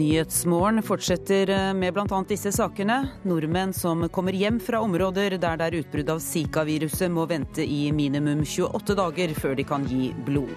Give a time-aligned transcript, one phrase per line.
[0.00, 2.20] Nyhetsmorgen fortsetter eh, med bl.a.
[2.28, 3.02] disse sakene.
[3.28, 7.90] Nordmenn som kommer hjem fra områder der det er utbrudd av Zika-viruset, må vente i
[7.92, 10.56] minimum 28 dager før de kan gi blod.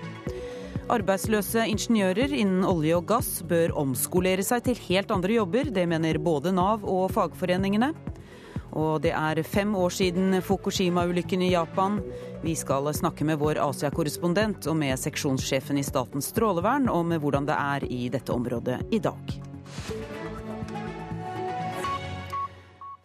[0.94, 5.74] Arbeidsløse ingeniører innen olje og gass bør omskolere seg til helt andre jobber.
[5.76, 7.92] Det mener både Nav og fagforeningene.
[8.74, 12.00] Og det er fem år siden Fukushima-ulykken i Japan.
[12.42, 17.58] Vi skal snakke med vår Asia-korrespondent og med seksjonssjefen i Statens strålevern om hvordan det
[17.60, 19.36] er i dette området i dag.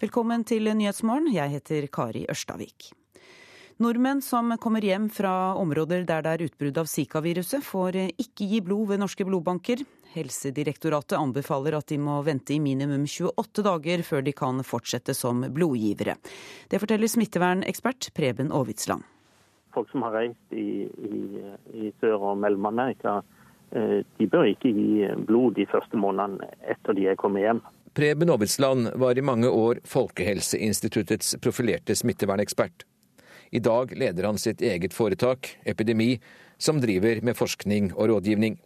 [0.01, 1.29] Velkommen til Nyhetsmorgen.
[1.35, 2.93] Jeg heter Kari Ørstavik.
[3.79, 8.63] Nordmenn som kommer hjem fra områder der det er utbrudd av Zika-viruset, får ikke gi
[8.65, 9.85] blod ved norske blodbanker.
[10.15, 15.45] Helsedirektoratet anbefaler at de må vente i minimum 28 dager før de kan fortsette som
[15.55, 16.17] blodgivere.
[16.69, 19.05] Det forteller smittevernekspert Preben Aavitsland.
[19.75, 21.19] Folk som har reist i, i,
[21.77, 23.21] i Sør- og Mellom-Amerika,
[23.71, 27.65] eh, de bør ikke gi blod de første månedene etter de er kommet hjem.
[27.99, 32.87] Preben Aavitsland var i mange år Folkehelseinstituttets profilerte smittevernekspert.
[33.51, 36.19] I dag leder han sitt eget foretak, Epidemi,
[36.59, 38.59] som driver med forskning og rådgivning.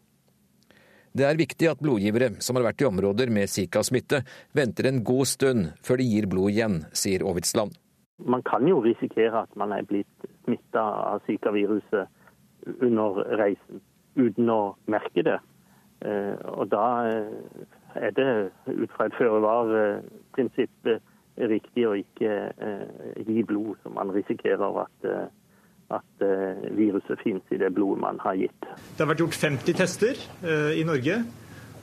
[1.13, 4.23] Det er viktig at blodgivere som har vært i områder med Zika-smitte,
[4.57, 7.77] venter en god stund før de gir blod igjen, sier Aavitsland.
[8.25, 12.09] Man kan jo risikere at man er blitt smitta av Zika-viruset
[12.81, 13.83] under reisen,
[14.17, 15.37] uten å merke det.
[16.01, 17.67] Eh, og da eh,
[18.09, 18.29] er det
[18.73, 20.95] ut fra et føre-var-prinsipp
[21.53, 25.13] riktig å ikke eh, gi blod, så man risikerer at
[25.93, 28.67] at eh, viruset finnes i det blodet man har gitt.
[28.67, 31.23] Det har vært gjort 50 tester eh, i Norge,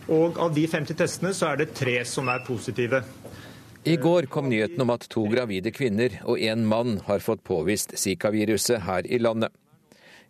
[0.09, 3.03] og av de 50 testene så er det tre som er positive.
[3.87, 7.95] I går kom nyheten om at to gravide kvinner og en mann har fått påvist
[7.97, 9.53] Zika-viruset her i landet.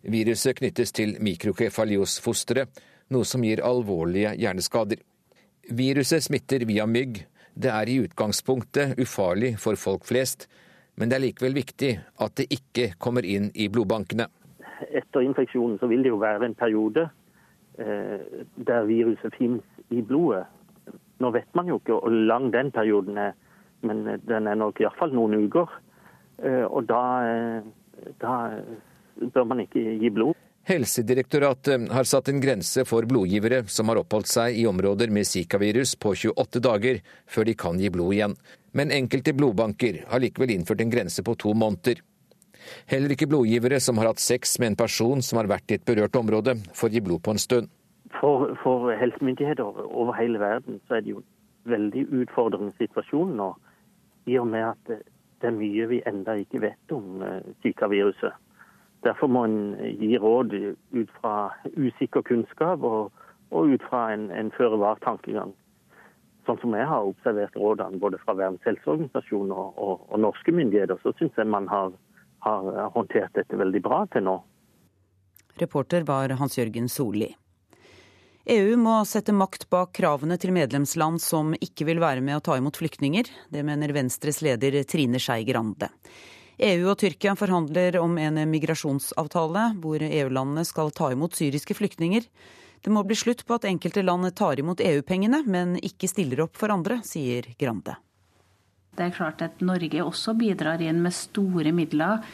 [0.06, 2.70] Viruset knyttes til mikrokefaliosfosteret,
[3.10, 5.02] noe som gir alvorlige hjerneskader.
[5.76, 7.24] Viruset smitter via mygg.
[7.52, 10.46] Det er i utgangspunktet ufarlig for folk flest,
[11.00, 14.26] men det er likevel viktig at det ikke kommer inn i blodbankene.
[14.92, 17.06] Etter infeksjonen så vil det jo være en periode
[17.80, 20.44] eh, der viruset finnes i blodet.
[21.20, 23.32] Nå vet man jo ikke hvor lang den perioden er,
[23.80, 25.72] men den er nok iallfall noen uker.
[26.44, 28.34] Eh, og da, eh, da
[29.32, 30.36] bør man ikke gi blod.
[30.68, 35.96] Helsedirektoratet har satt en grense for blodgivere som har oppholdt seg i områder med zikavirus
[35.96, 38.36] på 28 dager før de kan gi blod igjen
[38.72, 42.02] men enkelte blodbanker har likevel innført en grense på to måneder.
[42.90, 45.86] Heller ikke blodgivere som har hatt sex med en person som har vært i et
[45.86, 47.70] berørt område, får gi blod på en stund.
[48.20, 51.24] For, for helsemyndigheter over hele verden så er det jo
[51.70, 53.52] veldig utfordrende situasjon nå,
[54.28, 54.92] i og med at
[55.40, 57.24] det er mye vi enda ikke vet om
[57.64, 57.64] zikaviruset.
[57.64, 58.46] Zika-viruset.
[59.06, 59.58] Derfor må en
[60.00, 60.52] gi råd
[60.92, 63.12] ut fra usikker kunnskap og,
[63.50, 65.54] og ut fra en, en føre-var-tankegang
[66.50, 70.98] sånn som jeg har observert rådene både fra Verdens helseorganisasjon og, og, og, norske myndigheter,
[71.02, 71.92] så syns jeg man har,
[72.46, 74.40] har, håndtert dette veldig bra til nå.
[75.60, 77.30] Reporter var Hans-Jørgen Solli.
[78.50, 82.56] EU må sette makt bak kravene til medlemsland som ikke vil være med å ta
[82.58, 83.28] imot flyktninger.
[83.52, 85.90] Det mener Venstres leder Trine Skei Grande.
[86.60, 92.26] EU og Tyrkia forhandler om en migrasjonsavtale hvor EU-landene skal ta imot syriske flyktninger.
[92.84, 96.60] Det må bli slutt på at enkelte land tar imot EU-pengene, men ikke stiller opp
[96.60, 97.96] for andre, sier Grande.
[98.96, 102.24] Det er klart at Norge også bidrar inn med store midler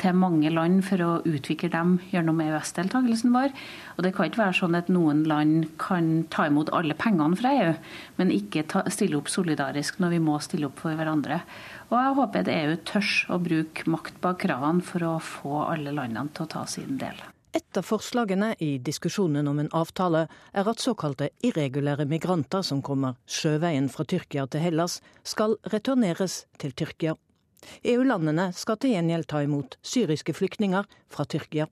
[0.00, 3.52] til mange land for å utvikle dem gjennom EØS-deltakelsen vår.
[3.96, 7.52] Og Det kan ikke være sånn at noen land kan ta imot alle pengene fra
[7.64, 7.74] EU,
[8.16, 11.42] men ikke ta, stille opp solidarisk når vi må stille opp for hverandre.
[11.90, 15.90] Og Jeg håper at EU tør å bruke makt bak kravene for å få alle
[15.90, 17.18] landene til å ta sin del.
[17.50, 23.16] Et av forslagene i diskusjonen om en avtale er at såkalte irregulære migranter som kommer
[23.26, 27.16] sjøveien fra Tyrkia til Hellas, skal returneres til Tyrkia.
[27.82, 31.66] EU-landene skal til gjengjeld ta imot syriske flyktninger fra Tyrkia.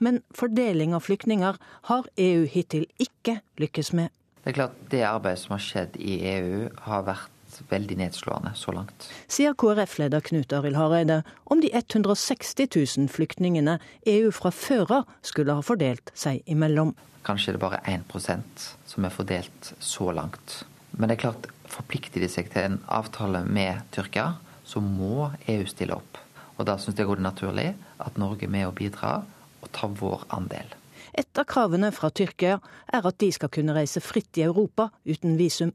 [0.00, 1.60] Men fordeling av flyktninger
[1.90, 4.08] har EU hittil ikke lykkes med.
[4.42, 7.31] Det er klart det arbeidet som har skjedd i EU har vært
[7.70, 9.08] veldig nedslående så langt.
[9.30, 13.78] Sier KrF-leder Knut Arild Hareide om de 160 000 flyktningene
[14.08, 16.94] EU fra før av skulle ha fordelt seg imellom.
[17.26, 20.62] Kanskje det er bare 1% som er fordelt så langt.
[20.98, 24.34] Men det er klart, forplikter de seg til en avtale med Tyrkia,
[24.64, 26.18] så må EU stille opp.
[26.58, 27.70] Og da syns jeg det er naturlig
[28.02, 29.24] at Norge er med og bidrar
[29.62, 30.74] og tar vår andel.
[31.12, 32.58] Et av kravene fra Tyrkia
[32.92, 35.72] er at de skal kunne reise fritt i Europa uten visum.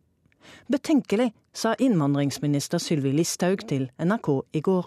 [0.72, 4.86] Betenkelig, sa innvandringsminister Sylvi Listhaug til NRK i går.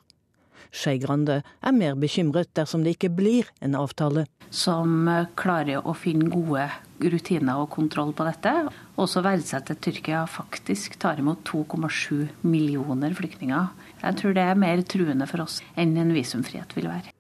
[0.71, 4.27] Skei Grande er mer bekymret dersom det ikke blir en avtale.
[4.55, 5.09] Som
[5.39, 6.69] klarer å finne gode
[7.01, 8.53] rutiner og kontroll på dette.
[9.01, 13.73] Også verdsette at Tyrkia faktisk tar imot 2,7 millioner flyktninger.
[14.05, 17.17] Jeg tror det er mer truende for oss enn en visumfrihet vil være.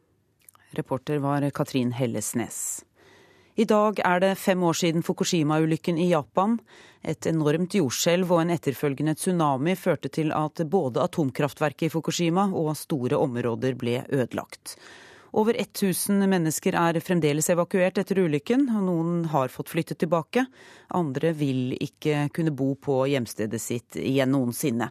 [0.79, 2.85] Reporter var Katrin Hellesnes.
[3.61, 6.55] I dag er det fem år siden Fukushima-ulykken i Japan.
[7.05, 12.71] Et enormt jordskjelv og en etterfølgende tsunami førte til at både atomkraftverket i Fukushima og
[12.79, 14.79] store områder ble ødelagt.
[15.37, 20.47] Over 1000 mennesker er fremdeles evakuert etter ulykken, og noen har fått flyttet tilbake.
[20.97, 24.89] Andre vil ikke kunne bo på hjemstedet sitt igjen noensinne.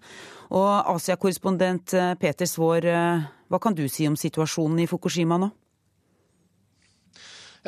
[0.53, 2.85] Asia-korrespondent Peter Svaar,
[3.49, 5.49] hva kan du si om situasjonen i Fukushima nå?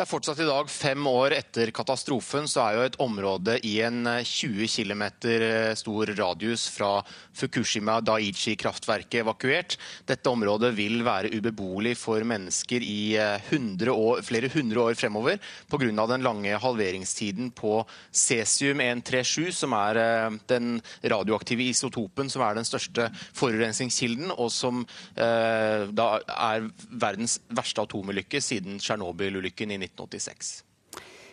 [0.01, 4.07] Ja, fortsatt i dag, fem år etter katastrofen, så er jo et område i en
[4.25, 7.03] 20 eh, km eh, stor radius fra
[7.37, 9.75] Fukushima Daiichi-kraftverket evakuert.
[10.09, 15.37] Dette området vil være ubeboelig for mennesker i 100 eh, år, flere hundre år fremover
[15.69, 15.91] pga.
[16.15, 20.01] den lange halveringstiden på cesium-137, som er
[20.49, 24.81] den radioaktive isotopen som er den største forurensningskilden, og som
[25.13, 30.61] eh, da er verdens verste atomulykke siden Tsjernobyl-ulykken i 1986.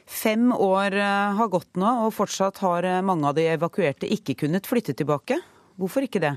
[0.08, 4.38] Fem år eh, har gått nå, og fortsatt har eh, mange av de evakuerte ikke
[4.44, 5.37] kunnet flytte tilbake.
[5.78, 6.34] Hvorfor ikke det?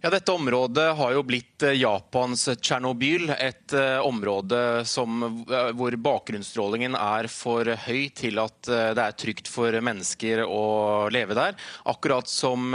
[0.00, 3.32] Ja, Dette området har jo blitt eh, Japans Tsjernobyl.
[3.34, 9.50] Et uh, område som, uh, hvor bakgrunnsstrålingen er for høy til at det er trygt
[9.50, 11.56] for mennesker å leve der.
[11.90, 12.70] Akkurat som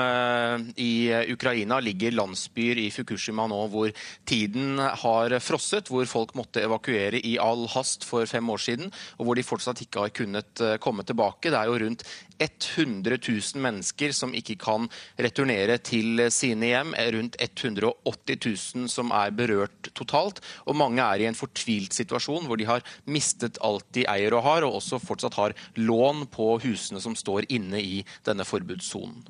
[0.75, 0.93] i
[1.31, 3.93] Ukraina ligger landsbyer i Fukushima nå hvor
[4.27, 9.29] tiden har frosset, hvor folk måtte evakuere i all hast for fem år siden, og
[9.29, 11.53] hvor de fortsatt ikke har kunnet komme tilbake.
[11.53, 12.05] Det er jo rundt
[12.41, 14.87] 100 000 mennesker som ikke kan
[15.21, 16.93] returnere til sine hjem.
[17.15, 18.39] Rundt 180
[18.75, 20.41] 000 som er berørt totalt.
[20.67, 24.45] Og mange er i en fortvilt situasjon hvor de har mistet alt de eier og
[24.47, 29.23] har, og også fortsatt har lån på husene som står inne i denne forbudssonen.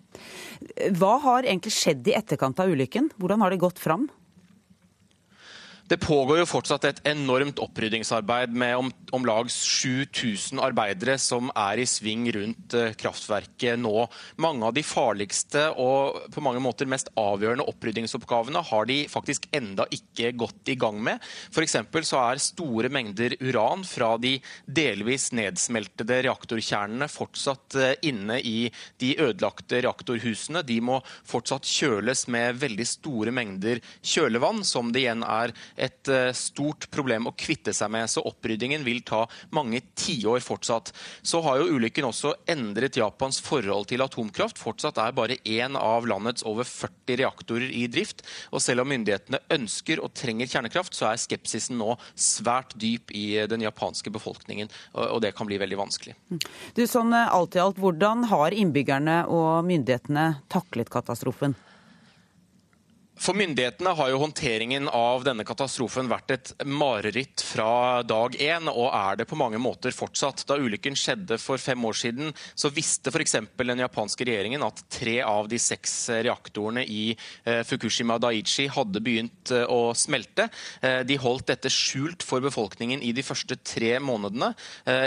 [0.98, 3.12] Hva har egentlig skjedd i etterkant av ulykken?
[3.20, 4.08] Hvordan har det gått fram?
[5.94, 11.84] Det pågår jo fortsatt et enormt oppryddingsarbeid med om, om lag 7000 arbeidere som er
[11.84, 14.08] i sving rundt uh, kraftverket nå.
[14.42, 19.86] Mange av de farligste og på mange måter mest avgjørende oppryddingsoppgavene har de faktisk enda
[19.94, 21.22] ikke gått i gang med.
[21.54, 21.78] F.eks.
[22.10, 29.14] så er store mengder uran fra de delvis nedsmeltede reaktorkjernene fortsatt uh, inne i de
[29.20, 30.66] ødelagte reaktorhusene.
[30.66, 36.32] De må fortsatt kjøles med veldig store mengder kjølevann, som det igjen er et eh,
[36.38, 38.10] stort problem å kvitte seg med.
[38.12, 39.24] Så oppryddingen vil ta
[39.56, 40.94] mange tiår fortsatt.
[41.22, 44.62] Så har jo ulykken også endret Japans forhold til atomkraft.
[44.62, 48.24] Fortsatt er bare én av landets over 40 reaktorer i drift.
[48.52, 53.44] Og selv om myndighetene ønsker og trenger kjernekraft, så er skepsisen nå svært dyp i
[53.50, 54.72] den japanske befolkningen.
[54.94, 56.16] Og det kan bli veldig vanskelig.
[56.78, 61.58] Du, sånn eh, alt i alt, Hvordan har innbyggerne og myndighetene taklet katastrofen?
[63.14, 68.88] For myndighetene har jo håndteringen av denne katastrofen vært et mareritt fra dag én, og
[68.90, 70.42] er det på mange måter fortsatt.
[70.50, 73.36] Da ulykken skjedde for fem år siden, så visste f.eks.
[73.54, 75.94] den japanske regjeringen at tre av de seks
[76.26, 80.50] reaktorene i eh, Fukushima Daiichi hadde begynt eh, å smelte.
[80.82, 84.52] Eh, de holdt dette skjult for befolkningen i de første tre månedene.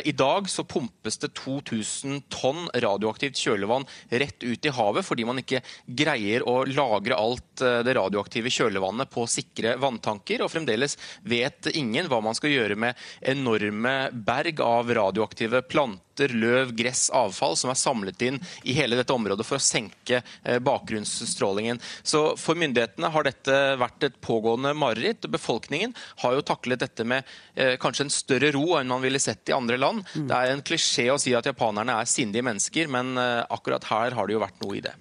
[0.07, 5.41] I dag så pumpes det 2000 tonn radioaktivt kjølevann rett ut i havet fordi man
[5.41, 12.11] ikke greier å lagre alt det radioaktive kjølevannet på sikre vanntanker, og fremdeles vet ingen
[12.11, 17.79] hva man skal gjøre med enorme berg av radioaktive planter løv, gress, avfall som er
[17.79, 21.81] samlet inn i hele dette området for å senke eh, bakgrunnsstrålingen.
[22.03, 25.29] Så For myndighetene har dette vært et pågående mareritt.
[25.29, 29.53] Befolkningen har jo taklet dette med eh, kanskje en større ro enn man ville sett
[29.53, 30.05] i andre land.
[30.15, 30.29] Mm.
[30.31, 34.17] Det er en klisjé å si at japanerne er sindige mennesker, men eh, akkurat her
[34.17, 34.97] har det jo vært noe i det.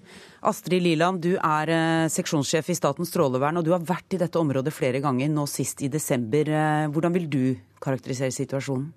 [0.46, 4.38] Astrid Liland, du er eh, seksjonssjef i Statens strålevern, og du har vært i dette
[4.40, 6.50] området flere ganger, nå sist i desember.
[6.50, 7.42] Eh, hvordan vil du
[7.82, 8.92] karakterisere situasjonen?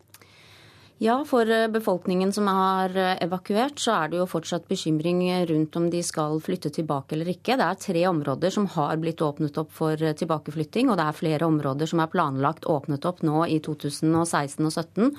[0.99, 5.77] Ja, for eh, befolkningen som er eh, evakuert, så er det jo fortsatt bekymring rundt
[5.79, 7.55] om de skal flytte tilbake eller ikke.
[7.55, 11.15] Det er tre områder som har blitt åpnet opp for eh, tilbakeflytting, og det er
[11.15, 15.13] flere områder som er planlagt åpnet opp nå i 2016 og 2017.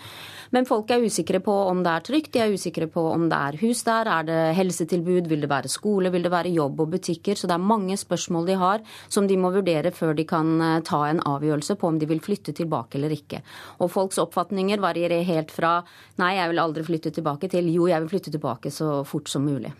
[0.57, 3.39] Men folk er usikre på om det er trygt, de er usikre på om det
[3.39, 6.91] er hus der, er det helsetilbud, vil det være skole, vil det være jobb og
[6.98, 7.39] butikker.
[7.39, 11.05] Så det er mange spørsmål de har som de må vurdere før de kan ta
[11.07, 13.45] en avgjørelse på om de vil flytte tilbake eller ikke.
[13.79, 15.68] Og folks oppfatninger varierer helt fra
[16.21, 19.45] nei, jeg vil aldri flytte tilbake, til jo, jeg vil flytte tilbake så fort som
[19.47, 19.71] mulig.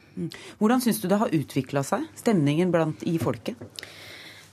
[0.60, 3.60] Hvordan syns du det har utvikla seg, stemningen blant i folket?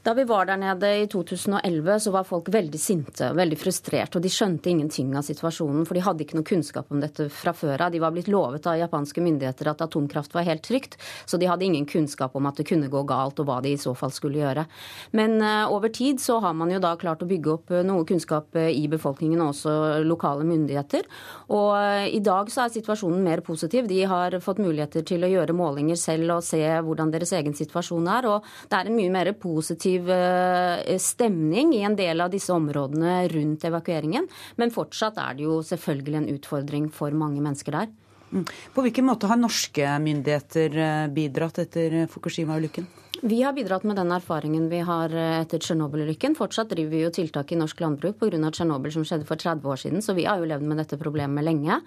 [0.06, 4.20] Da vi var der nede i 2011, så var folk veldig sinte veldig frustrerte.
[4.20, 7.50] Og de skjønte ingenting av situasjonen, for de hadde ikke noe kunnskap om dette fra
[7.50, 7.90] før av.
[7.90, 10.94] De var blitt lovet av japanske myndigheter at atomkraft var helt trygt,
[11.26, 13.80] så de hadde ingen kunnskap om at det kunne gå galt, og hva de i
[13.82, 14.62] så fall skulle gjøre.
[15.18, 18.54] Men uh, over tid så har man jo da klart å bygge opp noe kunnskap
[18.62, 19.74] i befolkningen og også
[20.06, 21.10] lokale myndigheter.
[21.50, 23.90] Og uh, i dag så er situasjonen mer positiv.
[23.90, 28.06] De har fått muligheter til å gjøre målinger selv og se hvordan deres egen situasjon
[28.20, 28.30] er.
[28.36, 33.22] Og det er en mye mer positiv eh, stemning i en del av disse områdene
[33.32, 34.28] rundt evakueringen.
[34.60, 37.94] Men fortsatt er det jo selvfølgelig en utfordring for mange mennesker der.
[38.32, 38.44] Mm.
[38.74, 42.88] På hvilken måte har norske myndigheter eh, bidratt etter Fukushima-ulykken?
[43.22, 46.36] Vi har bidratt med den erfaringen vi har eh, etter Tsjernobyl-ulykken.
[46.36, 48.50] Fortsatt driver vi jo tiltak i norsk landbruk pga.
[48.50, 51.46] Tsjernobyl som skjedde for 30 år siden, så vi har jo levd med dette problemet
[51.46, 51.80] lenge.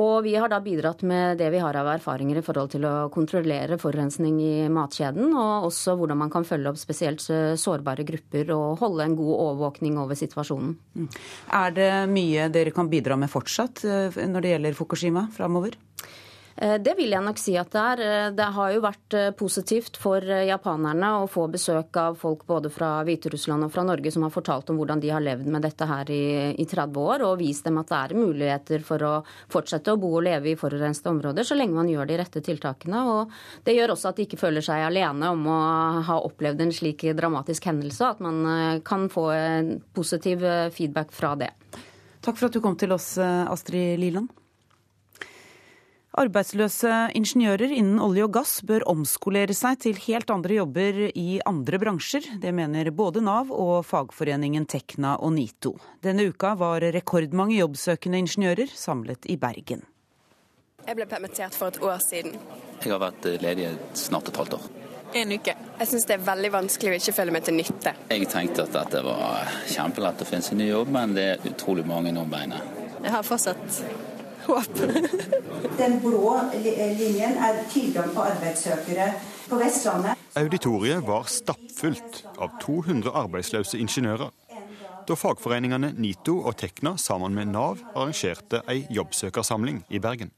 [0.00, 3.10] Og vi har da bidratt med det vi har av erfaringer i forhold til å
[3.12, 8.80] kontrollere forurensning i matkjeden, og også hvordan man kan følge opp spesielt sårbare grupper og
[8.80, 10.78] holde en god overvåkning over situasjonen.
[10.96, 11.10] Mm.
[11.60, 15.76] Er det mye dere kan bidra med fortsatt eh, når det gjelder Fukushima framover?
[16.56, 18.02] Eh, det vil jeg nok si at det er.
[18.06, 22.70] Eh, det har jo vært eh, positivt for japanerne å få besøk av folk både
[22.72, 25.88] fra Hviterussland og fra Norge som har fortalt om hvordan de har levd med dette
[25.88, 29.14] her i, i 30 år, og vist dem at det er muligheter for å
[29.52, 33.04] fortsette å bo og leve i forurensede områder så lenge man gjør de rette tiltakene.
[33.12, 33.32] Og
[33.66, 35.60] det gjør også at de ikke føler seg alene om å
[36.08, 39.28] ha opplevd en slik dramatisk hendelse, at man kan få
[39.94, 40.44] positiv
[40.74, 41.50] feedback fra det.
[42.22, 44.41] Takk for at du kom til oss, Astrid Liland.
[46.12, 51.80] Arbeidsløse ingeniører innen olje og gass bør omskolere seg til helt andre jobber i andre
[51.80, 52.26] bransjer.
[52.42, 55.72] Det mener både Nav og fagforeningen Tekna og NITO.
[56.04, 59.86] Denne uka var rekordmange jobbsøkende ingeniører samlet i Bergen.
[60.84, 62.36] Jeg ble permittert for et år siden.
[62.82, 64.70] Jeg har vært ledig snart et halvt år.
[65.16, 65.56] En uke.
[65.80, 67.96] Jeg syns det er veldig vanskelig å ikke føle meg til nytte.
[68.12, 71.88] Jeg tenkte at dette var kjempelett å finne seg ny jobb, men det er utrolig
[71.88, 72.80] mange om beinet.
[73.02, 73.80] Jeg har fortsatt
[74.46, 74.82] håp.
[75.80, 76.34] Den blå
[76.98, 79.08] linjen er tilgang på arbeidssøkere
[79.48, 80.18] på Vestlandet.
[80.38, 84.30] Auditoriet var stappfullt av 200 arbeidsløse ingeniører.
[85.08, 90.30] Da fagforeningene NITO og Tekna sammen med Nav arrangerte ei jobbsøkersamling i Bergen.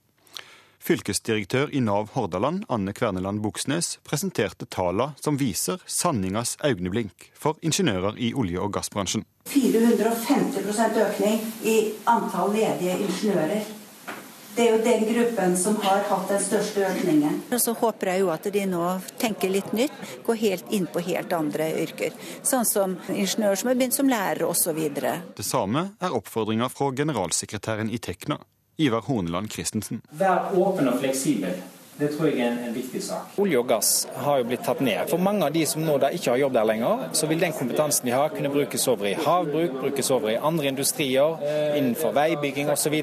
[0.85, 8.19] Fylkesdirektør i Nav Hordaland, Anne Kverneland Buksnes, presenterte tallene som viser sanningas øyeblink for ingeniører
[8.21, 9.25] i olje- og gassbransjen.
[9.49, 13.65] 450% økning i antall ledige ingeniører.
[14.57, 17.41] Det er jo den gruppen som har hatt den største økningen.
[17.51, 18.83] Og Så håper jeg jo at de nå
[19.19, 19.95] tenker litt nytt,
[20.27, 22.15] går helt inn på helt andre yrker.
[22.47, 24.79] Sånn som ingeniører som har begynt som lærer osv.
[24.95, 28.39] Det samme er oppfordringa fra generalsekretæren i Tekna,
[28.79, 30.05] Ivar Horneland Christensen.
[30.15, 31.59] Vær åpen og fleksibel.
[31.99, 33.35] Det tror jeg er en, en, viktig sak.
[33.39, 35.05] Olje og gass har jo blitt tatt ned.
[35.11, 38.07] For mange av de som nå ikke har jobb der lenger, så vil den kompetansen
[38.07, 41.39] de har kunne brukes over i havbruk, brukes over i andre industrier,
[41.79, 42.99] innenfor veibygging osv.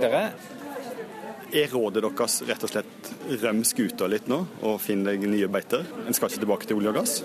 [1.51, 3.10] Er rådet deres rett og slett
[3.41, 5.84] røm skuta litt nå og finn deg nye beiter?
[6.08, 7.15] En skal ikke tilbake til olje og gass?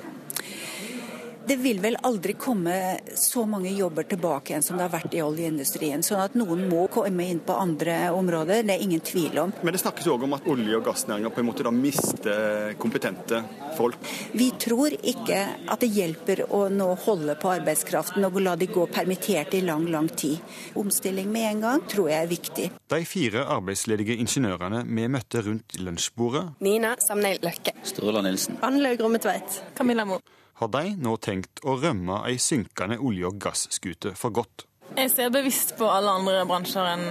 [1.46, 5.20] Det vil vel aldri komme så mange jobber tilbake igjen som det har vært i
[5.22, 6.02] oljeindustrien.
[6.02, 9.52] Sånn at noen må komme inn på andre områder, det er ingen tvil om.
[9.62, 13.44] Men det snakkes òg om at olje- og gassnæringa på en måte da mister kompetente
[13.78, 14.10] folk?
[14.34, 15.38] Vi tror ikke
[15.70, 19.86] at det hjelper å nå holde på arbeidskraften og la de gå permittert i lang,
[19.92, 20.42] lang tid.
[20.74, 22.70] Omstilling med en gang tror jeg er viktig.
[22.90, 27.78] De fire arbeidsledige ingeniørene vi møtte rundt lunsjbordet Nina Samneil Løkke.
[27.86, 28.58] Sturla Nilsen.
[28.66, 29.62] Anne Gromme Rommetveit.
[29.78, 30.18] Camilla Mo
[30.60, 34.66] har de nå tenkt å rømme ei synkende olje- og gasskute for godt.
[34.96, 37.08] Jeg ser bevisst på alle andre bransjer enn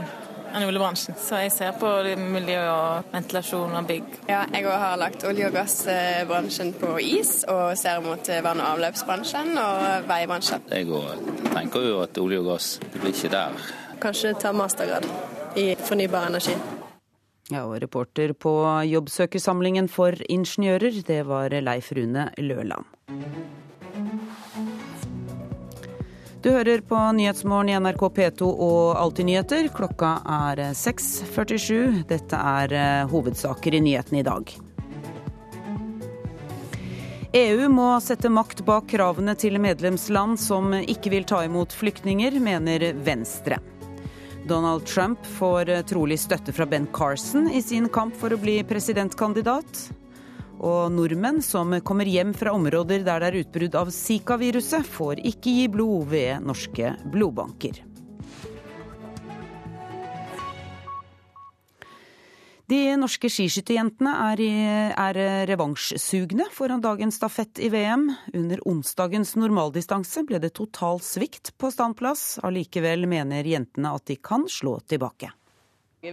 [0.56, 1.18] enn oljebransjen.
[1.20, 1.90] Så jeg ser på
[2.32, 4.20] miljø og ventilasjon og bygg.
[4.30, 8.70] Ja, jeg òg har lagt olje- og gassbransjen på is, og ser mot vann- og
[8.76, 10.64] avløpsbransjen og veibransjen.
[10.72, 10.88] Jeg
[11.52, 13.52] tenker jo at olje og gass, det blir ikke der.
[14.00, 15.06] Kanskje ta mastergrad
[15.58, 16.56] i fornybar energi.
[17.52, 18.56] Ja, og reporter på
[18.90, 22.95] jobbsøkersamlingen for ingeniører, det var Leif Rune Løland.
[26.46, 29.70] Du hører på Nyhetsmorgen i NRK P2 og Alltid nyheter.
[29.74, 32.04] Klokka er 6.47.
[32.06, 34.54] Dette er eh, hovedsaker i nyhetene i dag.
[37.42, 42.92] EU må sette makt bak kravene til medlemsland som ikke vil ta imot flyktninger, mener
[43.10, 43.58] Venstre.
[44.46, 49.88] Donald Trump får trolig støtte fra Ben Carson i sin kamp for å bli presidentkandidat.
[50.60, 55.58] Og nordmenn som kommer hjem fra områder der det er utbrudd av Zika-viruset, får ikke
[55.60, 57.84] gi blod ved norske blodbanker.
[62.66, 64.40] De norske skiskytterjentene er,
[64.98, 65.18] er
[65.52, 68.08] revansjsugne foran dagens stafett i VM.
[68.34, 72.40] Under onsdagens normaldistanse ble det total svikt på standplass.
[72.42, 75.30] Allikevel mener jentene at de kan slå tilbake.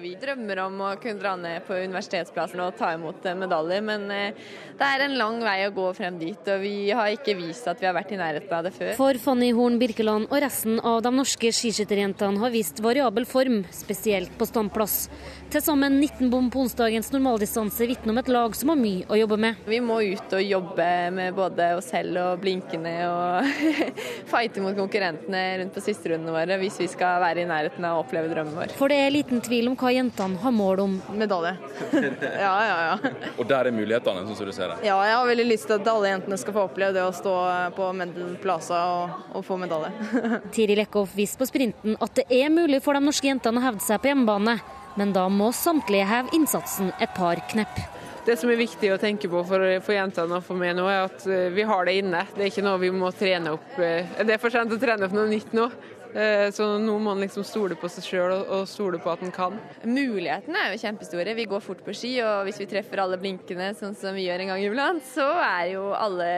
[0.00, 4.38] Vi drømmer om å kunne dra ned på universitetsplassen og ta imot medaljer, men eh,
[4.78, 7.82] det er en lang vei å gå frem dit, og vi har ikke vist at
[7.82, 8.94] vi har vært i nærheten av det før.
[8.96, 14.32] For Fanny Horn Birkeland og resten av de norske skiskytterjentene har vist variabel form, spesielt
[14.38, 15.10] på standplass.
[15.52, 19.18] Til sammen 19 bom på onsdagens normaldistanse vitner om et lag som har mye å
[19.18, 19.58] jobbe med.
[19.68, 23.50] Vi må ut og jobbe med både oss selv og blinkende og
[24.32, 27.98] fighte mot konkurrentene rundt på siste rundene våre hvis vi skal være i nærheten av
[27.98, 28.72] å oppleve drømmen vår.
[28.78, 30.98] For det er liten tvil om hva jentene har mål om.
[31.20, 31.52] Medalje.
[32.00, 33.14] ja, ja, ja.
[33.36, 34.80] Og der er mulighetene, sånn som du ser det?
[34.88, 37.38] Ja, jeg har veldig lyst til at alle jentene skal få oppleve det å stå
[37.76, 39.92] på Mendel Plaza og, og få medalje.
[40.56, 43.84] Tiril Eckhoff viste på sprinten at det er mulig for de norske jentene å hevde
[43.84, 44.62] seg på hjemmebane
[45.00, 47.80] men da må samtlige heve innsatsen et par knepp.
[48.22, 51.08] Det som er viktig å tenke på for, for jentene og for meg nå, er
[51.08, 52.20] at eh, vi har det inne.
[52.36, 53.72] Det er ikke noe vi må trene opp.
[53.82, 55.64] Eh, det er for sent å trene opp noe nytt nå.
[56.12, 59.34] Eh, så nå må man liksom stole på seg sjøl og stole på at en
[59.34, 59.56] kan.
[59.82, 61.34] Mulighetene er jo kjempestore.
[61.34, 64.44] Vi går fort på ski, og hvis vi treffer alle blinkene sånn som vi gjør
[64.44, 66.30] en gang iblant, så er jo alle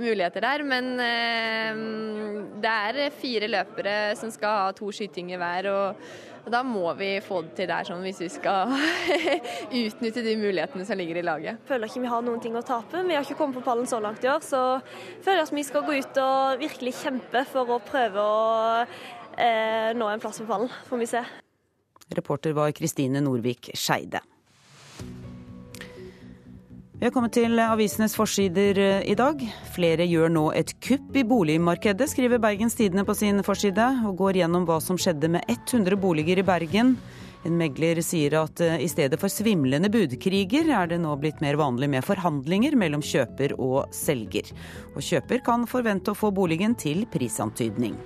[0.00, 0.64] muligheter der.
[0.72, 0.94] Men
[2.64, 5.72] det er fire løpere som skal ha to skytinger hver.
[5.74, 8.72] og og Da må vi få det til der sånn hvis vi skal
[9.84, 11.60] utnytte de mulighetene som ligger i laget.
[11.68, 13.04] Føler ikke vi har noen ting å tape.
[13.06, 14.80] Vi har ikke kommet på pallen så langt i år, så
[15.22, 18.42] føler jeg at vi skal gå ut og virkelig kjempe for å prøve å
[18.82, 20.72] eh, nå en plass på pallen.
[20.90, 21.22] Får vi se.
[22.18, 24.24] Reporter var Kristine Norvik Skeide.
[27.00, 29.40] Vi har kommet til avisenes forsider eh, i dag.
[29.72, 34.42] Flere gjør nå et kupp i boligmarkedet, skriver Bergens Tidende på sin forside, og går
[34.42, 36.92] gjennom hva som skjedde med 100 boliger i Bergen.
[37.48, 41.56] En megler sier at eh, i stedet for svimlende budkriger, er det nå blitt mer
[41.56, 44.52] vanlig med forhandlinger mellom kjøper og selger.
[44.92, 47.96] Og kjøper kan forvente å få boligen til prisantydning.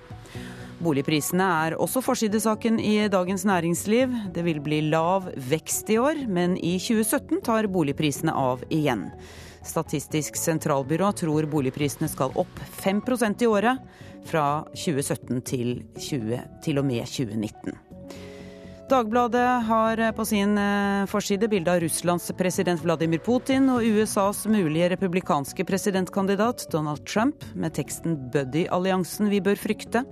[0.85, 4.13] Boligprisene er også forsidesaken i Dagens Næringsliv.
[4.35, 9.07] Det vil bli lav vekst i år, men i 2017 tar boligprisene av igjen.
[9.65, 13.81] Statistisk sentralbyrå tror boligprisene skal opp 5% i året
[14.29, 17.81] fra 2017 til, 20, til og med 2019.
[18.85, 24.91] Dagbladet har på sin eh, forside bilde av Russlands president Vladimir Putin og USAs mulige
[24.93, 30.05] republikanske presidentkandidat Donald Trump med teksten 'Buddy-alliansen vi bør frykte'.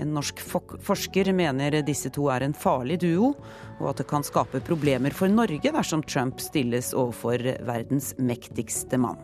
[0.00, 0.40] En norsk
[0.82, 3.34] forsker mener disse to er en farlig duo,
[3.80, 9.20] og at det kan skape problemer for Norge dersom Trump stilles overfor verdens mektigste mann.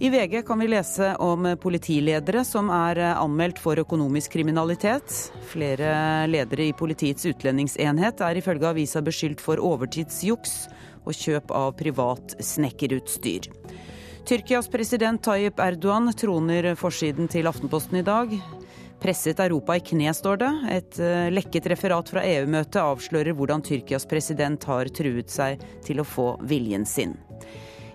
[0.00, 5.12] I VG kan vi lese om politiledere som er anmeldt for økonomisk kriminalitet.
[5.50, 10.54] Flere ledere i Politiets utlendingsenhet er ifølge avisa beskyldt for overtidsjuks
[11.04, 13.50] og kjøp av privat snekkerutstyr.
[14.24, 18.32] Tyrkias president Tayyip Erdogan troner forsiden til Aftenposten i dag.
[19.00, 20.50] Presset Europa i kne, står det.
[20.76, 26.06] Et eh, lekket referat fra EU-møtet avslører hvordan Tyrkias president har truet seg til å
[26.06, 27.16] få viljen sin.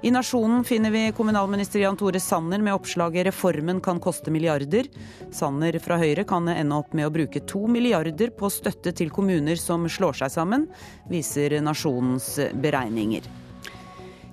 [0.05, 4.89] I Nasjonen finner vi kommunalminister Jan Tore Sanner med oppslaget 'Reformen kan koste milliarder'.
[5.33, 9.57] Sanner fra Høyre kan ende opp med å bruke to milliarder på støtte til kommuner
[9.61, 10.67] som slår seg sammen,
[11.09, 13.44] viser Nasjonens beregninger.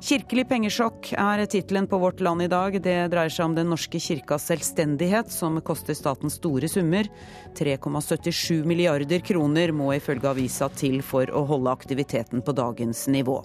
[0.03, 2.75] Kirkelig pengesjokk er tittelen på Vårt Land i dag.
[2.83, 7.07] Det dreier seg om Den norske kirkas selvstendighet, som koster staten store summer.
[7.55, 13.45] 3,77 milliarder kroner må ifølge avisa til for å holde aktiviteten på dagens nivå.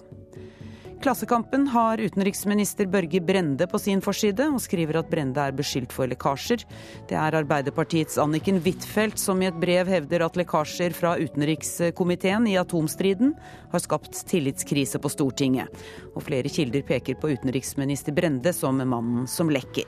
[0.98, 6.10] Klassekampen har utenriksminister Børge Brende på sin forside, og skriver at Brende er beskyldt for
[6.10, 6.64] lekkasjer.
[7.06, 12.56] Det er Arbeiderpartiets Anniken Huitfeldt som i et brev hevder at lekkasjer fra utenrikskomiteen i
[12.58, 13.36] atomstriden
[13.70, 15.70] har skapt tillitskrise på Stortinget.
[16.16, 19.86] Og flere kilder peker på utenriksminister Brende som mannen som lekker.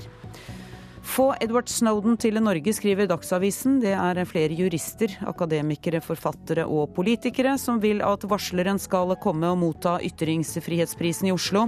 [1.02, 3.78] Få Edward Snowden til Norge, skriver Dagsavisen.
[3.80, 9.58] Det er flere jurister, akademikere, forfattere og politikere som vil at varsleren skal komme og
[9.62, 11.66] motta ytringsfrihetsprisen i Oslo.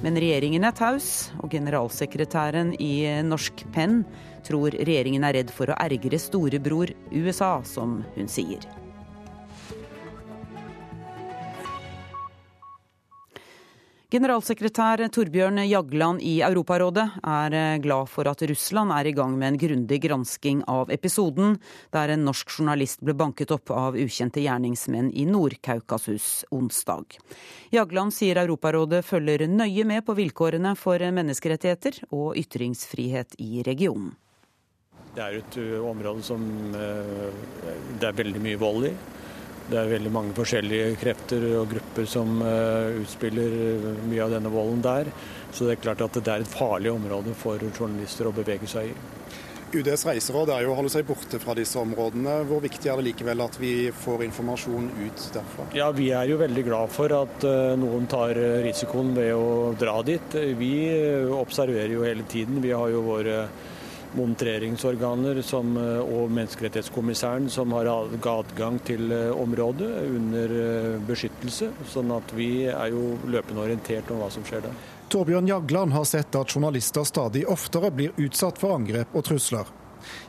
[0.00, 4.00] Men regjeringen er taus, og generalsekretæren i Norsk Penn
[4.48, 8.64] tror regjeringen er redd for å ergre storebror USA, som hun sier.
[14.10, 19.52] Generalsekretær Torbjørn Jagland i Europarådet er eh, glad for at Russland er i gang med
[19.52, 21.54] en grundig gransking av episoden
[21.94, 27.20] der en norsk journalist ble banket opp av ukjente gjerningsmenn i Nord-Kaukasus onsdag.
[27.70, 34.16] Jagland sier Europarådet følger nøye med på vilkårene for menneskerettigheter og ytringsfrihet i regionen.
[35.14, 37.30] Det er et område som eh,
[37.94, 38.94] det er veldig mye vold i.
[39.70, 43.52] Det er veldig mange forskjellige krefter og grupper som uh, utspiller
[44.02, 45.12] mye av denne volden der.
[45.54, 48.90] Så det er klart at det er et farlig område for journalister å bevege seg
[48.90, 48.96] i.
[49.70, 52.40] UDs reiseråd er jo å holde seg borte fra disse områdene.
[52.48, 55.68] Hvor viktig er det likevel at vi får informasjon ut derfra?
[55.78, 58.34] Ja, Vi er jo veldig glad for at uh, noen tar
[58.66, 60.40] risikoen ved å dra dit.
[60.58, 60.74] Vi
[61.36, 62.58] observerer jo hele tiden.
[62.64, 63.44] Vi har jo våre
[64.16, 70.54] monitoreringsorganer som, og Menneskerettighetskommissæren som har adgang til området under
[71.08, 71.70] beskyttelse.
[71.90, 74.80] Sånn at vi er jo løpende orientert om hva som skjer der.
[75.10, 79.66] Torbjørn Jagland har sett at journalister stadig oftere blir utsatt for angrep og trusler.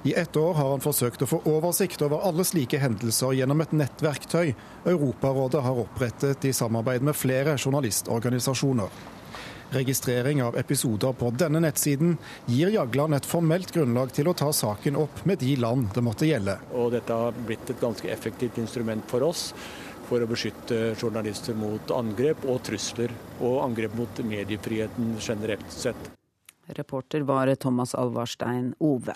[0.03, 3.75] I ett år har han forsøkt å få oversikt over alle slike hendelser gjennom et
[3.77, 4.53] nettverktøy
[4.89, 8.89] Europarådet har opprettet i samarbeid med flere journalistorganisasjoner.
[9.71, 12.17] Registrering av episoder på denne nettsiden
[12.51, 16.27] gir Jagland et formelt grunnlag til å ta saken opp med de land det måtte
[16.27, 16.57] gjelde.
[16.75, 19.53] Og dette har blitt et ganske effektivt instrument for oss
[20.09, 26.11] for å beskytte journalister mot angrep og trusler, og angrep mot mediefriheten generelt sett.
[26.75, 29.15] Reporter var Thomas Alvarstein Ove.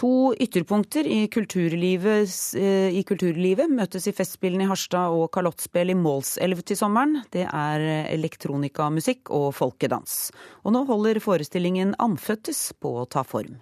[0.00, 6.62] To ytterpunkter i kulturlivet, i kulturlivet, møtes i Festspillene i Harstad og kalottspill i Målselv
[6.64, 7.18] til sommeren.
[7.28, 10.30] Det er elektronikamusikk og folkedans.
[10.64, 13.58] Og nå holder forestillingen Andføttes på å ta form.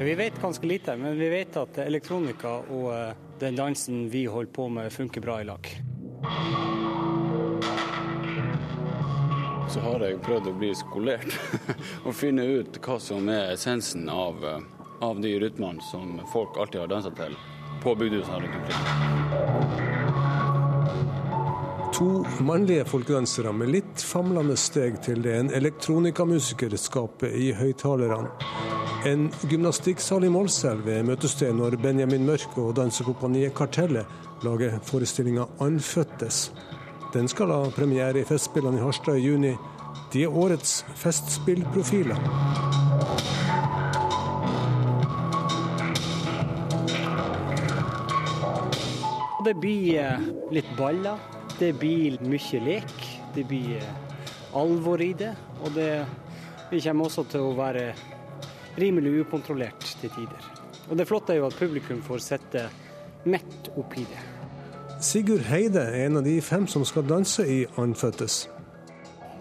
[0.00, 4.72] Vi vet ganske lite, men vi vet at elektronika og den dansen vi holder på
[4.72, 5.74] med, funker bra i lag.
[9.68, 11.34] Så har jeg prøvd å bli skolert
[12.06, 14.44] og finne ut hva som er essensen av,
[15.02, 17.36] av de rytmene som folk alltid har dansa til
[17.82, 18.48] på bygdehusene.
[21.94, 28.32] To mannlige folkedansere med litt famlende steg til det en elektronikamusiker skaper i høyttalerne.
[29.06, 36.48] En gymnastikksal i Målselv er møtested når Benjamin Mørk og dansekompaniet Kartellet lager forestillinga 'Anføttes'.
[37.14, 39.52] Den skal ha premiere i Festspillene i Harstad i juni.
[40.10, 42.18] De er årets festspillprofiler.
[49.46, 51.22] Det blir litt baller,
[51.60, 53.08] det blir mye lek.
[53.38, 53.78] Det blir
[54.50, 55.36] alvor i det.
[55.62, 55.92] Og det
[56.82, 57.92] kommer også til å være
[58.74, 60.54] rimelig ukontrollert til tider.
[60.90, 62.70] Og det flotte er jo at publikum får sitte
[63.30, 64.33] midt oppi det.
[65.04, 68.46] Sigurd Heide er en av de fem som skal danse i Andfødtes.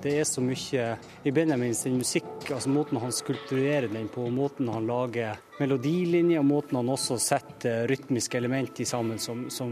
[0.03, 0.87] Det er så mye
[1.23, 6.49] i Benjamin sin musikk, altså måten han skulpturerer den på, måten han lager melodilinjer, og
[6.49, 9.71] måten han også setter rytmiske elementer sammen som, som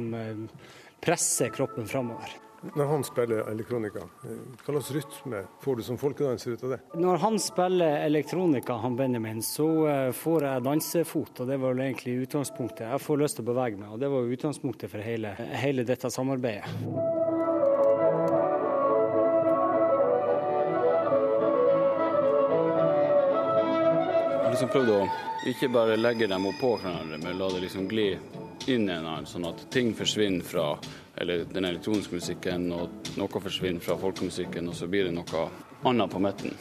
[1.04, 2.38] presser kroppen framover.
[2.62, 6.78] Når han spiller elektronika, hva slags rytme får du som folkedanser ut av det?
[7.02, 9.66] Når han spiller elektronika, han Benjamin, så
[10.14, 12.86] får jeg dansefot, og det var vel egentlig utgangspunktet.
[12.86, 16.14] Jeg får lyst til å bevege meg, og det var utgangspunktet for hele, hele dette
[16.14, 16.70] samarbeidet.
[24.38, 27.90] Jeg prøvde liksom prøvd å ikke bare legge dem oppå hverandre, men la det liksom
[27.90, 28.12] gli
[28.70, 30.76] inn i en annen, sånn at ting forsvinner fra
[31.18, 35.48] eller den elektroniske musikken, og noe forsvinner fra folkemusikken, og så blir det noe
[35.84, 36.52] annet på midten.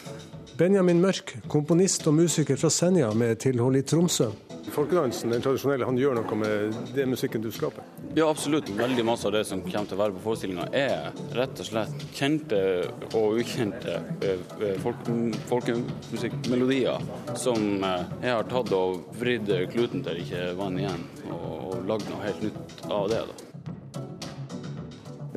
[0.58, 4.30] Benjamin Mørk, komponist og musiker fra Senja med tilhold i Tromsø.
[4.70, 7.82] Folkedansen, den tradisjonelle, han gjør noe med den musikken du skaper?
[8.14, 8.68] Ja, absolutt.
[8.76, 11.96] Veldig masse av det som kommer til å være på forestillinga, er rett og slett
[12.14, 12.60] kjente
[13.16, 13.92] og ukjente
[14.84, 16.98] folkemusikkmelodier
[17.40, 18.88] som jeg har tatt og
[19.20, 22.60] vridd kluten til det ikke vann igjen, og, og lagd noe helt nytt
[22.90, 23.22] av det.
[23.30, 23.49] da.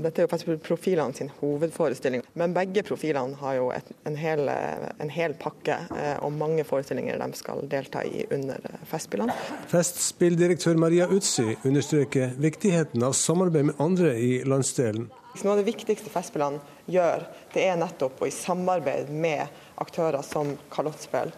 [0.03, 4.49] Dette er jo faktisk profilene sin hovedforestilling, men begge profilene har jo et, en, hel,
[4.49, 5.77] en, hel, pakke
[6.23, 9.35] og mange forestillinger de skal delta i under Festspillene.
[9.71, 15.09] Festspilldirektør Maria Utsi understreker viktigheten av samarbeid med andre i landsdelen.
[15.33, 19.49] Noe av det viktigste Festspillene gjør, det er nettopp å i samarbeid med
[19.81, 21.33] aktører som Kalottspill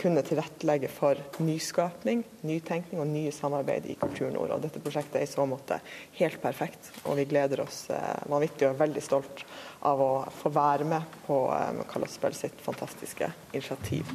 [0.00, 4.56] kunne tilrettelegge for nyskapning, nytenkning og nye samarbeid i Kultur-Nord.
[4.56, 5.78] Og dette prosjektet er i så måte
[6.16, 7.84] helt perfekt, og vi gleder oss
[8.26, 9.44] vanvittig og er veldig stolt
[9.86, 11.38] av å få være med på
[11.92, 14.10] Kalottspill sitt fantastiske initiativ.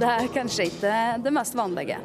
[0.00, 2.02] Det er kanskje ikke det mest vanlige.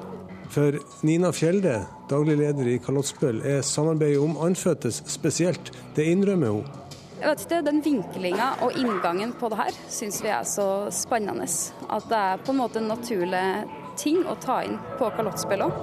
[0.49, 5.69] For Nina Fjelde, daglig leder i Kalottspill, er samarbeidet om anfødtes spesielt.
[5.95, 6.65] Det innrømmer hun.
[7.19, 11.45] Jeg vet ikke, Den vinklinga og inngangen på det her syns vi er så spennende.
[11.89, 13.45] At det er på en måte en naturlig
[13.99, 15.77] ting å ta inn på kalottspill òg.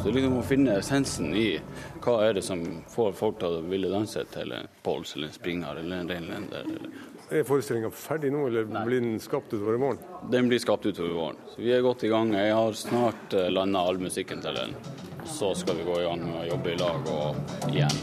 [0.00, 1.48] Så det er liksom å finne essensen i
[2.00, 5.34] hva er det som får folk til å ville danse til en pols eller en
[5.36, 6.70] springer eller en reinlender.
[7.30, 8.80] Er forestillinga ferdig nå, eller Nei.
[8.88, 9.98] blir den skapt utover våren?
[10.32, 11.36] Den blir skapt utover våren.
[11.52, 12.32] Så vi er godt i gang.
[12.34, 14.74] Jeg har snart eh, landa all musikken til den.
[15.30, 17.36] Så skal vi gå i gang med å jobbe i lag og
[17.70, 17.94] igjen.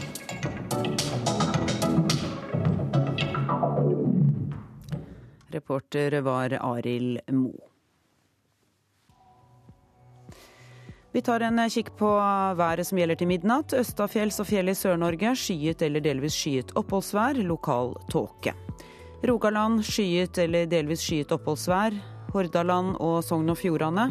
[5.52, 7.68] Reporter var Arild Moe.
[11.12, 12.08] Vi tar en kikk på
[12.56, 13.76] været som gjelder til midnatt.
[13.76, 18.56] Østafjells og fjell i Sør-Norge skyet eller delvis skyet oppholdsvær, lokal tåke.
[19.26, 21.96] Rogaland skyet eller delvis skyet oppholdsvær.
[22.30, 24.10] Hordaland og Sogn og Fjordane.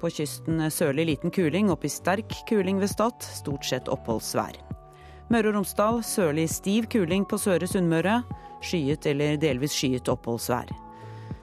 [0.00, 3.20] På kysten sørlig liten kuling, opp i sterk kuling ved Stad.
[3.20, 4.56] Stort sett oppholdsvær.
[5.30, 8.22] Møre og Romsdal sørlig stiv kuling på Søre Sunnmøre.
[8.64, 10.72] Skyet eller delvis skyet oppholdsvær.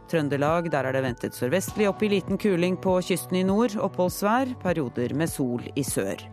[0.07, 3.77] Trøndelag, der er det ventet sørvestlig opp i liten kuling på kysten i nord.
[3.77, 6.25] Oppholdsvær, perioder med sol i sør.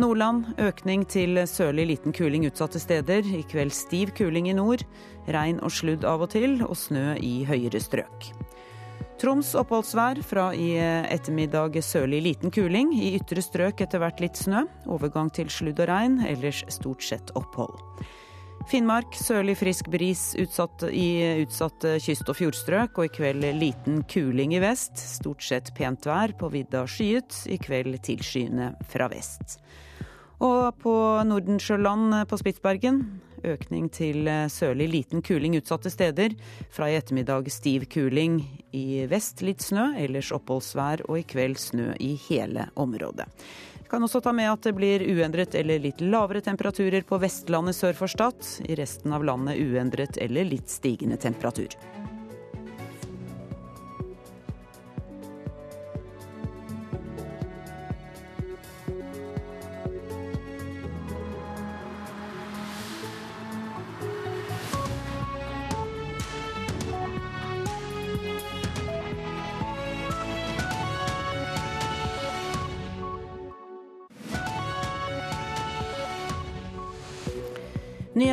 [0.00, 3.26] Nordland økning til sørlig liten kuling utsatte steder.
[3.26, 4.84] I kveld stiv kuling i nord.
[5.28, 8.30] Regn og sludd av og til, og snø i høyere strøk.
[9.20, 12.94] Troms oppholdsvær fra i ettermiddag sørlig liten kuling.
[12.96, 14.64] I ytre strøk etter hvert litt snø.
[14.88, 17.76] Overgang til sludd og regn, ellers stort sett opphold.
[18.70, 24.54] Finnmark sørlig frisk bris utsatt i utsatte kyst- og fjordstrøk, og i kveld liten kuling
[24.56, 24.96] i vest.
[24.96, 29.58] Stort sett pent vær, på vidda skyet, i kveld tilskyende fra vest.
[30.40, 30.94] Og på
[31.28, 33.02] Nordensjøland på Spitsbergen
[33.44, 36.34] økning til sørlig liten kuling utsatte steder.
[36.70, 38.40] Fra i ettermiddag stiv kuling.
[38.72, 43.26] I vest litt snø, ellers oppholdsvær, og i kveld snø i hele området.
[43.80, 47.74] Vi Kan også ta med at det blir uendret eller litt lavere temperaturer på Vestlandet
[47.74, 48.38] sør for Stad.
[48.68, 51.74] I resten av landet uendret eller litt stigende temperatur.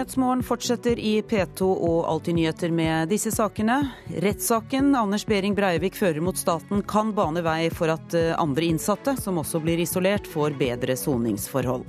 [0.08, 3.90] Nyhetsmorgen fortsetter i P2 og Alltid nyheter med disse sakene.
[4.08, 9.18] Rettssaken Anders Behring Breivik fører mot staten kan bane vei for at eh, andre innsatte,
[9.20, 11.84] som også blir isolert, får bedre soningsforhold.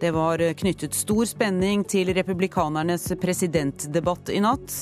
[0.00, 4.78] Det var knyttet stor spenning til republikanernes presidentdebatt i natt.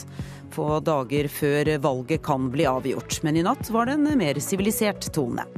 [0.54, 3.24] Få dager før valget kan bli avgjort.
[3.26, 5.50] Men i natt var det en mer sivilisert tone.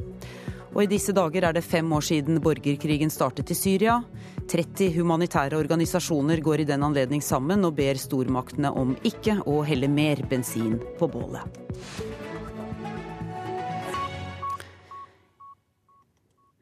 [0.73, 3.99] Og i disse dager er det fem år siden borgerkrigen startet i Syria.
[4.49, 9.91] 30 humanitære organisasjoner går i den anledning sammen og ber stormaktene om ikke å helle
[9.91, 11.61] mer bensin på bålet.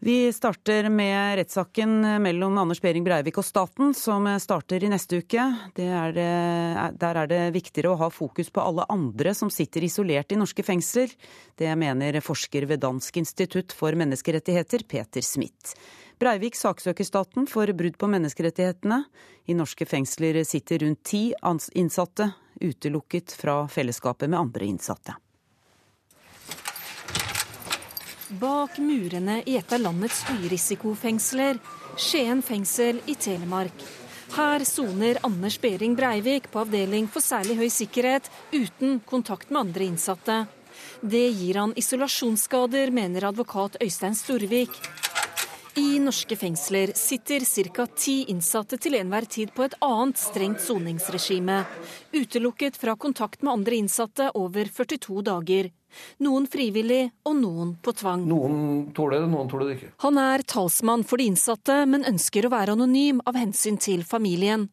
[0.04, 5.44] Vi starter med rettssaken mellom Anders Behring Breivik og staten, som starter i neste uke.
[5.78, 10.34] Er det, der er det viktigere å ha fokus på alle andre som sitter isolert
[10.34, 11.14] i norske fengsler.
[11.54, 15.78] Det mener forsker ved Dansk institutt for menneskerettigheter, Peter Smith.
[16.18, 19.04] Breivik saksøker staten for brudd på menneskerettighetene.
[19.46, 21.28] I norske fengsler sitter rundt ti
[21.78, 25.22] innsatte, utelukket fra fellesskapet med andre innsatte.
[28.40, 31.60] Bak murene i et av landets høyrisikofengsler,
[32.00, 33.84] Skien fengsel i Telemark.
[34.32, 39.90] Her soner Anders Behring Breivik på avdeling for særlig høy sikkerhet uten kontakt med andre
[39.92, 40.38] innsatte.
[41.02, 44.72] Det gir han isolasjonsskader, mener advokat Øystein Storvik.
[45.76, 47.86] I norske fengsler sitter ca.
[47.96, 51.66] ti innsatte til enhver tid på et annet strengt soningsregime.
[52.12, 55.72] Utelukket fra kontakt med andre innsatte over 42 dager.
[56.24, 58.24] Noen frivillig og noen på tvang.
[58.30, 58.62] Noen
[58.96, 59.92] tåler det, noen tåler det ikke.
[60.06, 64.70] Han er talsmann for de innsatte, men ønsker å være anonym av hensyn til familien.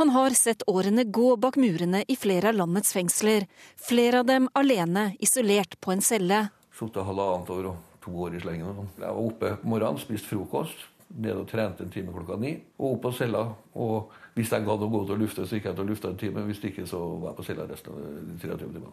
[0.00, 3.46] Han har sett årene gå bak murene i flere av landets fengsler.
[3.80, 6.46] Flere av dem alene, isolert på en celle.
[6.76, 8.72] Sittet halvannet år og to år i slengen.
[8.76, 8.94] Sånn.
[8.96, 12.54] Jeg var oppe på morgenen, spiste frokost, ned og trente en time klokka ni.
[12.78, 13.44] Og opp på cella.
[13.74, 16.08] og hvis jeg gadd å gå ut og lufte, så gikk jeg ut og lufta
[16.08, 16.44] en time.
[16.46, 18.92] Hvis ikke, så var jeg på cella resten av de 23 timene.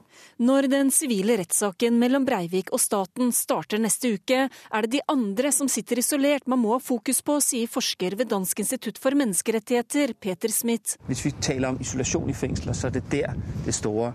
[0.49, 5.51] Når den sivile rettssaken mellom Breivik og staten starter neste uke, er det de andre
[5.55, 10.15] som sitter isolert man må ha fokus på, sier forsker ved Dansk institutt for menneskerettigheter,
[10.19, 10.97] Peter Smith.
[11.07, 14.11] Hvis vi taler om isolasjon i fengsler, så er det der det store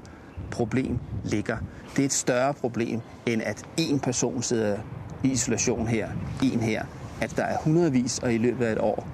[0.53, 0.99] problem
[1.31, 1.63] ligger.
[1.95, 4.83] Det er et større problem enn at én person sitter
[5.23, 6.11] i isolasjon her,
[6.43, 6.85] én her.
[7.21, 9.05] At det er hundrevis og i løpet av et år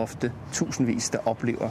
[0.00, 1.70] ofte tusenvis, der opplever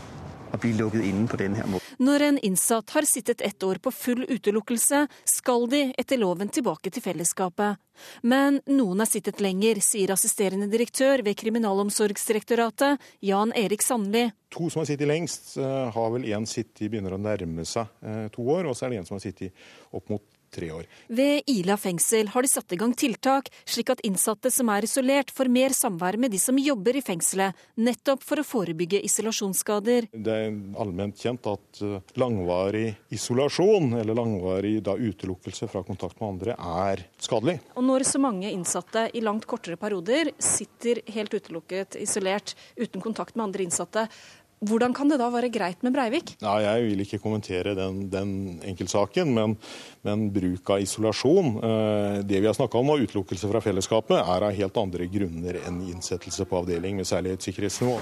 [0.53, 1.81] å bli lukket inne på denne måten.
[2.03, 6.91] Når en innsatt har sittet ett år på full utelukkelse, skal de etter loven tilbake
[6.93, 7.81] til fellesskapet.
[8.25, 14.27] Men noen har sittet lenger, sier assisterende direktør ved Kriminalomsorgsdirektoratet, Jan Erik Sandli.
[14.53, 18.27] To som har sittet lengst, eh, har vel én sittet begynner å nærme seg eh,
[18.33, 20.87] to år, og så er det en som har sittet opp mot tre år.
[21.07, 25.33] Ved Ila fengsel har de satt i gang tiltak, slik at innsatte som er isolert,
[25.33, 30.09] får mer samvær med de som jobber i fengselet, nettopp for å forebygge isolasjonsskader.
[30.13, 36.29] Det er allment kjent at eh, langvarig isolasjon, eller langvarig da, utelukkelse fra kontakt med
[36.35, 37.59] andre, er skadelig.
[37.77, 43.37] Og når så mange innsatte i langt kortere perioder sitter helt utelukket, isolert, uten kontakt
[43.37, 44.07] med andre innsatte,
[44.67, 46.35] hvordan kan det da være greit med Breivik?
[46.43, 48.31] Ja, jeg vil ikke kommentere den, den
[48.63, 49.57] enkeltsaken, men,
[50.07, 54.47] men, bruk av isolasjon eh, Det vi har snakka om, og utelukkelse fra fellesskapet, er
[54.47, 57.99] av helt andre grunner enn innsettelse på avdeling med særlig et sikkerhetsnivå.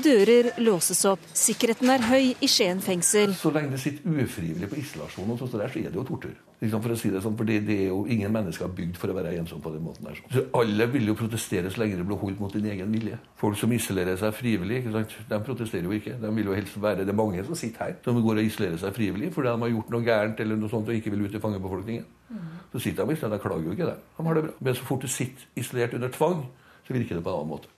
[0.00, 3.34] Dører låses opp, sikkerheten er høy i Skien fengsel.
[3.36, 6.38] Så lenge det sitter ufrivillig på isolasjon, og så der, så er det jo tortur.
[6.60, 9.08] Liksom for å si det sånn, for det, er jo Ingen mennesker er bygd for
[9.08, 10.04] å være ensom på den måten.
[10.04, 10.18] der.
[10.28, 13.16] Så Alle vil jo protestere så lenge det blir holdt mot din egen vilje.
[13.40, 15.16] Folk som isolerer seg frivillig, ikke sant?
[15.30, 16.18] de protesterer jo ikke.
[16.20, 18.76] De vil jo helst være Det er mange som sitter her, som går og isolerer
[18.76, 21.34] seg frivillig fordi de har gjort noe gærent eller noe sånt og ikke vil ut
[21.34, 22.04] i fangebefolkningen.
[22.28, 22.46] Mm.
[22.72, 23.98] Så sitter de isolert, de klager jo ikke det.
[24.18, 24.56] De har det bra.
[24.60, 26.44] Men så fort du sitter isolert under tvang,
[26.86, 27.72] så virker det på en annen måte.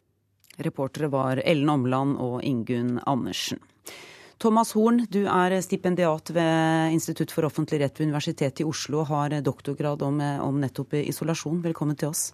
[0.58, 3.62] Reportere var Ellen Omland og Ingunn Andersen.
[4.42, 9.12] Thomas Horn, du er stipendiat ved Institutt for offentlig rett ved Universitetet i Oslo og
[9.12, 11.60] har doktorgrad om, om nettopp isolasjon.
[11.62, 12.32] Velkommen til oss.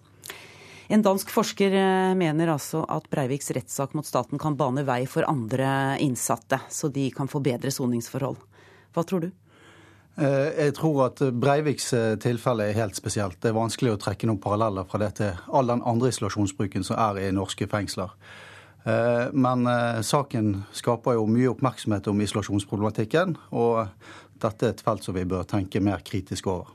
[0.89, 5.27] En dansk forsker eh, mener altså at Breiviks rettssak mot staten kan bane vei for
[5.29, 8.41] andre innsatte, så de kan få bedre soningsforhold.
[8.97, 9.29] Hva tror du?
[10.17, 13.37] Eh, jeg tror at Breiviks eh, tilfelle er helt spesielt.
[13.37, 16.97] Det er vanskelig å trekke noen paralleller fra det til all den andre isolasjonsbruken som
[16.97, 18.17] er i norske fengsler.
[18.85, 19.67] Eh, men
[20.05, 23.89] saken skaper jo mye oppmerksomhet om isolasjonsproblematikken, og
[24.39, 26.71] dette er et felt som vi bør tenke mer kritisk over.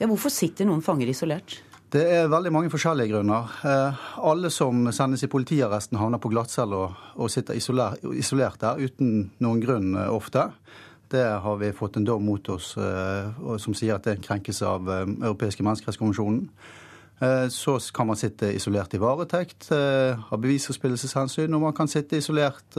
[0.00, 1.60] Ja, hvorfor sitter noen fanger isolert?
[1.94, 3.52] Det er veldig mange forskjellige grunner.
[4.18, 9.62] Alle som sendes i politiarresten, havner på glattcelle og, og sitter isolert der uten noen
[9.62, 10.48] grunn ofte.
[11.14, 14.24] Det har vi fått en dom mot oss eh, som sier at det er en
[14.24, 16.48] krenkelse av eh, europeiske menneskerettskonvensjonen.
[17.22, 22.78] Eh, så kan man sitte isolert i varetekt av bevisforspillelseshensyn, og man kan sitte isolert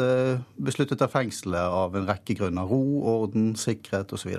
[0.57, 2.67] besluttet av fengselet av en rekke grunner.
[2.67, 2.83] Ro,
[3.15, 4.35] orden, sikkerhet osv.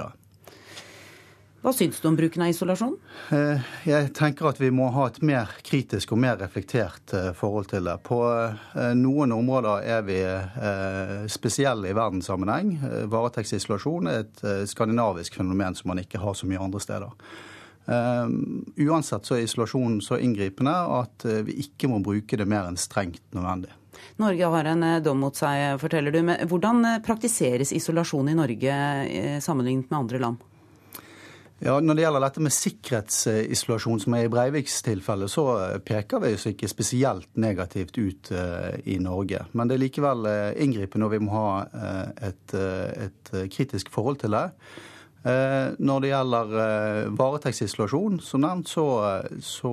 [1.66, 2.92] Hva syns du om bruken av isolasjon?
[3.34, 7.66] Eh, jeg tenker at vi må ha et mer kritisk og mer reflektert eh, forhold
[7.72, 7.96] til det.
[8.06, 10.20] På eh, noen områder er vi
[11.26, 12.76] spesielle i verdenssammenheng.
[13.10, 17.34] Varetektsisolasjon er et skandinavisk fenomen som man ikke har så mye andre steder.
[17.86, 23.22] Uansett så er isolasjonen så inngripende at vi ikke må bruke det mer enn strengt
[23.36, 23.70] nødvendig.
[24.20, 26.18] Norge har en dom mot seg, forteller du.
[26.26, 28.76] Men hvordan praktiseres isolasjon i Norge
[29.44, 30.44] sammenlignet med andre land?
[31.58, 35.46] Ja, Når det gjelder dette med sikkerhetsisolasjon, som er i Breiviks tilfelle, så
[35.88, 38.28] peker vi oss ikke spesielt negativt ut
[38.84, 39.46] i Norge.
[39.56, 40.28] Men det er likevel
[40.60, 41.48] inngripende, og vi må ha
[42.28, 44.50] et, et, kritisk forhold til det.
[45.26, 46.52] Når det gjelder
[47.18, 48.84] varetektssituasjonen som nevnt, så,
[49.42, 49.72] så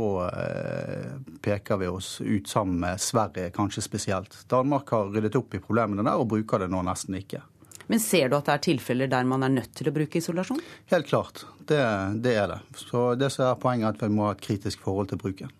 [1.45, 4.39] peker vi oss ut sammen med Sverige, kanskje spesielt.
[4.49, 7.43] Danmark har ryddet opp i problemene der og bruker det nå nesten ikke.
[7.87, 10.61] Men ser du at det er tilfeller der man er nødt til å bruke isolasjon?
[10.91, 11.81] Helt klart, det,
[12.23, 12.61] det er det.
[12.79, 15.51] Så det som er poenget er at vi må ha et kritisk forhold til bruken.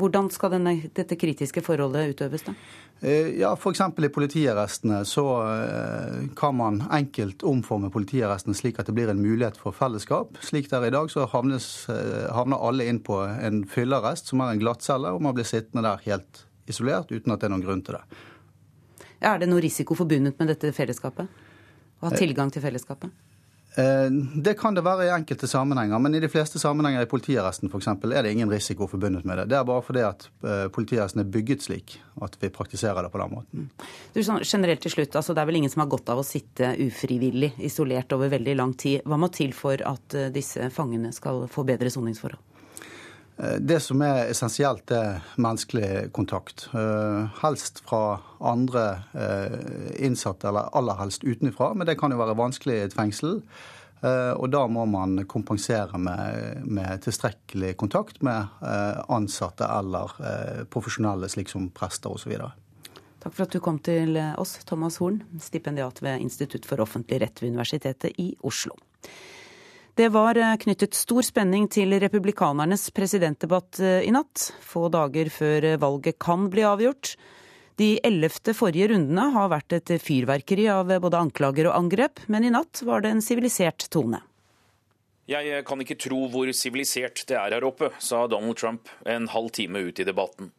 [0.00, 2.54] Hvordan skal denne, dette kritiske forholdet utøves, da?
[3.00, 3.80] Eh, ja, F.eks.
[3.80, 9.56] i politiarrestene så eh, kan man enkelt omforme politiarresten slik at det blir en mulighet
[9.60, 10.36] for fellesskap.
[10.44, 14.44] Slik det er i dag, så havnes, eh, havner alle inn på en fyllearrest, som
[14.44, 17.64] er en glattcelle, og man blir sittende der helt isolert uten at det er noen
[17.64, 18.04] grunn til det.
[19.20, 21.28] Er det noe risiko forbundet med dette fellesskapet?
[22.00, 23.12] Å ha tilgang til fellesskapet?
[23.74, 27.70] Eh, det kan det være i enkelte sammenhenger, men i de fleste sammenhenger i politiarresten
[27.70, 27.86] f.eks.
[27.86, 29.46] er det ingen risiko forbundet med det.
[29.52, 33.22] Det er bare fordi at eh, politiarresten er bygget slik at vi praktiserer det på
[33.22, 33.68] den måten.
[33.70, 33.86] Mm.
[34.14, 36.26] Du, sånn, generelt til slutt, altså Det er vel ingen som har godt av å
[36.26, 39.06] sitte ufrivillig isolert over veldig lang tid.
[39.06, 42.49] Hva må til for at eh, disse fangene skal få bedre soningsforhold?
[43.42, 46.68] Eh, det som er essensielt, er menneskelig kontakt.
[46.76, 51.72] Eh, helst fra andre eh, innsatte, eller aller helst utenfra.
[51.74, 53.40] Men det kan jo være vanskelig i et fengsel.
[54.00, 58.62] Og da må man kompensere med, med tilstrekkelig kontakt med
[59.12, 60.14] ansatte eller
[60.72, 62.32] profesjonelle, slik som prester osv.
[63.20, 67.44] Takk for at du kom til oss, Thomas Horn, stipendiat ved Institutt for offentlig rett
[67.44, 68.72] ved Universitetet i Oslo.
[69.94, 75.66] Det var eh, knyttet stor spenning til republikanernes presidentdebatt eh, i natt, få dager før
[75.72, 77.16] eh, valget kan bli avgjort.
[77.80, 82.52] De ellevte forrige rundene har vært et fyrverkeri av både anklager og angrep, men i
[82.52, 84.20] natt var det en sivilisert tone.
[85.30, 89.52] Jeg kan ikke tro hvor sivilisert det er her oppe, sa Donald Trump en halv
[89.54, 90.50] time ut i debatten.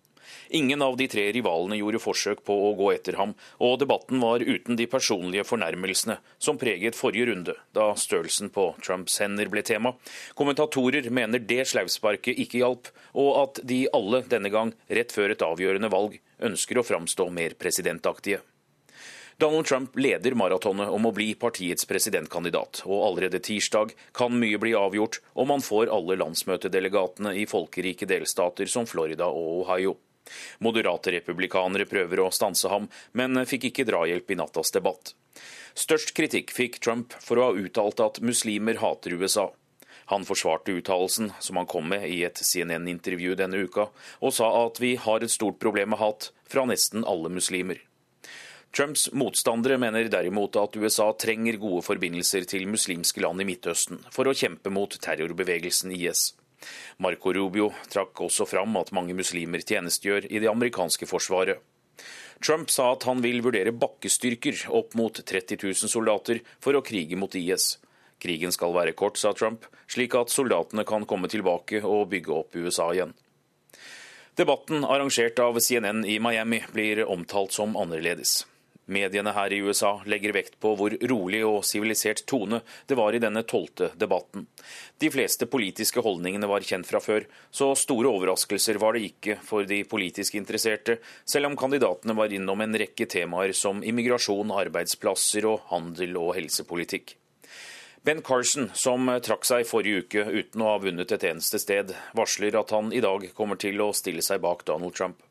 [0.50, 4.44] Ingen av de tre rivalene gjorde forsøk på å gå etter ham, og debatten var
[4.44, 9.96] uten de personlige fornærmelsene som preget forrige runde, da størrelsen på Trumps hender ble tema.
[10.36, 15.46] Kommentatorer mener det slausparket ikke hjalp, og at de alle denne gang, rett før et
[15.46, 18.42] avgjørende valg, ønsker å framstå mer presidentaktige.
[19.42, 24.76] Donald Trump leder maratonet om å bli partiets presidentkandidat, og allerede tirsdag kan mye bli
[24.78, 29.96] avgjort om han får alle landsmøtedelegatene i folkerike delstater som Florida og Ohio.
[30.60, 35.16] Moderate republikanere prøver å stanse ham, men fikk ikke drahjelp i nattas debatt.
[35.78, 39.52] Størst kritikk fikk Trump for å ha uttalt at muslimer hater USA.
[40.12, 43.88] Han forsvarte uttalelsen som han kom med i et CNN-intervju denne uka,
[44.20, 47.80] og sa at vi har et stort problem med hat fra nesten alle muslimer.
[48.76, 54.28] Trumps motstandere mener derimot at USA trenger gode forbindelser til muslimske land i Midtøsten for
[54.28, 56.30] å kjempe mot terrorbevegelsen IS.
[56.98, 61.62] Marco Rubio trakk også fram at mange muslimer tjenestegjør i det amerikanske forsvaret.
[62.42, 67.20] Trump sa at han vil vurdere bakkestyrker opp mot 30 000 soldater for å krige
[67.20, 67.76] mot IS.
[68.22, 72.58] Krigen skal være kort, sa Trump, slik at soldatene kan komme tilbake og bygge opp
[72.58, 73.14] USA igjen.
[74.38, 78.46] Debatten arrangert av CNN i Miami blir omtalt som annerledes.
[78.92, 83.22] Mediene her i USA legger vekt på hvor rolig og sivilisert tone det var i
[83.24, 84.48] denne tolvte debatten.
[85.00, 89.68] De fleste politiske holdningene var kjent fra før, så store overraskelser var det ikke for
[89.68, 95.66] de politisk interesserte, selv om kandidatene var innom en rekke temaer som immigrasjon, arbeidsplasser og
[95.72, 97.16] handel og helsepolitikk.
[98.04, 102.58] Ben Carson, som trakk seg forrige uke uten å ha vunnet et eneste sted, varsler
[102.58, 105.22] at han i dag kommer til å stille seg bak Donald Trump.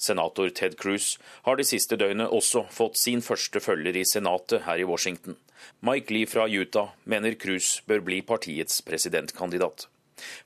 [0.00, 4.80] Senator Ted Cruz har det siste døgnet også fått sin første følger i Senatet her
[4.80, 5.36] i Washington.
[5.84, 9.86] Mike Lee fra Utah mener Cruz bør bli partiets presidentkandidat.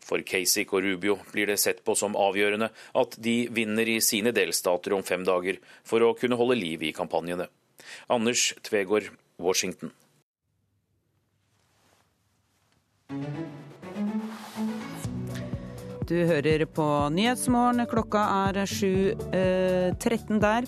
[0.02, 4.34] For Kasich og Rubio blir det sett på som avgjørende at de vinner i sine
[4.34, 7.48] delstater om fem dager, for å kunne holde liv i kampanjene.
[8.08, 9.92] Anders Tvegård, Washington.
[16.04, 16.84] Du hører på
[17.16, 17.86] Nyhetsmorgen.
[17.88, 20.66] Klokka er 7.13 eh, der.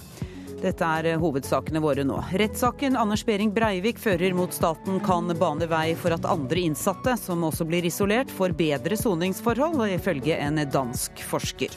[0.62, 2.16] Dette er eh, hovedsakene våre nå.
[2.40, 7.44] Rettssaken Anders Behring Breivik fører mot staten kan bane vei for at andre innsatte, som
[7.44, 11.74] også blir isolert, får bedre soningsforhold, ifølge en dansk forsker.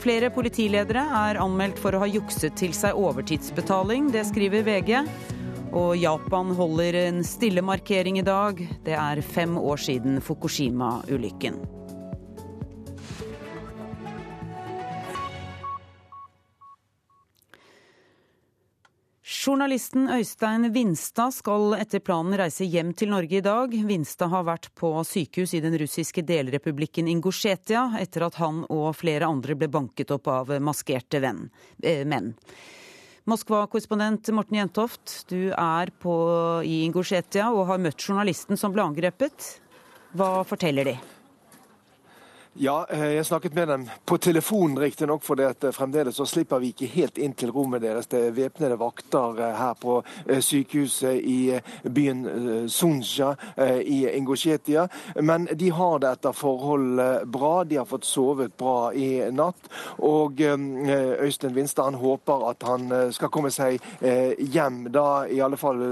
[0.00, 4.12] Flere politiledere er anmeldt for å ha jukset til seg overtidsbetaling.
[4.14, 4.94] Det skriver VG.
[5.76, 8.62] Og Japan holder en stille markering i dag.
[8.86, 11.77] Det er fem år siden Fukushima-ulykken.
[19.38, 23.74] Journalisten Øystein Vinstad skal etter planen reise hjem til Norge i dag.
[23.86, 29.28] Vinstad har vært på sykehus i den russiske delrepublikken Ingusjetia etter at han og flere
[29.28, 31.44] andre ble banket opp av maskerte venn,
[31.84, 32.32] eh, menn.
[33.30, 36.16] Moskva-korrespondent Morten Jentoft, du er på,
[36.64, 39.60] i Ingusjetia og har møtt journalisten som ble angrepet.
[40.18, 40.98] Hva forteller de?
[42.54, 46.72] Ja, eh, jeg snakket med dem på telefonen riktignok, for eh, fremdeles så slipper vi
[46.72, 48.08] ikke helt inn til rommet deres.
[48.08, 50.00] Det er væpnede vakter eh, her på
[50.40, 53.34] sykehuset i byen Sunja
[53.80, 54.88] i Ingusjetia.
[55.20, 57.64] Men de har det etter forhold bra.
[57.64, 59.68] De har fått sovet bra i natt.
[60.04, 63.78] Og Øystein Vinstad han håper at han skal komme seg
[64.38, 65.82] hjem, da i alle fall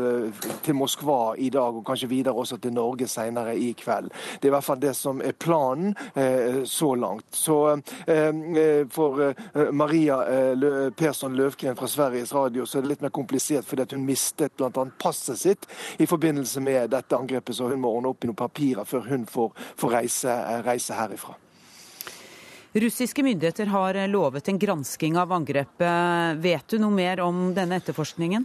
[0.65, 4.11] til Moskva i dag, og kanskje videre også til Norge senere i kveld.
[4.41, 5.95] Det er i hvert fall det som er planen
[6.65, 7.27] så langt.
[7.31, 7.69] Så
[8.07, 10.19] eh, eh, for eh, Maria
[10.97, 14.87] Persson Løvgren fra Sveriges Radio så er det litt mer komplisert fordi hun mistet bl.a.
[14.99, 15.67] passet sitt
[15.99, 19.27] i forbindelse med dette angrepet, så hun må ordne opp i noen papirer før hun
[19.31, 21.37] får, får reise, reise herifra.
[22.77, 26.37] Russiske myndigheter har lovet en gransking av angrepet.
[26.45, 28.45] Vet du noe mer om denne etterforskningen?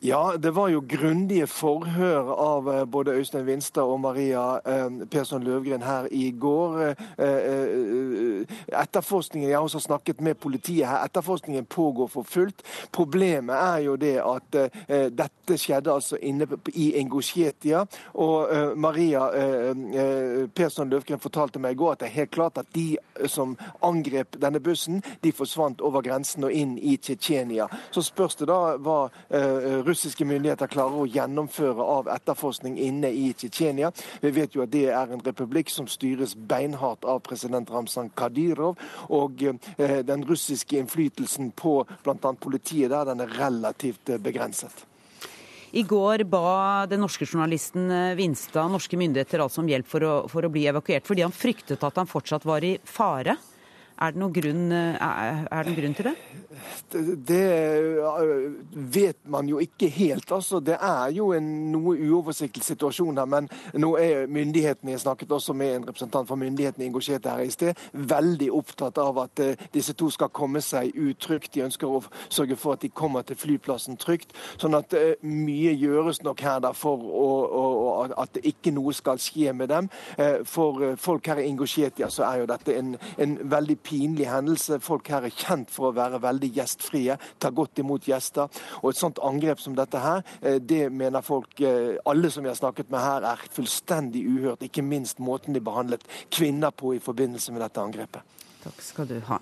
[0.00, 5.42] Ja, det var jo grundige forhør av eh, både Øystein Vinstad og Maria eh, Persson
[5.44, 6.78] Løvgren her i går.
[7.18, 8.46] Eh,
[8.82, 11.04] etterforskningen, Jeg har også snakket med politiet her.
[11.04, 12.62] Etterforskningen pågår for fullt.
[12.92, 14.70] Problemet er jo det at
[15.12, 17.84] dette skjedde altså inne i Ingusjetia.
[18.14, 19.28] Og Maria
[20.54, 22.96] Persson Løvgren fortalte meg i går at det er helt klart at de
[23.26, 27.68] som angrep denne bussen, de forsvant over grensen og inn i Tsjetsjenia.
[27.90, 29.10] Så spørs det da hva
[29.86, 33.92] russiske myndigheter klarer å gjennomføre av etterforskning inne i Tsjetsjenia.
[34.22, 38.78] Vi vet jo at det er en republikk som styres beinhardt av president Ramzan Kadyrov.
[39.08, 39.42] Og
[39.78, 42.32] den russiske innflytelsen på bl.a.
[42.40, 44.86] politiet der, den er relativt begrenset.
[45.70, 50.42] I går ba den norske journalisten Vinstad norske myndigheter altså om hjelp for å, for
[50.42, 53.36] å bli evakuert, fordi han fryktet at han fortsatt var i fare.
[54.00, 56.14] Er det noen grunn, er det grunn til det?
[57.28, 57.40] Det
[58.72, 60.32] vet man jo ikke helt.
[60.32, 60.60] altså.
[60.60, 63.28] Det er jo en noe uoversiktlig situasjon her.
[63.28, 67.50] Men nå er myndighetene, jeg snakket også med en representant for myndighetene engasjert her i
[67.50, 71.52] sted, veldig opptatt av at uh, disse to skal komme seg ut trygt.
[71.54, 74.32] De ønsker å sørge for at de kommer til flyplassen trygt.
[74.56, 77.28] Sånn at mye gjøres nok her da for å,
[77.60, 77.64] å,
[78.16, 79.92] at ikke noe skal skje med dem.
[80.48, 84.78] For folk her i Ingosjetia så er jo dette en, en veldig pinlig hendelse.
[84.84, 88.62] Folk her er kjent for å være veldig gjestfrie, ta godt imot gjester.
[88.82, 92.52] Og et sånt angrep som dette her, eh, det mener folk, eh, alle som vi
[92.52, 94.62] har snakket med her, er fullstendig uhørt.
[94.62, 98.22] Ikke minst måten de behandlet kvinner på i forbindelse med dette angrepet.
[98.62, 99.40] Takk skal du ha.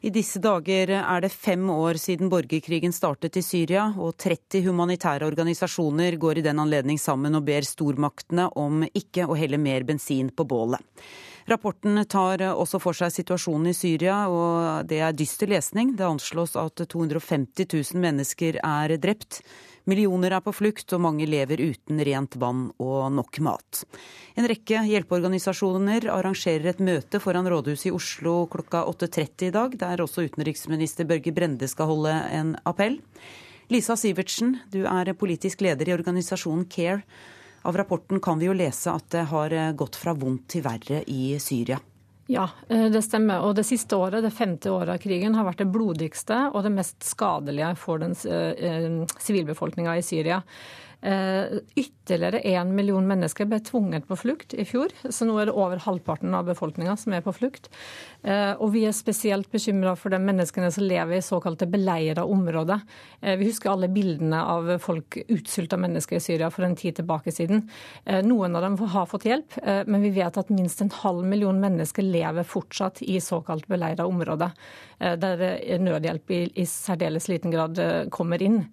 [0.00, 5.26] I disse dager er det fem år siden borgerkrigen startet i Syria, og 30 humanitære
[5.28, 10.30] organisasjoner går i den anledning sammen og ber stormaktene om ikke å helle mer bensin
[10.32, 10.80] på bålet.
[11.50, 15.96] Rapporten tar også for seg situasjonen i Syria, og det er dyster lesning.
[15.98, 19.40] Det anslås at 250 000 mennesker er drept.
[19.90, 23.82] Millioner er på flukt, og mange lever uten rent vann og nok mat.
[24.38, 30.04] En rekke hjelpeorganisasjoner arrangerer et møte foran rådhuset i Oslo klokka 8.30 i dag, der
[30.04, 33.00] også utenriksminister Børge Brende skal holde en appell.
[33.74, 37.02] Lisa Sivertsen, du er politisk leder i organisasjonen CARE.
[37.62, 41.02] Av rapporten kan vi jo lese at det har eh, gått fra vondt til verre
[41.06, 41.80] i Syria.
[42.30, 43.42] Ja, eh, det stemmer.
[43.44, 46.72] Og det siste året, det femte året av krigen, har vært det blodigste og det
[46.72, 50.40] mest skadelige for den eh, sivilbefolkninga i Syria.
[51.02, 51.44] Eh,
[51.74, 55.80] ytterligere én million mennesker ble tvunget på flukt i fjor, så nå er det over
[55.80, 57.70] halvparten av befolkninga som er på flukt.
[58.20, 62.84] Eh, og vi er spesielt bekymra for de menneskene som lever i såkalte beleira områder.
[63.22, 67.32] Eh, vi husker alle bildene av folk, utsulta mennesker i Syria for en tid tilbake
[67.32, 67.64] siden.
[68.26, 72.04] Noen av dem har fått hjelp, men vi vet at minst en halv million mennesker
[72.04, 74.52] lever fortsatt i såkalt beleira områder,
[74.98, 75.44] der
[75.80, 77.80] nødhjelp i, særdeles liten grad
[78.12, 78.64] kommer inn.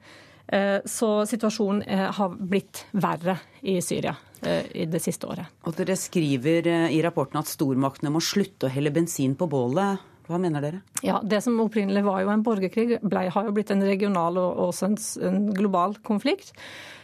[0.47, 3.37] Eh, så situasjonen eh, har blitt verre
[3.67, 5.57] i Syria eh, i det siste året.
[5.67, 10.05] Og Dere skriver i rapporten at stormaktene må slutte å helle bensin på bålet.
[10.27, 10.81] Hva mener dere?
[11.03, 14.63] Ja, Det som opprinnelig var jo en borgerkrig, ble, har jo blitt en regional og
[14.69, 14.97] også en,
[15.29, 16.51] en global konflikt.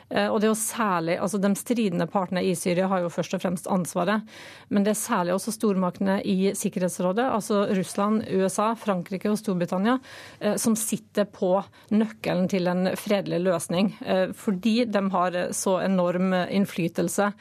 [0.10, 3.36] Eh, og det er jo særlig, altså De stridende partene i Syria har jo først
[3.38, 4.26] og fremst ansvaret.
[4.70, 9.98] Men det er særlig også stormaktene i Sikkerhetsrådet, altså Russland, USA, Frankrike og Storbritannia,
[10.40, 11.56] eh, som sitter på
[11.94, 13.94] nøkkelen til en fredelig løsning.
[14.06, 17.32] Eh, fordi de har så enorm innflytelse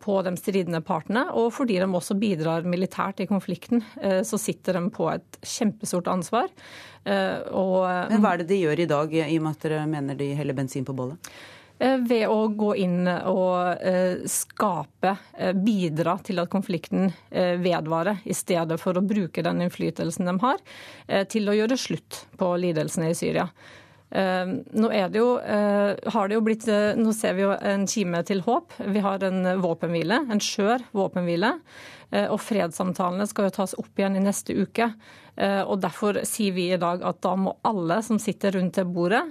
[0.00, 3.82] på de stridende partene, og fordi de også bidrar militært i konflikten,
[4.24, 6.48] så sitter de på et kjempestort ansvar.
[7.52, 10.16] Og, Men hva er det de gjør i dag, i og med at dere mener
[10.16, 11.20] de heller bensin på bollet?
[11.78, 18.34] Eh, ved å gå inn og eh, skape, eh, bidra til at konflikten vedvarer, i
[18.34, 20.60] stedet for å bruke den innflytelsen de har,
[21.28, 23.44] til å gjøre slutt på lidelsene i Syria.
[24.16, 26.66] Nå, det jo, det blitt,
[26.96, 28.76] nå ser vi jo en kime til håp.
[28.94, 31.52] Vi har en våpenhvile, en skjør våpenhvile.
[32.30, 34.88] Og fredssamtalene skal jo tas opp igjen i neste uke.
[35.66, 39.26] Og Derfor sier vi i dag at da må alle som sitter rundt det bordet,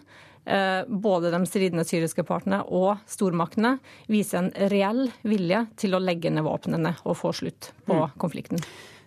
[0.46, 3.76] både de stridende syriske partene og stormaktene
[4.12, 8.20] viser en reell vilje til å legge ned våpnene og få slutt på mm.
[8.22, 8.62] konflikten.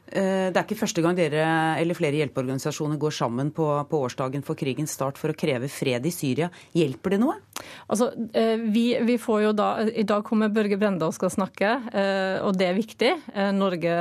[0.09, 1.45] Eh, det er ikke første gang dere
[1.77, 6.07] eller flere hjelpeorganisasjoner går sammen på, på, årsdagen for krigens start for å kreve fred
[6.09, 6.49] i Syria.
[6.77, 7.37] Hjelper det noe?
[7.89, 11.71] Altså, eh, vi, vi får jo da, I dag kommer Børge Brende og skal snakke,
[11.93, 13.13] eh, og det er viktig.
[13.57, 13.95] Norge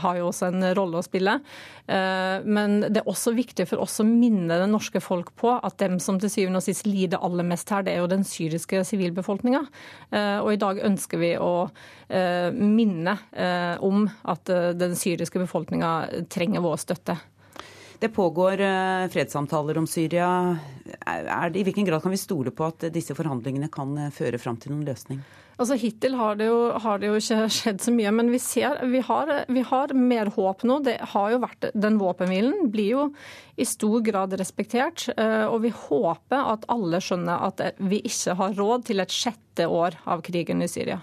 [0.00, 1.38] har jo også en rolle å spille.
[1.84, 5.98] Men det er også viktig for oss å minne det norske folk på at dem
[6.00, 9.60] som til syvende og sist lider aller mest her, det er jo den syriske sivilbefolkninga.
[10.40, 11.52] Og i dag ønsker vi å
[12.56, 13.18] minne
[13.84, 15.92] om at den syriske befolkninga
[16.32, 17.18] trenger vår støtte.
[18.04, 20.58] Det pågår eh, fredssamtaler om Syria.
[21.50, 24.58] Det, I hvilken grad kan vi stole på at disse forhandlingene kan eh, føre fram
[24.60, 25.22] til noen løsning?
[25.54, 28.80] Altså Hittil har det, jo, har det jo ikke skjedd så mye, men vi ser
[28.90, 30.80] vi har, vi har, mer håp nå.
[30.86, 33.04] Det har jo vært, Den våpenhvilen blir jo
[33.54, 35.06] i stor grad respektert.
[35.14, 39.68] Eh, og vi håper at alle skjønner at vi ikke har råd til et sjette
[39.70, 40.98] år av krigen i Syria.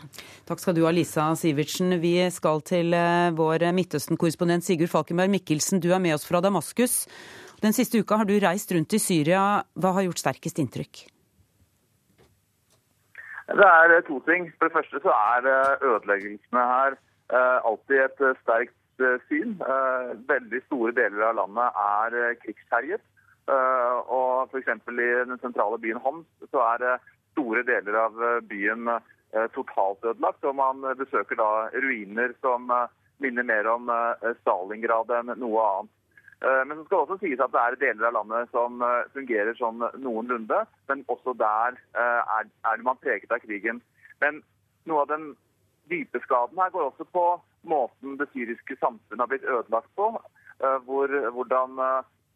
[0.50, 1.96] Takk skal du ha, Lisa Sivertsen.
[2.04, 5.80] Vi skal til eh, vår Midtøsten-korrespondent Sigurd Falkenberg Mikkelsen.
[5.80, 7.06] Du er med oss fra Damaskus.
[7.62, 9.62] Den siste uka har du reist rundt i Syria.
[9.78, 11.06] Hva har gjort sterkest inntrykk?
[13.60, 14.52] Det er to ting.
[14.58, 15.48] For det første så er
[15.84, 16.98] ødeleggelsene her
[17.68, 19.56] alltid et sterkt syn.
[20.30, 23.04] Veldig store deler av landet er krigsherjet.
[23.48, 24.70] Og f.eks.
[24.88, 27.00] i den sentrale byen Homs så er
[27.34, 28.90] store deler av byen
[29.56, 30.44] totalt ødelagt.
[30.46, 32.72] Og man besøker da ruiner som
[33.22, 33.92] minner mer om
[34.42, 35.98] Stalingrad enn noe annet.
[36.46, 39.10] Eh, men så skal det også sies at det er deler av landet som eh,
[39.14, 40.64] fungerer sånn noenlunde.
[40.90, 43.82] Men også der eh, er, man preget av krigen.
[44.24, 44.42] Men
[44.90, 45.32] noe av den
[45.92, 47.26] dype skaden her går også på
[47.70, 50.14] måten det syriske samfunnet har blitt ødelagt på.
[50.86, 51.80] Hvor, hvordan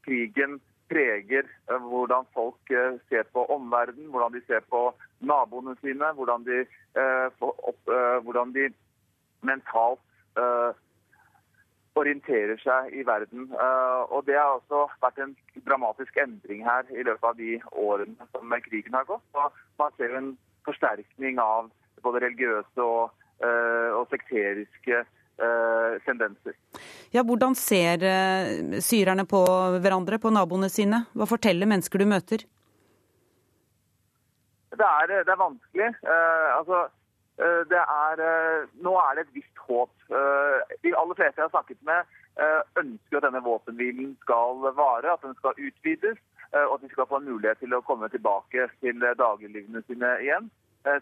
[0.02, 0.56] krigen
[0.90, 2.72] preger hvordan folk
[3.06, 4.80] ser på omverdenen, hvordan de ser på
[5.22, 6.64] naboene sine, hvordan de,
[8.26, 8.66] hvordan de
[9.46, 10.02] mentalt
[12.00, 13.50] orienterer seg i verden.
[13.54, 15.36] Eh, og Det har også vært en
[15.66, 19.26] dramatisk endring her i løpet av de årene som krigen har gått.
[19.34, 20.34] Og man ser en
[20.68, 21.70] forsterkning av
[22.04, 26.58] både religiøse og, eh, og sekteriske eh, tendenser.
[27.16, 28.04] Ja, Hvordan ser
[28.84, 29.46] syrerne på
[29.80, 31.06] hverandre, på naboene sine?
[31.16, 32.44] Hva forteller mennesker du møter?
[34.76, 35.94] Det er, det er vanskelig.
[36.58, 36.88] altså
[37.72, 38.22] det er,
[38.84, 39.92] nå er det et visst håp.
[40.10, 42.14] Eh, de aller fleste jeg har snakket med,
[42.76, 46.18] ønsker at denne våpenhvilen skal vare, at den skal utvides,
[46.52, 50.50] og at de skal få en mulighet til å komme tilbake til dagliglivene sine igjen.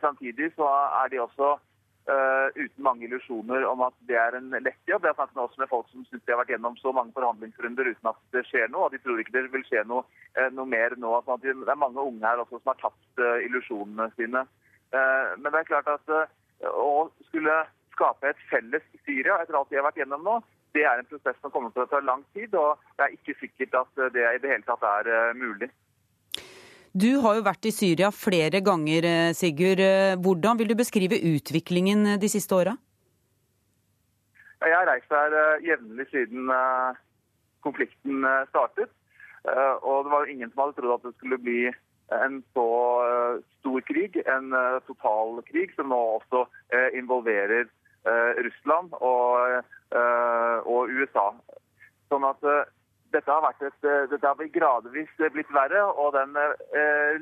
[0.03, 0.68] Samtidig så
[1.01, 1.55] er de også
[2.05, 5.09] uten mange illusjoner om at det er en lett jobb.
[5.09, 7.89] Jeg har snakket også med folk som syns de har vært gjennom så mange forhandlingsrunder
[7.89, 10.05] uten at det skjer noe, og de tror ikke det vil skje noe,
[10.53, 11.16] noe mer nå.
[11.26, 14.45] Sånn det er mange unge her også som har tapt illusjonene sine.
[14.93, 16.34] Eh, men det er klart at eh,
[16.70, 17.55] å skulle
[17.94, 20.36] skape et felles Syria etter alt de har vært gjennom nå,
[20.74, 22.56] det er en prosess som kommer til å ta lang tid.
[22.58, 25.70] Og det er ikke sikkert at det i det hele tatt er eh, mulig.
[26.94, 29.82] Du har jo vært i Syria flere ganger, Sigurd.
[30.22, 32.76] Hvordan vil du beskrive utviklingen de siste åra?
[34.62, 35.34] Jeg har reist her
[35.66, 36.52] jevnlig siden
[37.66, 38.22] konflikten
[38.52, 38.94] startet.
[39.41, 41.66] Og det var jo ingen som hadde trodd at det skulle bli
[42.12, 42.70] en så
[43.06, 47.70] eh, stor krig, en eh, total krig, som nå også eh, involverer
[48.04, 49.68] Russland og,
[50.68, 51.30] og USA.
[52.12, 52.41] Sånn at
[53.14, 56.36] dette har, vært et, dette har gradvis blitt verre, og den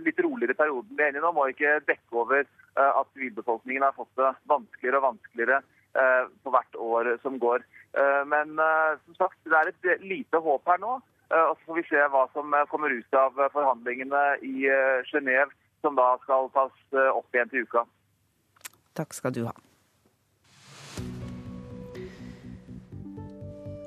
[0.02, 2.48] litt roligere perioden vi er inne i nå, må ikke dekke over
[2.82, 5.62] at sivilbefolkningen har fått det vanskeligere og vanskeligere
[6.42, 7.68] for hvert år som går.
[8.32, 10.98] Men som sagt, det er et lite håp her nå.
[11.32, 14.68] Eh, og Så får vi se hva som eh, kommer ut av eh, forhandlingene i
[15.12, 15.52] Genéve,
[15.82, 17.86] som da skal tas opp igjen til uka.
[19.00, 19.56] Takk skal du ha.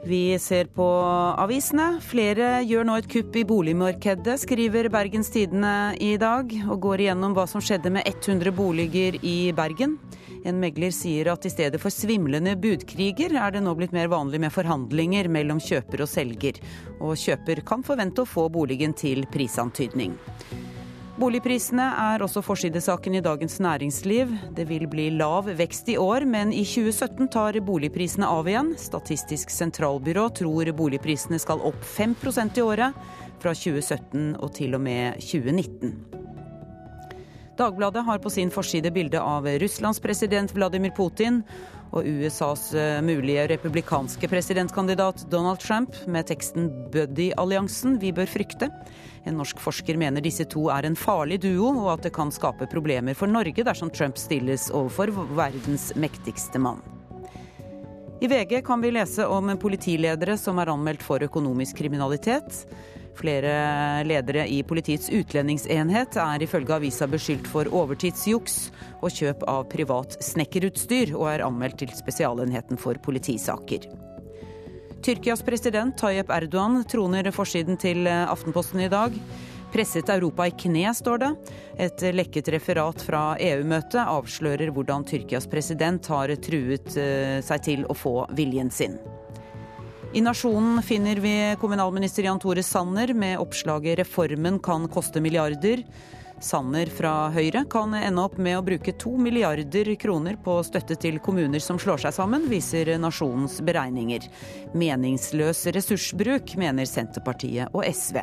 [0.07, 0.84] Vi ser på
[1.40, 1.94] avisene.
[2.05, 7.32] Flere gjør nå et kupp i boligmarkedet, skriver Bergens Tidende i dag, og går igjennom
[7.32, 9.96] hva som skjedde med 100 boliger i Bergen.
[10.44, 14.42] En megler sier at i stedet for svimlende budkriger, er det nå blitt mer vanlig
[14.44, 16.61] med forhandlinger mellom kjøper og selger.
[17.00, 20.18] Og kjøper kan forvente å få boligen til prisantydning.
[21.15, 24.33] Boligprisene er også forsidesaken i Dagens Næringsliv.
[24.57, 28.73] Det vil bli lav vekst i år, men i 2017 tar boligprisene av igjen.
[28.75, 32.99] Statistisk sentralbyrå tror boligprisene skal opp 5% i året
[33.39, 35.95] fra 2017 og til og med 2019.
[37.62, 41.45] Dagbladet har på sin forside bilde av Russlands president Vladimir Putin
[41.95, 48.70] og USAs eh, mulige republikanske presidentkandidat Donald Trump med teksten 'Buddy-alliansen vi bør frykte'.
[49.24, 52.68] En norsk forsker mener disse to er en farlig duo, og at det kan skape
[52.70, 56.82] problemer for Norge dersom Trump stilles overfor verdens mektigste mann.
[58.20, 62.62] I VG kan vi lese om politiledere som er anmeldt for økonomisk kriminalitet.
[63.15, 68.57] Flere ledere i Politiets utlendingsenhet er ifølge avisa beskyldt for overtidsjuks
[69.01, 73.87] og kjøp av privat snekkerutstyr, og er anmeldt til Spesialenheten for politisaker.
[75.05, 79.12] Tyrkias president Tayyip Erdogan troner forsiden til Aftenposten i dag.
[79.75, 81.29] Presset Europa i kne, står det.
[81.83, 87.97] Et lekket referat fra EU-møtet avslører hvordan Tyrkias president har truet eh, seg til å
[87.99, 88.95] få viljen sin.
[90.15, 95.83] I Nasjonen finner vi kommunalminister Jan Tore Sanner med oppslaget 'Reformen kan koste milliarder'.
[96.41, 101.19] Sanner fra Høyre kan ende opp med å bruke to milliarder kroner på støtte til
[101.19, 104.31] kommuner som slår seg sammen, viser Nasjonens beregninger.
[104.75, 108.23] Meningsløs ressursbruk, mener Senterpartiet og SV.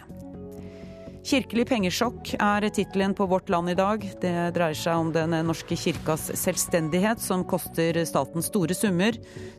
[1.22, 4.01] Kirkelig pengesjokk er tittelen på Vårt Land i dag.
[4.24, 9.13] Det dreier seg om Den norske kirkas selvstendighet, som koster staten store summer.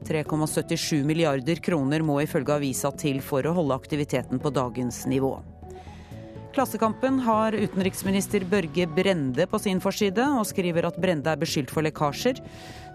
[0.09, 5.37] 3,77 milliarder kroner må ifølge avisa til for å holde aktiviteten på dagens nivå.
[6.53, 11.87] Klassekampen har utenriksminister Børge Brende på sin forside, og skriver at Brende er beskyldt for
[11.87, 12.43] lekkasjer.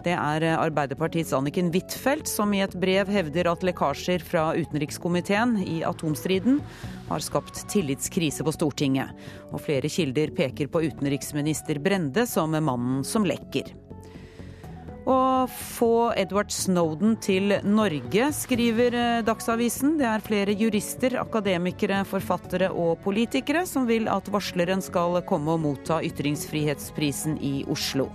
[0.04, 5.80] Det er Arbeiderpartiets Anniken Huitfeldt som i et brev hevder at lekkasjer fra utenrikskomiteen i
[5.86, 6.60] atomstriden
[7.08, 9.10] har skapt tillitskrise på Stortinget.
[9.50, 13.74] Og flere kilder peker på utenriksminister Brende som mannen som lekker.
[15.08, 19.94] Å få Edward Snowden til Norge, skriver eh, Dagsavisen.
[19.96, 25.62] Det er flere jurister, akademikere, forfattere og politikere som vil at varsleren skal komme og
[25.64, 28.10] motta ytringsfrihetsprisen i Oslo.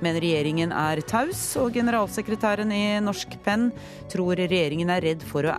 [0.00, 3.68] Men regjeringen er taus, og generalsekretæren i Norsk Penn
[4.12, 5.54] tror regjeringen er redd for å,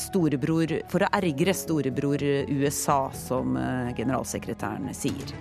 [0.00, 5.36] storebror, for å ergre storebror USA, som eh, generalsekretæren sier.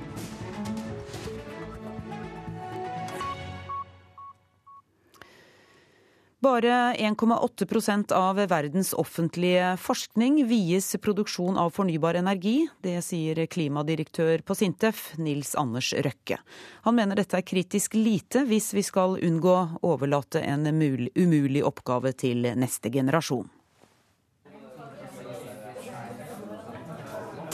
[6.45, 12.67] Bare 1,8% av verdens offentlige forskning vies produksjon av fornybar energi.
[12.85, 16.37] Det sier klimadirektør på Sintef, Nils Anders Røkke.
[16.85, 22.13] Han mener dette er kritisk lite hvis vi skal unngå å overlate en umulig oppgave
[22.13, 23.49] til neste generasjon.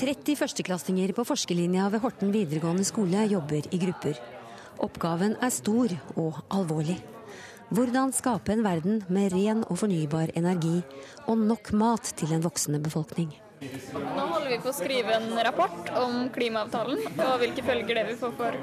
[0.03, 4.19] 30 førsteklassinger på forskerlinja ved Horten videregående skole jobber i grupper.
[4.83, 6.99] Oppgaven er stor og alvorlig.
[7.71, 10.81] Hvordan skape en verden med ren og fornybar energi
[11.31, 13.29] og nok mat til en voksende befolkning.
[13.61, 18.17] Nå holder vi på å skrive en rapport om klimaavtalen og hvilke følger det vil
[18.19, 18.57] få for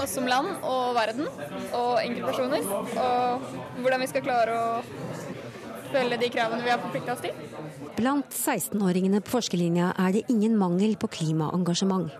[0.00, 1.28] oss som land og verden
[1.74, 2.64] og enkeltpersoner.
[3.02, 3.50] Og
[3.82, 4.68] hvordan vi skal klare å
[5.96, 7.34] følge de kravene vi har forplikta oss til.
[7.96, 12.12] Blant 16-åringene på forskerlinja er det ingen mangel på klimaengasjement.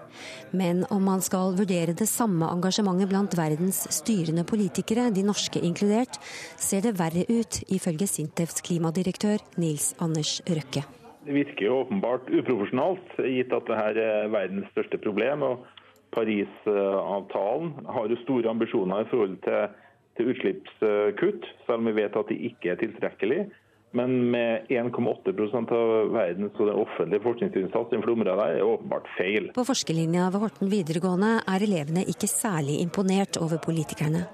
[0.57, 6.16] Men om man skal vurdere det samme engasjementet blant verdens styrende politikere, de norske inkludert,
[6.57, 10.87] ser det verre ut, ifølge Sintefs klimadirektør Nils Anders Røkke.
[11.27, 15.43] Det virker jo åpenbart uprofesjonalt, gitt at dette er verdens største problem.
[15.43, 15.66] og
[16.14, 19.74] Parisavtalen har jo store ambisjoner i forhold til,
[20.16, 23.49] til utslippskutt, selv om vi vet at de ikke er tilstrekkelige.
[23.97, 29.51] Men med 1,8% av verdens og den offentlige forskningsinnsats innenfor området er åpenbart feil.
[29.57, 34.26] På forskerlinja ved Horten videregående er elevene ikke særlig imponert over politikerne.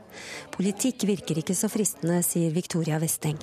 [0.55, 3.39] Politikk virker ikke så fristende, sier Victoria Westeng.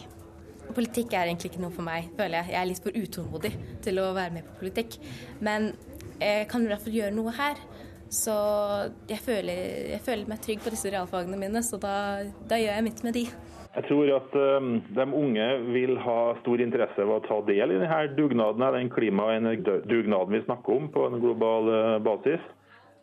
[0.75, 2.53] Politikk er egentlig ikke noe for meg, føler jeg.
[2.53, 3.53] Jeg er litt for utålmodig
[3.85, 4.99] til å være med på politikk.
[5.45, 5.71] Men
[6.19, 7.63] jeg kan i hvert fall gjøre noe her.
[8.09, 8.33] Så
[9.09, 9.63] jeg føler,
[9.93, 13.17] jeg føler meg trygg på disse realfagene mine, så da, da gjør jeg mitt med
[13.19, 13.25] de.
[13.79, 17.77] Jeg tror at um, de unge vil ha stor interesse av å ta del i
[17.79, 22.43] denne dugnaden, den klima- og energidugnaden vi snakker om på en global uh, basis.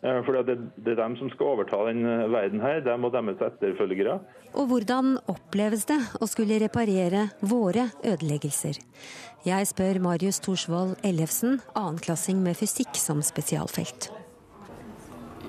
[0.05, 3.41] Uh, for det, er dem som skal overta denne uh, verden her, dem og deres
[3.47, 4.19] etterfølgere.
[4.53, 8.77] Og hvordan oppleves det å skulle reparere våre ødeleggelser?
[9.49, 14.11] Jeg spør Marius Thorsvold Ellefsen, annenklassing med fysikk som spesialfelt.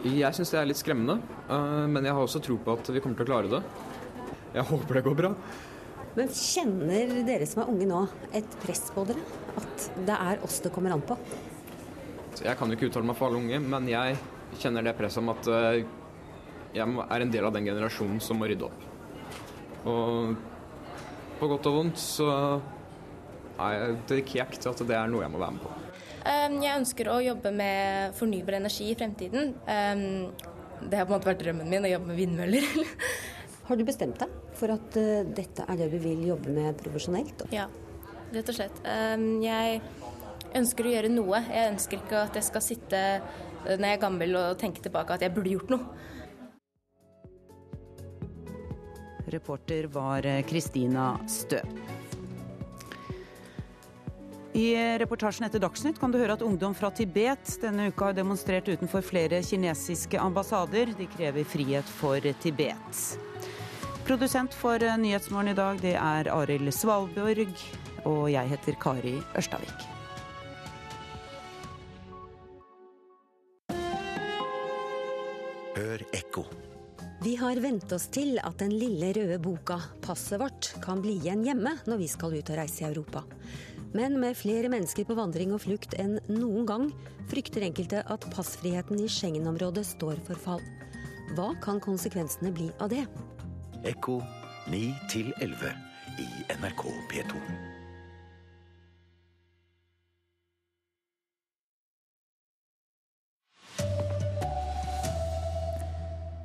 [0.07, 1.17] Jeg syns det er litt skremmende,
[1.89, 3.61] men jeg har også tro på at vi kommer til å klare det.
[4.57, 5.33] Jeg håper det går bra.
[6.17, 7.99] Men kjenner dere som er unge nå,
[8.33, 9.21] et press på dere?
[9.59, 11.17] At det er oss det kommer an på?
[12.41, 14.17] Jeg kan jo ikke uttale meg for alle unge, men jeg
[14.61, 15.83] kjenner det presset om at eh,
[16.73, 18.87] jeg er en del av den generasjonen som må rydde opp.
[19.87, 20.33] Og
[21.37, 22.31] på godt og vondt så
[23.57, 25.75] er jeg dedikert til at det er noe jeg må være med på.
[26.27, 29.53] Um, jeg ønsker å jobbe med fornybar energi i fremtiden.
[29.69, 30.33] Um,
[30.81, 32.67] det har på en måte vært drømmen min å jobbe med vindmøller.
[33.69, 37.45] Har du bestemt deg for at uh, dette er det du vil jobbe med profesjonelt?
[37.53, 37.67] Ja,
[38.33, 38.81] rett og slett.
[38.83, 39.81] Um, jeg
[40.57, 41.41] ønsker å gjøre noe.
[41.47, 45.17] Jeg ønsker ikke at jeg skal sitte uh, når jeg er gammel og tenke tilbake
[45.17, 46.05] at jeg burde gjort noe.
[49.27, 51.59] Reporter var eh, Kristina Stø.
[54.57, 58.69] I reportasjen etter Dagsnytt kan du høre at ungdom fra Tibet denne uka har demonstrert
[58.71, 60.95] utenfor flere kinesiske ambassader.
[60.97, 63.03] De krever frihet for Tibet.
[64.07, 67.49] Produsent for eh, Nyhetsmorgen i dag, det er Arild Svalbjørg.
[68.07, 69.83] Og jeg heter Kari Ørstavik.
[75.75, 76.45] Hør ekko.
[77.25, 81.43] Vi har vent oss til at den lille røde boka, passet vårt, kan bli igjen
[81.43, 83.27] hjemme når vi skal ut og reise i Europa.
[83.91, 86.91] Men med flere mennesker på vandring og flukt enn noen gang,
[87.27, 90.69] frykter enkelte at passfriheten i Schengen-området står for fall.
[91.35, 93.03] Hva kan konsekvensene bli av det?
[93.85, 94.23] Ekko
[94.67, 94.93] 9
[95.41, 95.73] 11
[96.17, 96.27] i
[96.61, 97.37] NRK P2.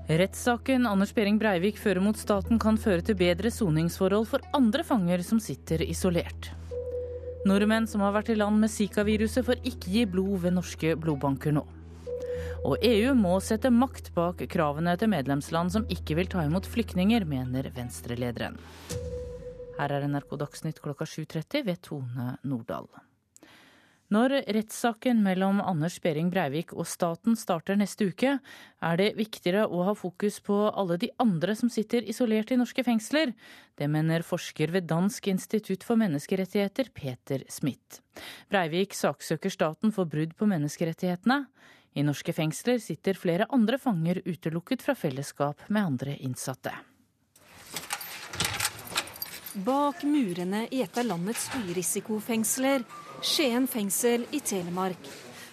[0.08, 5.24] Rettssaken Anders Behring Breivik fører mot staten kan føre til bedre soningsforhold for andre fanger
[5.24, 6.50] som sitter isolert.
[7.48, 11.56] Nordmenn som har vært i land med Zika-viruset får ikke gi blod ved norske blodbanker
[11.56, 11.64] nå.
[12.62, 17.26] Og EU må sette makt bak kravene til medlemsland som ikke vil ta imot flyktninger,
[17.28, 18.58] mener Venstre-lederen.
[19.78, 22.86] Her er NRK Dagsnytt klokka 7.30 ved Tone Nordahl.
[24.12, 28.34] Når rettssaken mellom Anders Behring Breivik og staten starter neste uke,
[28.84, 32.84] er det viktigere å ha fokus på alle de andre som sitter isolert i norske
[32.84, 33.32] fengsler.
[33.78, 38.02] Det mener forsker ved Dansk institutt for menneskerettigheter, Peter Smith.
[38.52, 41.46] Breivik saksøker staten for brudd på menneskerettighetene.
[41.94, 46.72] I norske fengsler sitter flere andre fanger utelukket fra fellesskap med andre innsatte.
[49.52, 52.86] Bak murene i et av landets høyrisikofengsler
[53.22, 55.10] Skien fengsel i Telemark.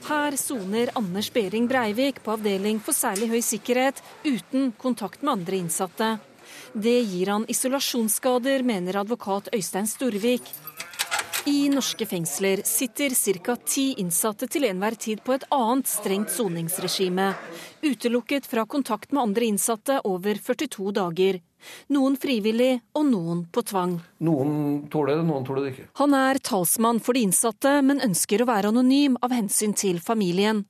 [0.08, 5.60] Her soner Anders Behring Breivik på avdeling for særlig høy sikkerhet uten kontakt med andre
[5.60, 6.10] innsatte.
[6.74, 10.48] Det gir han isolasjonsskader, mener advokat Øystein Storvik.
[11.50, 13.56] I norske fengsler sitter ca.
[13.56, 17.32] ti innsatte til enhver tid på et annet strengt soningsregime.
[17.82, 21.40] Utelukket fra kontakt med andre innsatte over 42 dager.
[21.90, 23.98] Noen frivillig og noen på tvang.
[24.22, 24.54] Noen
[24.94, 25.90] tåler det, noen tåler det ikke.
[26.04, 30.68] Han er talsmann for de innsatte, men ønsker å være anonym av hensyn til familien.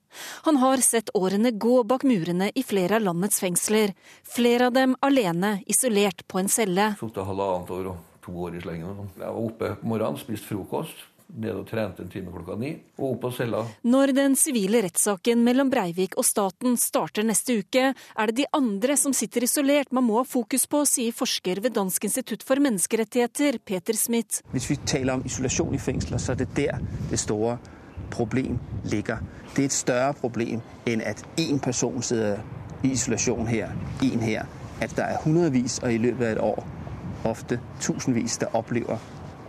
[0.48, 3.98] Han har sett årene gå bak murene i flere av landets fengsler.
[4.24, 6.94] Flere av dem alene, isolert på en celle.
[7.04, 9.08] Sittet halvannet år og to år i slengen.
[9.18, 11.08] Jeg var oppe på morgenen, spiste frokost
[11.38, 13.62] ned og trente en time klokka ni, og opp på cella.
[13.86, 18.98] Når den sivile rettssaken mellom Breivik og staten starter neste uke, er det de andre
[18.98, 23.60] som sitter isolert man må ha fokus på, sier forsker ved Dansk institutt for menneskerettigheter,
[23.66, 24.42] Peter Smith.
[24.54, 27.60] Hvis vi taler om isolasjon i fengsler, så er det der det store
[28.10, 28.58] problem
[28.90, 29.22] ligger.
[29.54, 32.42] Det er et større problem enn at én person sitter
[32.82, 33.70] i isolasjon her,
[34.02, 34.50] én her.
[34.82, 36.79] At det er hundrevis og i løpet av et år
[37.28, 39.00] ofte tusenvis der opplever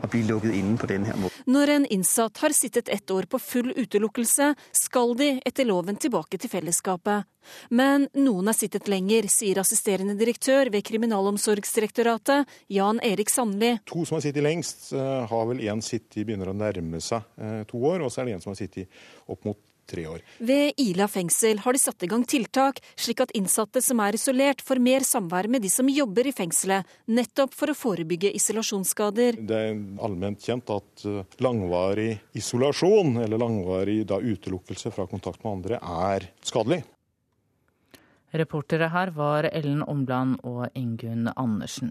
[0.00, 1.44] å bli lukket inne på denne måten.
[1.50, 6.40] Når en innsatt har sittet ett år på full utelukkelse, skal de etter loven tilbake
[6.40, 7.28] til fellesskapet.
[7.72, 13.74] Men noen har sittet lenger, sier assisterende direktør ved Kriminalomsorgsdirektoratet, Jan Erik Sandli.
[13.90, 17.64] To som har sittet lengst, eh, har vel én sittet begynner å nærme seg eh,
[17.68, 19.60] to år, og så er det en som har sittet opp mot
[19.90, 20.22] tre år.
[20.38, 24.62] Ved Ila fengsel har de satt i gang tiltak, slik at innsatte som er isolert,
[24.64, 29.40] får mer samvær med de som jobber i fengselet, nettopp for å forebygge isolasjonsskader.
[29.50, 35.58] Det er allment kjent at eh, langvarig isolasjon, eller langvarig da, utelukkelse fra kontakt med
[35.58, 36.82] andre, er skadelig.
[38.30, 41.90] Reportere her var Ellen Omland og Ingunn Andersen.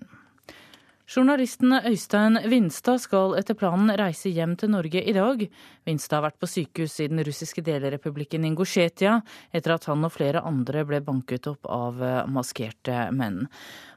[1.09, 5.39] Journalisten Øystein Vinstad skal etter planen reise hjem til Norge i dag.
[5.87, 9.15] Vinstad har vært på sykehus i den russiske delrepublikken Ingusjetia
[9.49, 11.97] etter at han og flere andre ble banket opp av
[12.29, 13.47] maskerte menn.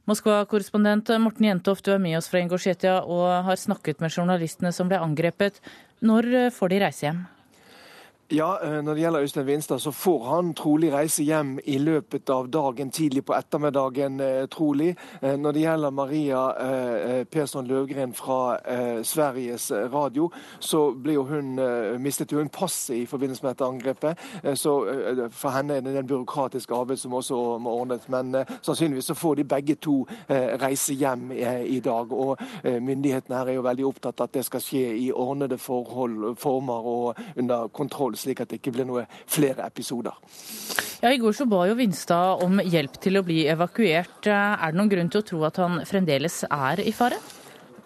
[0.08, 4.88] Moskva-korrespondent Morten Jentoft, du er med oss fra Ingusjetia og har snakket med journalistene som
[4.88, 5.60] ble angrepet.
[6.00, 7.24] Når får de reise hjem?
[8.34, 12.46] Ja, Når det gjelder Øystein Vinstad, så får han trolig reise hjem i løpet av
[12.48, 14.96] dagen, tidlig på ettermiddagen, trolig.
[15.20, 16.44] Når det gjelder Maria
[17.24, 18.56] Persson Løvgren fra
[19.04, 20.30] Sveriges Radio,
[20.60, 21.60] så ble jo hun,
[22.00, 24.24] mistet hun passet i forbindelse med dette angrepet.
[24.54, 24.78] Så
[25.30, 28.08] for henne er det en byråkratisk arbeid som også må ordnes.
[28.08, 30.06] Men sannsynligvis så får de begge to
[30.64, 31.32] reise hjem
[31.66, 32.12] i dag.
[32.12, 36.32] Og myndighetene her er jo veldig opptatt av at det skal skje i ordnede forhold,
[36.40, 40.16] former og under kontroll slik at det ikke blir noe flere episoder.
[41.02, 44.28] Ja, I går så ba jo Vinstad om hjelp til å bli evakuert.
[44.30, 47.18] Er det noen grunn til å tro at han fremdeles er i fare?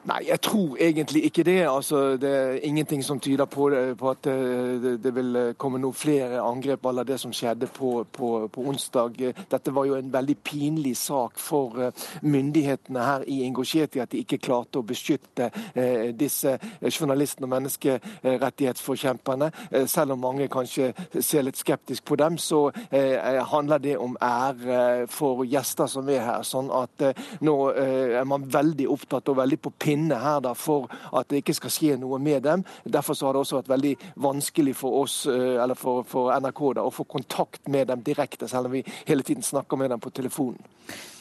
[0.07, 1.67] Nei, jeg tror egentlig ikke det.
[1.67, 6.39] Altså, det er ingenting som tyder på, på at det, det, vil komme noen flere
[6.39, 9.19] angrep av det som skjedde på, på, på, onsdag.
[9.51, 14.23] Dette var jo en veldig pinlig sak for eh, myndighetene her i Ingosjeti at de
[14.23, 16.55] ikke klarte å beskytte eh, disse
[16.87, 19.51] journalistene og menneskerettighetsforkjemperne.
[19.73, 24.15] Eh, selv om mange kanskje ser litt skeptisk på dem, så eh, handler det om
[24.23, 26.47] ære for gjester som er her.
[26.47, 30.55] Sånn at eh, nå er man veldig opptatt og veldig på pinne inne her da,
[30.57, 32.65] for at det ikke skal skje noe med dem.
[32.85, 33.95] Derfor har det også vært veldig
[34.29, 38.49] vanskelig for oss, eh, eller for, for NRK da, å få kontakt med dem direkte,
[38.51, 40.61] selv om vi hele tiden snakker med dem på telefonen.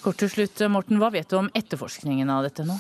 [0.04, 2.78] Kort til slutt, Morten, Hva vet du om etterforskningen av dette nå?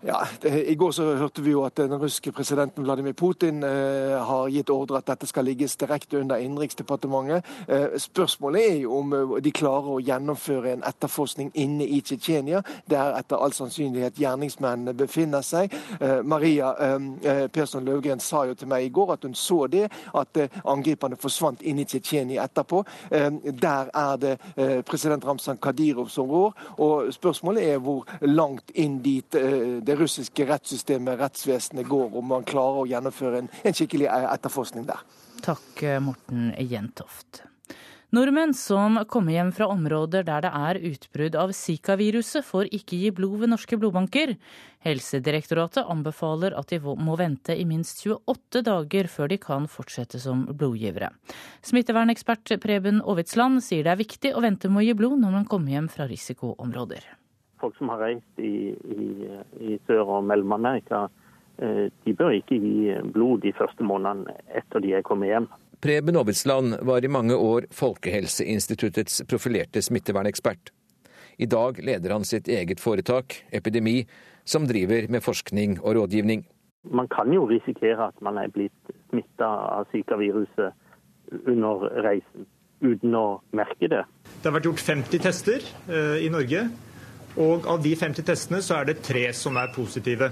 [0.00, 4.12] Ja, det, I går så hørte vi jo at den russiske presidenten Vladimir Putin eh,
[4.28, 7.46] har gitt ordre at dette skal ligges direkte under Innenriksdepartementet.
[7.68, 12.60] Eh, spørsmålet er jo om eh, de klarer å gjennomføre en etterforskning inne i Tsjetsjenia,
[12.92, 15.72] der etter all sannsynlighet gjerningsmennene befinner seg.
[16.00, 19.62] Eh, Maria eh, eh, Persson Løvgren sa jo til meg i går at hun så
[19.72, 22.84] det, at angriperne forsvant inn i Tsjetsjenia etterpå.
[23.06, 24.32] der er det
[24.84, 29.36] president Ramzan Kadyrov som rår, og spørsmålet er hvor langt inn dit
[29.86, 35.04] det russiske rettssystemet, rettsvesenet, går, om man klarer å gjennomføre en, en skikkelig etterforskning der.
[35.46, 37.44] Takk, Morten Jentoft.
[38.14, 43.10] Nordmenn som kommer hjem fra områder der det er utbrudd av Zika-viruset, får ikke gi
[43.12, 44.36] blod ved norske blodbanker.
[44.86, 50.46] Helsedirektoratet anbefaler at de må vente i minst 28 dager før de kan fortsette som
[50.46, 51.10] blodgivere.
[51.66, 55.50] Smittevernekspert Preben Aavitsland sier det er viktig å vente med å gi blod når man
[55.50, 57.10] kommer hjem fra risikoområder.
[57.60, 59.06] Folk som har reist i, i,
[59.64, 61.06] i Sør- og Mellom-Amerika,
[61.58, 65.48] eh, de bør ikke gi blod de første månedene etter de er kommet hjem.
[65.80, 70.72] Preben Aavitsland var i mange år Folkehelseinstituttets profilerte smittevernekspert.
[71.36, 74.06] I dag leder han sitt eget foretak, Epidemi,
[74.44, 76.46] som driver med forskning og rådgivning.
[76.90, 80.72] Man kan jo risikere at man er blitt smitta av Zika-viruset
[81.50, 82.46] under reisen,
[82.80, 83.26] uten å
[83.56, 84.04] merke det.
[84.38, 86.68] Det har vært gjort 50 tester eh, i Norge,
[87.36, 90.30] og av de 50 testene så er det tre som er positive.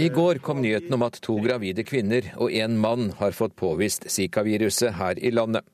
[0.00, 4.06] I går kom nyheten om at to gravide kvinner og en mann har fått påvist
[4.08, 5.64] Zika-viruset her i landet.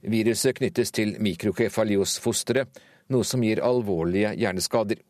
[0.00, 2.68] Viruset knyttes til mikrokefalios-fosteret,
[3.10, 5.00] noe som gir alvorlige hjerneskader.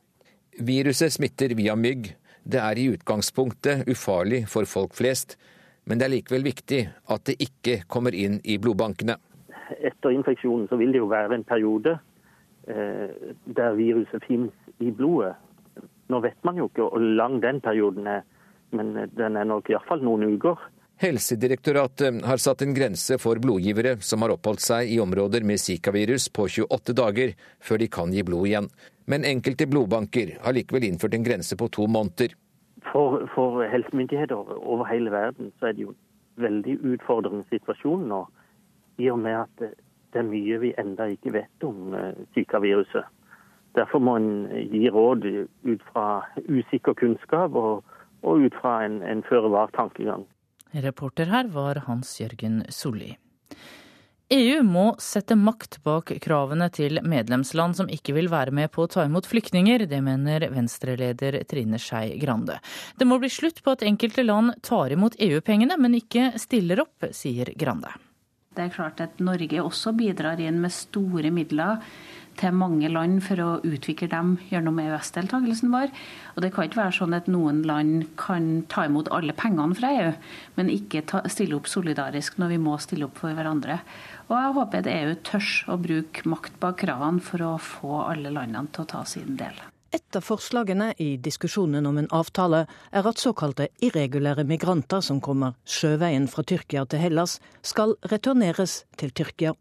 [0.65, 2.15] Viruset smitter via mygg.
[2.41, 5.37] Det er i utgangspunktet ufarlig for folk flest,
[5.85, 6.81] men det er likevel viktig
[7.13, 9.19] at det ikke kommer inn i blodbankene.
[9.77, 11.99] Etter infeksjonen så vil det jo være en periode
[12.65, 15.37] eh, der viruset finnes i blodet.
[16.09, 18.25] Nå vet man jo ikke hvor lang den perioden er,
[18.73, 20.61] men den er nok iallfall noen uker.
[20.99, 26.27] Helsedirektoratet har satt en grense for blodgivere som har oppholdt seg i områder med Zika-virus
[26.35, 28.67] på 28 dager før de kan gi blod igjen.
[29.07, 32.35] Men enkelte blodbanker har likevel innført en grense på to måneder.
[32.91, 38.25] For, for helsemyndigheter over hele verden så er det jo en veldig utfordrende situasjon nå,
[38.99, 41.95] i og med at det er mye vi enda ikke vet om
[42.35, 42.35] zikaviruset.
[42.35, 43.15] Zika-viruset.
[43.79, 44.33] Derfor må en
[44.73, 45.29] gi råd
[45.69, 46.09] ut fra
[46.49, 47.87] usikker kunnskap og,
[48.27, 50.27] og ut fra en, en føre-var-tankegang.
[50.85, 53.15] Reporter her var Hans Jørgen Solli.
[54.31, 58.91] EU må sette makt bak kravene til medlemsland som ikke vil være med på å
[58.93, 59.87] ta imot flyktninger.
[59.89, 62.59] Det mener Venstre-leder Trine Skei Grande.
[63.01, 67.09] Det må bli slutt på at enkelte land tar imot EU-pengene, men ikke stiller opp,
[67.17, 67.95] sier Grande.
[68.53, 71.79] Det er klart at Norge også bidrar inn med store midler
[72.39, 75.93] til mange land for å utvikle dem gjennom EØS-deltakelsen vår.
[76.37, 79.93] Og det kan ikke være sånn at noen land kan ta imot alle pengene fra
[80.01, 80.13] EU,
[80.59, 83.81] men ikke ta, stille opp solidarisk når vi må stille opp for hverandre.
[84.29, 88.33] Og jeg håper at EU tør å bruke makt bak kravene for å få alle
[88.35, 89.59] landene til å ta sin del.
[89.89, 95.57] Et av forslagene i diskusjonen om en avtale er at såkalte irregulære migranter som kommer
[95.65, 99.55] sjøveien fra Tyrkia til Hellas, skal returneres til Tyrkia.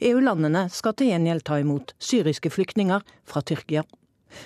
[0.00, 3.84] EU-landene skal til gjengjeld ta imot syriske flyktninger fra Tyrkia.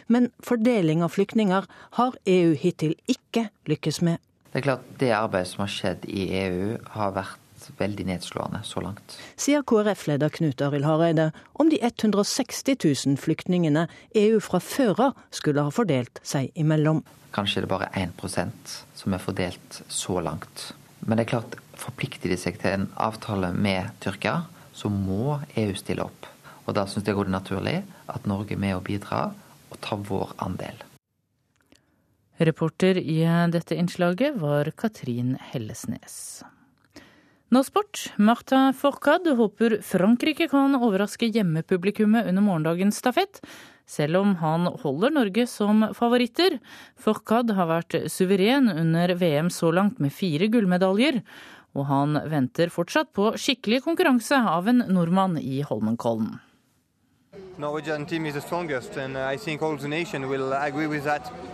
[0.06, 1.66] Men fordeling av flyktninger
[1.98, 4.18] har EU hittil ikke lykkes med.
[4.50, 7.38] Det er klart det arbeidet som har skjedd i EU har vært
[7.78, 9.16] veldig nedslående så langt.
[9.38, 15.66] Sier KrF-leder Knut Arild Hareide om de 160 000 flyktningene EU fra før av skulle
[15.66, 17.04] ha fordelt seg imellom.
[17.34, 20.70] Kanskje det er bare 1% som er fordelt så langt.
[21.06, 24.42] Men det er klart, forplikter de seg til en avtale med Tyrkia,
[24.80, 26.28] så må EU stille opp.
[26.66, 27.78] Og da syns jeg det er naturlig
[28.08, 29.34] at Norge er med og bidrar
[29.70, 30.86] og tar vår andel.
[32.40, 33.20] Reporter i
[33.52, 36.40] dette innslaget var Katrin Hellesnes.
[37.50, 38.06] Nå sport.
[38.16, 43.42] Marta Fourcade håper Frankrike kan overraske hjemmepublikummet under morgendagens stafett,
[43.90, 46.60] selv om han holder Norge som favoritter.
[46.94, 51.24] Fourcade har vært suveren under VM så langt med fire gullmedaljer,
[51.76, 56.38] og han venter fortsatt på skikkelig konkurranse av en nordmann i Holmenkollen.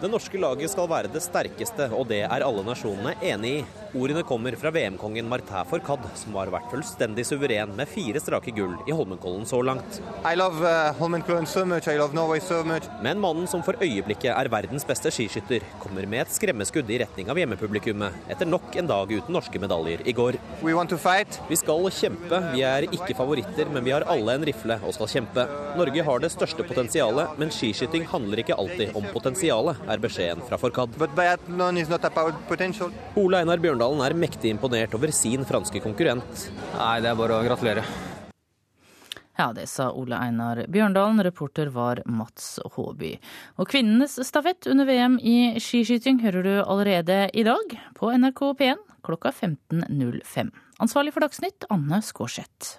[0.02, 3.64] Det norske laget skal være det sterkeste, og det er alle nasjonene enig i.
[3.96, 8.74] Ordene kommer fra VM-kongen Martin Forkad, som har vært fullstendig suveren med fire strake gull
[8.84, 10.00] i Holmenkollen så langt.
[10.28, 12.86] I love uh, Holmenkollen so much, I love Norway so much.
[13.02, 17.32] Men mannen som for øyeblikket er verdens beste skiskytter, kommer med et skremmeskudd i retning
[17.32, 20.38] av hjemmepublikummet, etter nok en dag uten norske medaljer i går.
[20.62, 21.40] We want to fight.
[21.48, 22.42] Vi skal kjempe.
[22.52, 25.48] Vi er ikke favoritter, men vi har alle en rifle og skal kjempe.
[25.80, 30.58] Norge har det største potensialet, men skiskyting handler ikke alltid om potensialet, er beskjeden fra
[30.60, 30.96] Forkad.
[33.16, 36.46] Ole Einar Bjørndalen er mektig imponert over sin franske konkurrent.
[36.76, 37.86] Nei, det er bare å gratulere.
[39.36, 41.20] Ja, det sa Ole Einar Bjørndalen.
[41.24, 43.12] Reporter var Mats Håby.
[43.60, 48.84] Og kvinnenes stafett under VM i skiskyting hører du allerede i dag på NRK P1
[49.06, 50.50] klokka 15.05.
[50.82, 52.78] Ansvarlig for Dagsnytt, Anne Skårseth.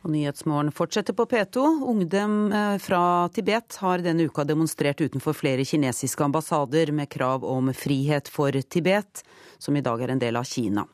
[0.00, 1.64] Og Nyhetsmorgen fortsetter på P2.
[1.84, 7.68] Ungdom eh, fra Tibet har denne uka demonstrert utenfor flere kinesiske ambassader med krav om
[7.76, 9.24] frihet for Tibet,
[9.58, 10.86] som i dag er en del av Kina.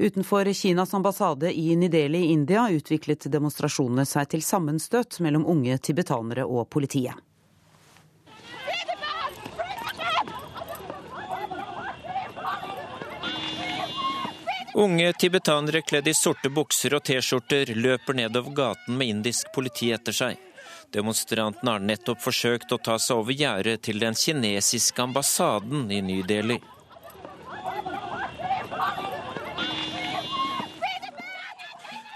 [0.00, 6.48] Utenfor Kinas ambassade i Nideli i India utviklet demonstrasjonene seg til sammenstøt mellom unge tibetanere
[6.48, 7.18] og politiet.
[14.74, 20.14] Unge tibetanere kledd i sorte bukser og T-skjorter løper nedover gaten med indisk politi etter
[20.14, 20.36] seg.
[20.94, 26.20] Demonstrantene har nettopp forsøkt å ta seg over gjerdet til den kinesiske ambassaden i Ny
[26.22, 26.60] Delhi.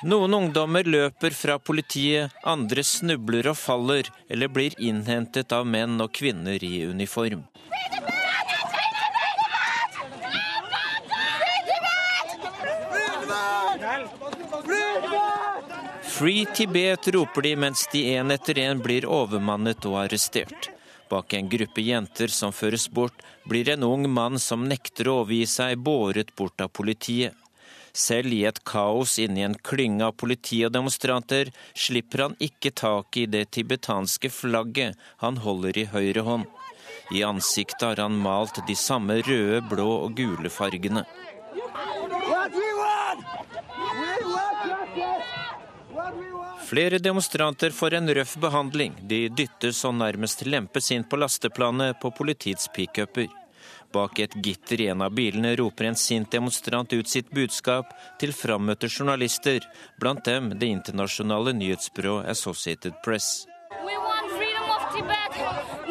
[0.04, 6.12] Noen ungdommer løper fra politiet, andre snubler og faller eller blir innhentet av menn og
[6.14, 7.46] kvinner i uniform.
[16.14, 20.68] Free Tibet roper de mens de en etter en blir overmannet og arrestert.
[21.10, 25.48] Bak en gruppe jenter som føres bort, blir en ung mann som nekter å overgi
[25.50, 27.34] seg, båret bort av politiet.
[27.90, 33.18] Selv i et kaos inni en klynge av politi og demonstranter slipper han ikke tak
[33.18, 34.94] i det tibetanske flagget
[35.26, 36.46] han holder i høyre hånd.
[37.10, 41.02] I ansiktet har han malt de samme røde, blå og gule fargene.
[42.30, 43.26] What we want!
[43.98, 44.53] We
[46.64, 48.94] Flere demonstranter får en røff behandling.
[49.08, 53.28] De dyttes og nærmest lempes inn på lasteplanet på politiets pickuper.
[53.92, 58.32] Bak et gitter i en av bilene roper en sint demonstrant ut sitt budskap til
[58.32, 59.60] frammøtte journalister,
[60.00, 63.44] blant dem det internasjonale nyhetsbyrået Associated Press.
[63.84, 65.38] We want freedom of Tibet.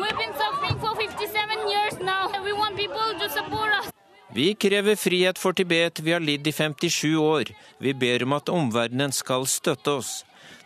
[0.02, 2.34] We've been suffering for 57 years now.
[2.44, 3.94] We want people to support us.
[4.34, 7.56] Vi krever frihet for Tibet, vi har lidd i 57 år.
[7.78, 10.24] Vi ber om at omverdenen skal støtte oss.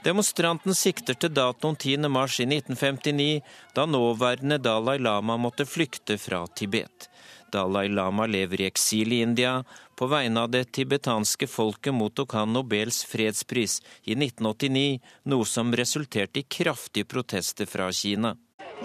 [0.07, 2.07] Demonstranten sikter til datoen 10.
[2.07, 3.41] mars i 1959,
[3.75, 7.09] da nåværende Dalai Lama måtte flykte fra Tibet.
[7.51, 9.65] Dalai Lama lever i eksil i India.
[9.99, 16.39] På vegne av det tibetanske folket mottok han Nobels fredspris i 1989, noe som resulterte
[16.39, 18.35] i kraftige protester fra Kina.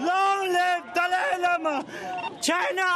[0.03, 1.77] Long live Dalai Lama!
[2.43, 2.89] China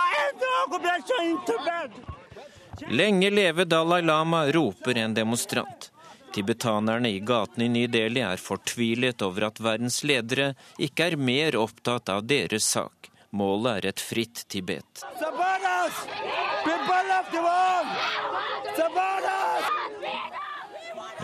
[2.91, 5.93] Lenge leve Dalai Lama, roper en demonstrant.
[6.37, 11.57] Tibetanerne i gatene i Ny Delhi er fortvilet over at verdens ledere ikke er mer
[11.57, 13.09] opptatt av deres sak.
[13.33, 15.01] Målet er et fritt Tibet.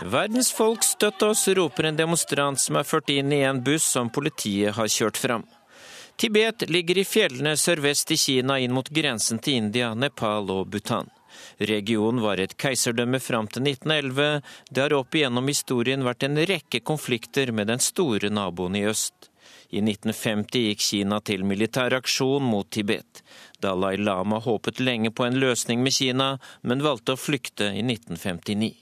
[0.02, 4.10] Verdens folk støtt oss, roper en demonstrant som er ført inn i en buss som
[4.10, 5.46] politiet har kjørt fram.
[6.18, 11.06] Tibet ligger i fjellene sørvest i Kina inn mot grensen til India, Nepal og Bhutan.
[11.58, 14.42] Regionen var et keiserdømme fram til 1911.
[14.70, 19.30] Det har opp igjennom historien vært en rekke konflikter med den store naboen i øst.
[19.74, 23.24] I 1950 gikk Kina til militær aksjon mot Tibet.
[23.58, 26.30] Dalai Lama håpet lenge på en løsning med Kina,
[26.62, 28.74] men valgte å flykte i 1959.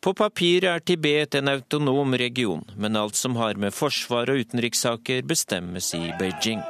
[0.00, 5.24] På papiret er Tibet en autonom region, men alt som har med forsvar og utenrikssaker,
[5.26, 6.62] bestemmes i Beijing.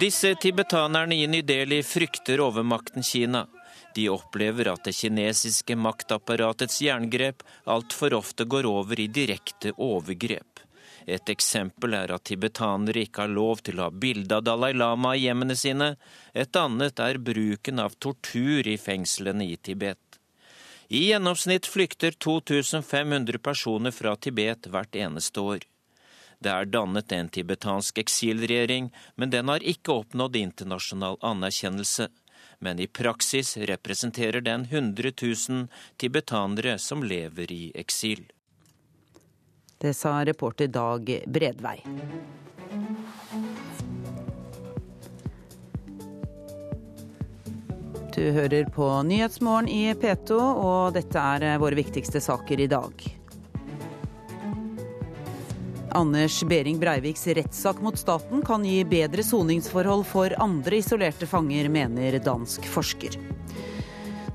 [0.00, 3.48] Disse tibetanerne i Ny Delhi frykter overmakten Kina.
[3.94, 10.60] De opplever at det kinesiske maktapparatets jerngrep altfor ofte går over i direkte overgrep.
[11.06, 15.16] Et eksempel er at tibetanere ikke har lov til å ha bilde av Dalai Lama
[15.16, 15.88] i hjemmene sine.
[16.30, 20.20] Et annet er bruken av tortur i fengslene i Tibet.
[20.94, 25.66] I gjennomsnitt flykter 2500 personer fra Tibet hvert eneste år.
[26.38, 32.08] Det er dannet en tibetansk eksilregjering, men den har ikke oppnådd internasjonal anerkjennelse.
[32.62, 35.66] Men i praksis representerer den 100 000
[35.96, 38.26] tibetanere som lever i eksil.
[39.78, 41.82] Det sa reporter Dag Bredvei.
[48.14, 53.17] Du hører på Nyhetsmorgen i P2, og dette er våre viktigste saker i dag.
[55.96, 62.18] Anders Behring Breiviks rettssak mot staten kan gi bedre soningsforhold for andre isolerte fanger, mener
[62.24, 63.16] dansk forsker.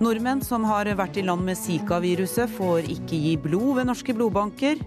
[0.03, 4.81] Nordmenn som har vært i land med Zika-viruset, får ikke gi blod ved norske blodbanker.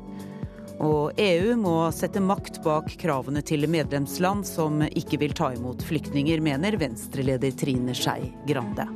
[0.82, 6.42] Og EU må sette makt bak kravene til medlemsland som ikke vil ta imot flyktninger,
[6.44, 8.90] mener Venstre-leder Trine Skei Grande.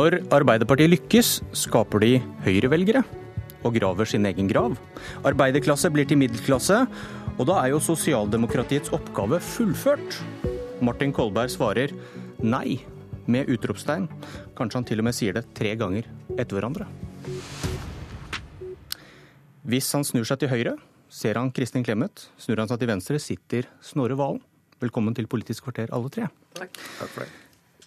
[0.00, 1.28] Når Arbeiderpartiet lykkes,
[1.60, 2.14] skaper de
[2.46, 3.02] høyrevelgere
[3.66, 4.78] og graver sin egen grav.
[5.28, 6.78] Arbeiderklasse blir til middelklasse,
[7.34, 10.16] og da er jo sosialdemokratiets oppgave fullført.
[10.80, 11.92] Martin Kolberg svarer
[12.40, 12.78] nei
[13.28, 14.06] med utropstegn.
[14.56, 16.08] Kanskje han til og med sier det tre ganger
[16.38, 16.88] etter hverandre.
[19.68, 20.78] Hvis han snur seg til høyre,
[21.12, 22.30] ser han Kristin Clemet.
[22.40, 24.40] Snur han seg til venstre, sitter Snorre Valen.
[24.80, 26.32] Velkommen til Politisk kvarter, alle tre.
[26.56, 26.72] Takk.
[26.96, 27.39] Takk for det.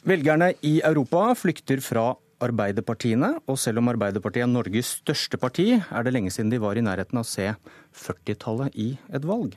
[0.03, 2.09] Velgerne i Europa flykter fra
[2.43, 6.75] arbeiderpartiene, og selv om Arbeiderpartiet er Norges største parti, er det lenge siden de var
[6.75, 7.45] i nærheten av å se
[8.01, 9.55] 40-tallet i et valg.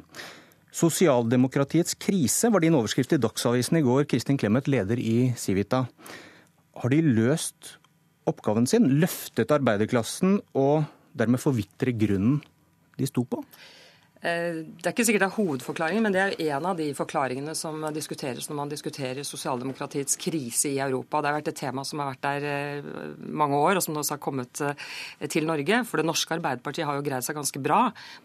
[0.71, 5.83] Sosialdemokratiets krise var din overskrift i Dagsavisen i går, Kristin Clemet, leder i Civita.
[6.79, 7.73] Har de løst
[8.31, 10.87] oppgaven sin, løftet arbeiderklassen og
[11.19, 12.39] dermed forvitre grunnen
[13.01, 13.43] de sto på?
[14.25, 17.53] Eh, det er ikke sikkert det er hovedforklaringen, men det er en av de forklaringene
[17.59, 21.21] som diskuteres når man diskuterer sosialdemokratiets krise i Europa.
[21.21, 22.89] Det har vært et tema som har vært der eh,
[23.43, 25.83] mange år, og som også har kommet eh, til Norge.
[25.89, 27.81] For det norske Arbeiderpartiet har jo greid seg ganske bra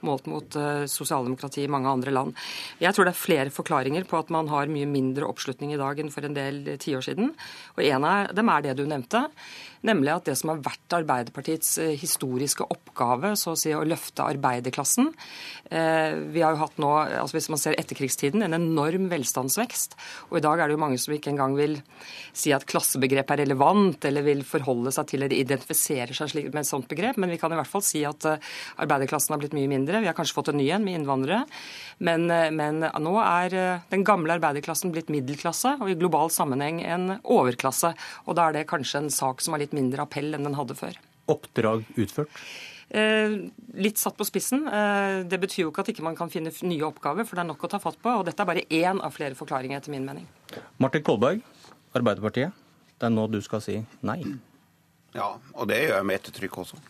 [0.07, 0.55] målt mot
[0.89, 2.37] sosialdemokrati i mange andre land.
[2.81, 5.99] Jeg tror det er flere forklaringer på at man har mye mindre oppslutning i dag
[5.99, 7.33] enn for en del tiår siden.
[7.75, 9.25] Og en av dem er det du nevnte.
[9.87, 15.09] Nemlig at det som har vært Arbeiderpartiets historiske oppgave, så å si å løfte arbeiderklassen,
[15.71, 16.89] Eh, vi har jo hatt nå,
[17.21, 19.95] altså hvis man ser etterkrigstiden, en enorm velstandsvekst.
[20.27, 21.77] Og i dag er det jo mange som ikke engang vil
[22.35, 26.67] si at klassebegrep er relevant, eller vil forholde seg til eller identifisere seg med et
[26.67, 27.19] sånt begrep.
[27.21, 28.51] Men vi kan i hvert fall si at eh,
[28.83, 30.01] arbeiderklassen har blitt mye mindre.
[30.03, 31.45] Vi har kanskje fått en ny en med innvandrere.
[32.03, 33.55] Men, eh, men nå er
[33.93, 37.93] den gamle arbeiderklassen blitt middelklasse, og i global sammenheng en overklasse.
[38.27, 40.77] Og da er det kanskje en sak som har litt mindre appell enn den hadde
[40.77, 40.99] før.
[41.31, 42.43] Oppdrag utført?
[42.91, 43.37] Eh,
[43.79, 44.65] litt satt på spissen.
[44.67, 47.51] Eh, det betyr jo ikke at ikke man kan finne nye oppgaver, for det er
[47.53, 48.15] nok å ta fatt på.
[48.19, 50.27] Og dette er bare én av flere forklaringer, etter min mening.
[50.81, 51.45] Martin Kolberg,
[51.95, 52.51] Arbeiderpartiet.
[52.99, 54.19] Det er nå du skal si nei.
[55.15, 56.81] Ja, og det gjør jeg med ettertrykk også.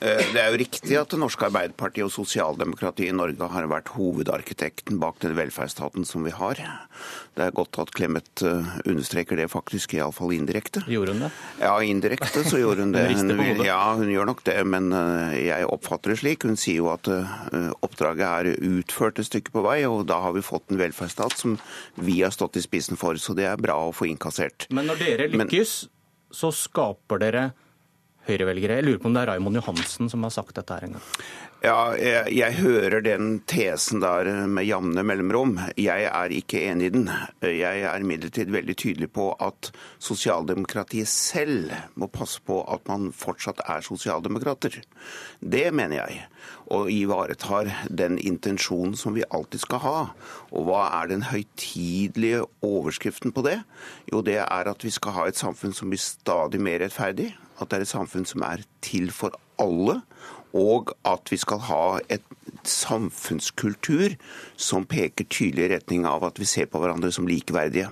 [0.00, 3.92] Eh, det er jo riktig at det norske Arbeiderpartiet og sosialdemokratiet i Norge har vært
[3.94, 6.60] hovedarkitekten bak den velferdsstaten som vi har.
[7.36, 10.84] Det er godt at Clemet eh, understreker det faktisk, iallfall indirekte.
[10.90, 11.32] Gjorde hun det?
[11.62, 13.06] Ja, indirekte så gjorde hun det.
[13.16, 16.44] Hun, ja, hun gjør nok det, men eh, jeg oppfatter det slik.
[16.44, 17.08] Hun sier jo at
[17.84, 21.56] oppdraget er utført et stykke på vei, og da har vi fått en velferdsstat som
[21.96, 23.16] vi har stått i spissen for.
[23.20, 24.68] Så det er bra å få innkassert.
[24.74, 27.46] Men når dere lykkes, men, så skaper dere
[28.26, 28.80] høyrevelgere.
[28.80, 31.10] Jeg lurer på om det er Raymond Johansen som har sagt dette her en gang.
[31.64, 35.54] Ja, jeg, jeg, hører den tesen der med jevne mellomrom.
[35.80, 37.06] Jeg er ikke enig i den.
[37.42, 43.64] Jeg er imidlertid veldig tydelig på at sosialdemokratiet selv må passe på at man fortsatt
[43.64, 44.76] er sosialdemokrater.
[45.40, 46.26] Det mener jeg.
[46.76, 49.96] Og ivaretar den intensjonen som vi alltid skal ha.
[50.52, 53.56] Og hva er den høytidelige overskriften på det?
[54.12, 57.70] Jo, det er at vi skal ha et samfunn som blir stadig mer rettferdig at
[57.70, 60.00] det er et samfunn som er til for alle,
[60.56, 62.24] og at vi skal ha et
[62.66, 64.16] samfunnskultur
[64.56, 67.90] som peker tydelig i retning av at vi ser på hverandre som likeverdige.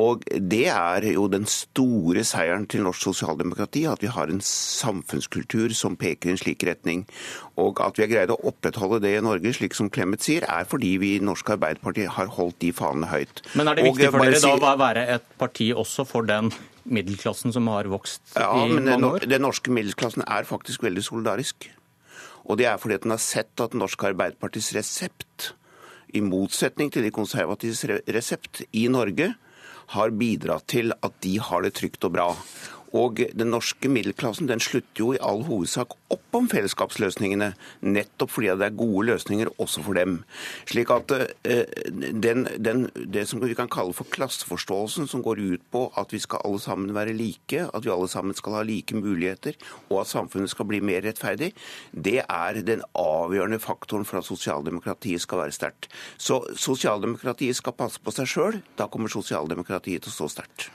[0.00, 5.70] Og Det er jo den store seieren til norsk sosialdemokrati, at vi har en samfunnskultur
[5.76, 7.04] som peker i en slik retning.
[7.56, 10.66] Og at vi har greid å opprettholde det i Norge, slik som Clemet sier, er
[10.66, 13.44] fordi vi i Norsk Arbeiderparti har holdt de fanene høyt.
[13.54, 16.50] Men er det viktig for dere da å være et parti også for den
[16.84, 19.22] middelklassen som har vokst ja, i mange år?
[19.22, 21.70] Ja, men Den norske middelklassen er faktisk veldig solidarisk.
[22.44, 25.54] Og det er fordi at den har sett at Norsk Arbeiderpartis resept,
[26.14, 29.32] i motsetning til de konservatives resept i Norge,
[29.92, 32.28] har bidratt til at de har det trygt og bra.
[32.94, 37.52] Og den norske middelklassen den slutter jo i all hovedsak opp om fellesskapsløsningene,
[37.82, 40.20] nettopp fordi det er gode løsninger også for dem.
[40.70, 45.64] Slik at eh, den, den, det som vi kan kalle for klasseforståelsen, som går ut
[45.74, 48.96] på at vi skal alle sammen være like, at vi alle sammen skal ha like
[48.98, 49.58] muligheter,
[49.90, 51.52] og at samfunnet skal bli mer rettferdig,
[51.90, 55.90] det er den avgjørende faktoren for at sosialdemokratiet skal være sterkt.
[56.18, 58.62] Så sosialdemokratiet skal passe på seg sjøl.
[58.78, 60.70] Da kommer sosialdemokratiet til å stå sterkt.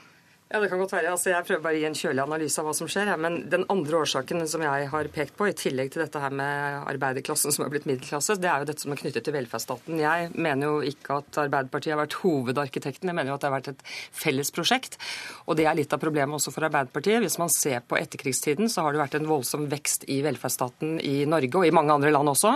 [0.50, 1.12] Ja, det kan godt være.
[1.14, 3.10] Altså, jeg prøver bare å gi en kjølig analyse av hva som skjer.
[3.22, 6.88] Men den andre årsaken som jeg har pekt på, i tillegg til dette her med
[6.90, 10.00] arbeiderklassen som har blitt middelklasse, det er jo dette som er knyttet til velferdsstaten.
[10.02, 13.54] Jeg mener jo ikke at Arbeiderpartiet har vært hovedarkitekten, jeg mener jo at det har
[13.60, 13.84] vært et
[14.24, 14.98] felles prosjekt.
[15.46, 17.22] Og det er litt av problemet også for Arbeiderpartiet.
[17.22, 21.14] Hvis man ser på etterkrigstiden, så har det vært en voldsom vekst i velferdsstaten i
[21.30, 22.56] Norge, og i mange andre land også.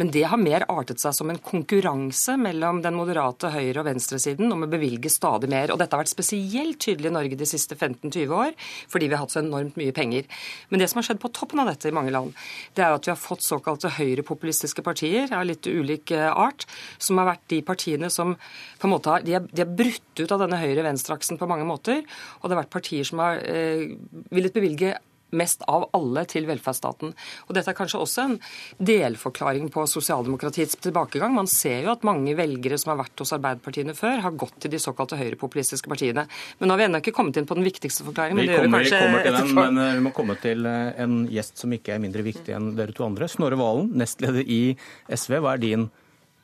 [0.00, 4.48] Men det har mer artet seg som en konkurranse mellom den moderate høyre- og venstresiden
[4.56, 5.76] om å bevilge stadig mer.
[5.76, 8.54] Og dette har vært spesielt tydelig i Norge de siste 15-20 år,
[8.90, 10.28] fordi vi har hatt så enormt mye penger.
[10.70, 12.34] Men det som har skjedd på toppen av dette i mange land,
[12.78, 16.66] det er at vi har fått såkalte høyrepopulistiske partier av litt ulik eh, art,
[17.02, 18.36] som har vært de partiene som
[18.78, 22.04] på en måte har, de har brutt ut av denne høyre-venstre-aksen på mange måter.
[22.40, 23.88] Og det har vært partier som har eh,
[24.34, 24.96] villet bevilge
[25.36, 27.12] mest av alle til velferdsstaten.
[27.46, 28.36] Og Dette er kanskje også en
[28.78, 31.34] delforklaring på sosialdemokratiets tilbakegang.
[31.36, 34.72] Man ser jo at mange velgere som har vært hos Arbeiderpartiene før, har gått til
[34.74, 36.26] de såkalte høyrepopulistiske partiene.
[36.58, 38.44] Men nå har vi ennå ikke kommet inn på den viktigste forklaringen.
[38.44, 41.64] Vi kommer, vi kommer til den, men eh, vi må komme til eh, en gjest
[41.64, 43.28] som ikke er mindre viktig enn dere to andre.
[43.30, 44.62] Snorre Valen, nestleder i
[45.08, 45.40] SV.
[45.42, 45.88] Hva er din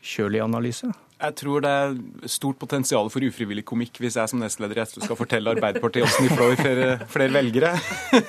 [0.05, 0.93] Kjøli-analyse?
[1.25, 5.05] Jeg tror det er stort potensial for ufrivillig komikk hvis jeg som nestleder i SV
[5.07, 7.73] skal fortelle Arbeiderpartiet hvordan de flår flere, flere velgere.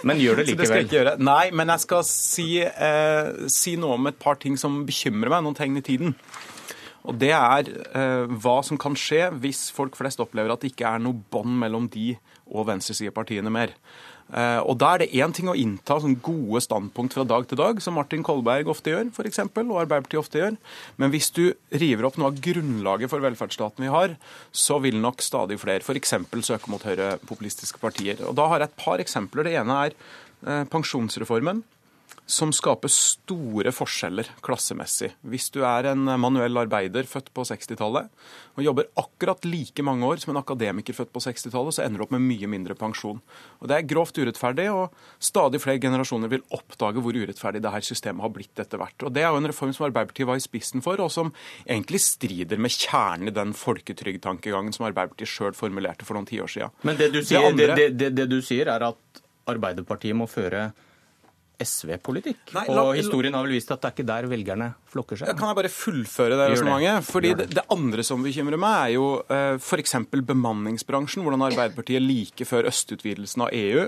[0.08, 0.90] Men gjør det likevel?
[0.92, 5.34] Det Nei, men jeg skal si, eh, si, noe om et par ting som bekymrer
[5.34, 6.16] meg, noen tegn i tiden.
[7.06, 10.90] Og Det er eh, hva som kan skje hvis folk flest opplever at det ikke
[10.90, 12.16] er noe bånd mellom de
[12.46, 13.74] og venstresidepartiene mer.
[14.34, 17.60] Eh, og Da er det én ting å innta sånn gode standpunkt fra dag til
[17.60, 20.58] dag, som Martin Kolberg ofte gjør, for eksempel, og Arbeiderpartiet ofte gjør.
[20.98, 24.18] Men hvis du river opp noe av grunnlaget for velferdsstaten vi har,
[24.52, 26.16] så vil nok stadig flere f.eks.
[26.42, 28.18] søke mot høyrepopulistiske partier.
[28.26, 29.46] Og Da har jeg et par eksempler.
[29.46, 31.64] Det ene er eh, pensjonsreformen
[32.26, 35.12] som skaper store forskjeller klassemessig.
[35.30, 38.10] Hvis du er en manuell arbeider født på 60-tallet
[38.56, 42.06] og jobber akkurat like mange år som en akademiker født på 60-tallet, så ender du
[42.08, 43.20] opp med mye mindre pensjon.
[43.62, 47.86] Og Det er grovt urettferdig, og stadig flere generasjoner vil oppdage hvor urettferdig det her
[47.86, 48.98] systemet har blitt etter hvert.
[49.06, 51.34] Og Det er jo en reform som Arbeiderpartiet var i spissen for, og som
[51.68, 56.74] egentlig strider med kjernen i den folketrygdtankegangen som Arbeiderpartiet sjøl formulerte for noen tiår siden.
[56.88, 57.90] Men det du sier, det, andre...
[57.94, 60.72] det, det, du sier er at Arbeiderpartiet må føre
[61.62, 62.56] SV-politikk.
[62.68, 65.32] Og historien har vel vist at det er ikke der velgerne flokker seg.
[65.38, 67.08] Kan jeg bare fullføre det resonnementet?
[67.10, 67.48] Fordi det.
[67.52, 67.66] Det, det.
[67.76, 69.96] andre som bekymrer meg, er jo uh, f.eks.
[70.12, 71.24] bemanningsbransjen.
[71.26, 73.86] Hvordan Arbeiderpartiet like før østutvidelsen av EU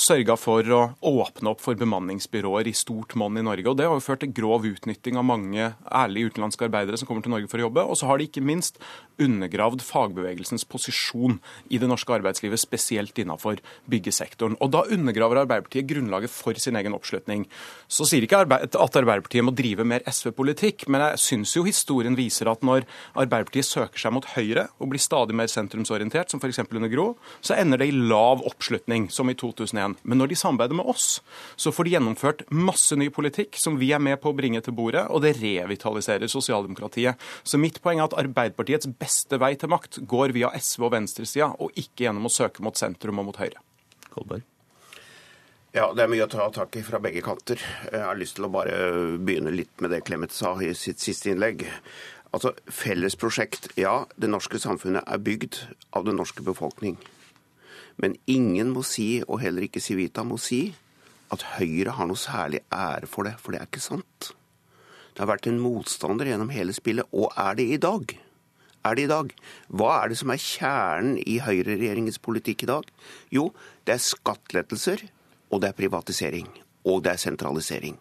[0.00, 0.80] sørga for å
[1.10, 3.68] åpne opp for bemanningsbyråer i stort monn i Norge.
[3.68, 7.26] Og Det har jo ført til grov utnytting av mange ærlige utenlandske arbeidere som kommer
[7.26, 7.84] til Norge for å jobbe.
[7.84, 8.80] Og så har de ikke minst
[9.20, 13.60] undergravd fagbevegelsens posisjon i det norske arbeidslivet, spesielt innenfor
[13.90, 14.56] byggesektoren.
[14.64, 17.46] Og da undergraver Arbeiderpartiet grunnlaget for sin egen oppslutning oppslutning.
[17.88, 20.49] Så sier ikke at Arbeiderpartiet må drive mer SV-politikk,
[20.90, 25.02] men jeg syns jo historien viser at når Arbeiderpartiet søker seg mot høyre og blir
[25.02, 26.62] stadig mer sentrumsorientert, som f.eks.
[26.66, 27.06] under Gro,
[27.40, 29.98] så ender det i lav oppslutning, som i 2001.
[30.02, 31.20] Men når de samarbeider med oss,
[31.60, 34.76] så får de gjennomført masse ny politikk som vi er med på å bringe til
[34.76, 37.20] bordet, og det revitaliserer sosialdemokratiet.
[37.44, 41.52] Så mitt poeng er at Arbeiderpartiets beste vei til makt går via SV og venstresida,
[41.58, 43.62] og ikke gjennom å søke mot sentrum og mot høyre.
[44.10, 44.49] Kolberg.
[45.70, 47.60] Ja, det er mye å ta tak i fra begge kanter.
[47.86, 48.74] Jeg har lyst til å bare
[49.22, 51.62] begynne litt med det Clemet sa i sitt siste innlegg.
[52.34, 53.68] Altså, Fellesprosjekt.
[53.78, 55.60] Ja, det norske samfunnet er bygd
[55.94, 56.96] av den norske befolkning.
[58.02, 60.72] Men ingen må si, og heller ikke Civita må si,
[61.30, 64.32] at Høyre har noe særlig ære for det, for det er ikke sant.
[65.14, 68.16] Det har vært en motstander gjennom hele spillet, og er det i dag.
[68.90, 69.30] Er det i dag?
[69.70, 72.92] Hva er det som er kjernen i høyreregjeringens politikk i dag?
[73.30, 73.52] Jo,
[73.86, 75.06] det er skattelettelser
[75.50, 76.48] og det er privatisering.
[76.88, 77.98] Og det er sentralisering.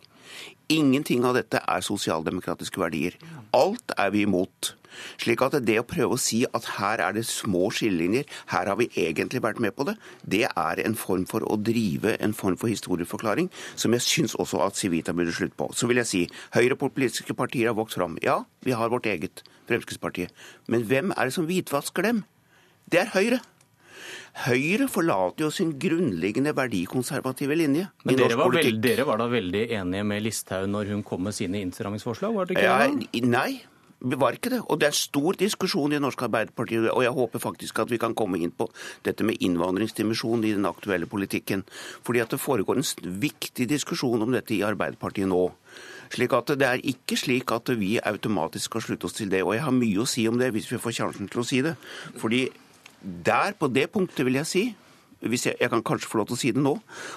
[0.70, 3.16] Ingenting av dette er sosialdemokratiske verdier.
[3.58, 4.76] Alt er vi imot.
[5.22, 8.78] Slik at det å prøve å si at her er det små skillelinjer, her har
[8.80, 9.96] vi egentlig vært med på det,
[10.26, 14.62] det er en form for å drive en form for historieforklaring som jeg syns også
[14.66, 15.70] at Civita burde slutte på.
[15.74, 16.24] Så vil jeg si
[16.58, 18.18] høyrepolitiske partier har vokst fram.
[18.26, 20.34] Ja, vi har vårt eget, Fremskrittspartiet.
[20.68, 22.26] Men hvem er det som hvitvasker dem?
[22.90, 23.42] Det er Høyre.
[24.45, 28.76] Høyre forlater jo sin grunnleggende verdikonservative linje Men i norsk var politikk.
[28.76, 32.49] Veld, dere var da veldig enige med Listhaug når hun kom med sine innstrammingsforslag, var
[32.49, 33.27] det ikke det?
[33.27, 33.51] Nei.
[33.99, 34.61] Var ikke det.
[34.72, 38.15] Og det er stor diskusjon i Norsk Arbeiderparti, og jeg håper faktisk at vi kan
[38.15, 38.69] komme inn på
[39.03, 41.65] dette med innvandringsdimensjonen i den aktuelle politikken.
[42.07, 45.49] Fordi at det foregår en viktig diskusjon om dette i Arbeiderpartiet nå.
[46.15, 49.43] Slik at Det er ikke slik at vi automatisk skal slutte oss til det.
[49.43, 51.61] Og jeg har mye å si om det hvis vi får sjansen til å si
[51.61, 51.76] det.
[52.15, 52.47] Fordi
[53.02, 54.64] der, på det punktet, vil jeg si,
[55.20, 56.76] hvis jeg, jeg kan kanskje få lov til å si det nå,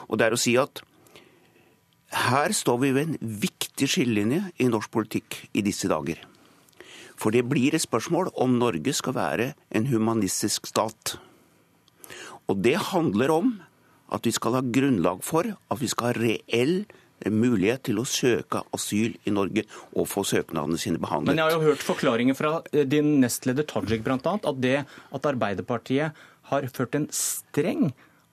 [0.08, 0.82] og det er å si at
[2.12, 6.20] her står vi ved en viktig skillelinje i norsk politikk i disse dager.
[7.16, 11.16] For det blir et spørsmål om Norge skal være en humanistisk stat.
[12.50, 13.52] Og det handler om
[14.12, 16.82] at vi skal ha grunnlag for at vi skal ha reell
[17.30, 21.32] mulighet til å søke asyl i Norge og få søknadene sine behandlet.
[21.32, 24.18] Men jeg har jo hørt forklaringer fra eh, din nestleder Tajik bl.a.
[24.18, 27.92] at det at Arbeiderpartiet har ført en streng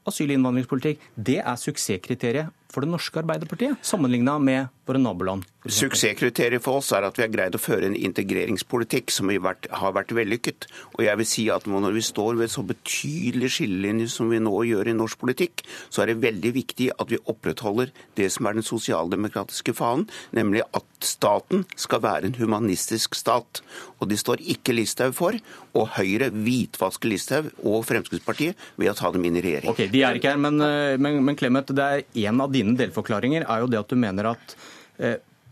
[0.10, 5.46] asyl- og innvandringspolitikk, det er suksesskriteriet for det norske Arbeiderpartiet, sammenligna med våre naboland?
[5.70, 9.68] Suksesskriteriet for oss er at vi har greid å føre en integreringspolitikk som har vært,
[9.76, 10.70] har vært vellykket.
[10.96, 14.54] Og jeg vil si at når vi står ved så betydelige skillelinjer som vi nå
[14.70, 18.56] gjør i norsk politikk, så er det veldig viktig at vi opprettholder det som er
[18.56, 23.62] den sosialdemokratiske fanen, nemlig at staten skal være en humanistisk stat.
[24.00, 25.36] Og de står ikke Listhaug for,
[25.76, 29.76] og Høyre hvitvasker Listhaug og Fremskrittspartiet ved å ta dem inn i regjering.
[29.76, 32.80] Ok, De er ikke her, men, eh, men, men Clement, det er en av dine
[32.80, 34.56] delforklaringer er jo det at du mener at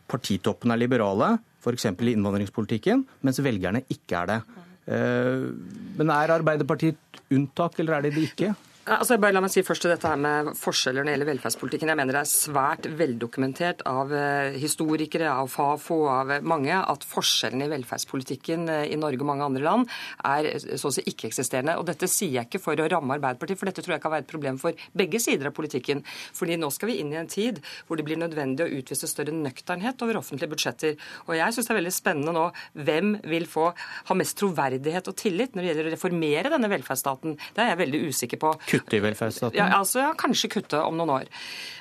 [0.08, 1.90] partitoppen er liberale, f.eks.
[1.90, 4.40] i innvandringspolitikken, mens velgerne ikke er det.
[4.88, 5.48] Eh,
[6.00, 8.54] men er Arbeiderpartiet et unntak, eller er de det ikke?
[8.88, 11.90] Altså, bare la meg si først til dette her med forskjeller når det gjelder velferdspolitikken.
[11.92, 17.68] Jeg mener det er svært veldokumentert av eh, historikere, av Fafo, av mange, at forskjellene
[17.68, 19.92] i velferdspolitikken eh, i Norge og mange andre land
[20.24, 20.48] er
[20.80, 21.76] så å si ikke-eksisterende.
[21.82, 24.24] Og dette sier jeg ikke for å ramme Arbeiderpartiet, for dette tror jeg kan være
[24.24, 26.06] et problem for begge sider av politikken.
[26.40, 27.60] Fordi nå skal vi inn i en tid
[27.90, 30.96] hvor det blir nødvendig å utvise større nøkternhet over offentlige budsjetter.
[31.28, 32.48] Og jeg syns det er veldig spennende nå
[32.88, 33.68] hvem vil få
[34.08, 37.36] ha mest troverdighet og tillit når det gjelder å reformere denne velferdsstaten.
[37.52, 38.56] Det er jeg veldig usikker på.
[38.78, 39.60] Kutte i velferdsstaten?
[39.60, 41.30] Ja, altså, ja, kanskje kutte om noen år.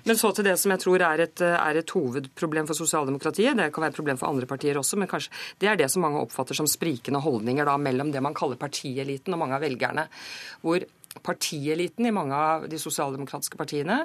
[0.06, 3.58] Men så til det som jeg tror er et, er et hovedproblem for sosialdemokratiet.
[3.58, 6.04] Det kan være et problem for andre partier også, men kanskje det er det som
[6.06, 10.08] mange oppfatter som sprikende holdninger da, mellom det man kaller partieliten og mange av velgerne.
[10.62, 10.84] hvor
[11.24, 14.02] partieliten i mange av de sosialdemokratiske partiene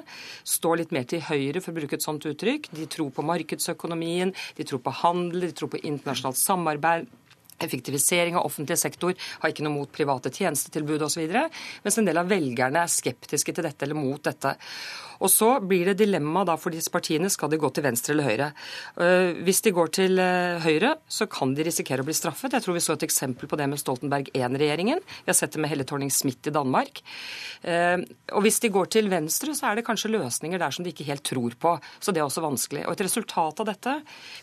[0.48, 2.70] står litt mer til høyre, for å bruke et sånt uttrykk.
[2.76, 7.10] De tror på markedsøkonomien, de tror på handel, de tror på internasjonalt samarbeid.
[7.66, 11.24] Effektivisering av offentlig sektor har ikke noe mot private tjenestetilbud osv.
[11.84, 14.56] Mens en del av velgerne er skeptiske til dette eller mot dette.
[15.22, 17.30] Og så blir det dilemma da for disse partiene.
[17.30, 18.48] Skal de gå til venstre eller høyre?
[18.98, 22.56] Øh, hvis de går til øh, høyre, så kan de risikere å bli straffet.
[22.56, 25.02] Jeg tror vi så et eksempel på det med Stoltenberg I-regjeringen.
[25.02, 27.02] Vi har sett det med Helle Thorning-Smith i Danmark.
[27.62, 28.02] Øh,
[28.34, 31.06] og hvis de går til venstre, så er det kanskje løsninger der som de ikke
[31.06, 31.76] helt tror på.
[32.02, 32.86] Så det er også vanskelig.
[32.88, 33.96] Og et resultat av dette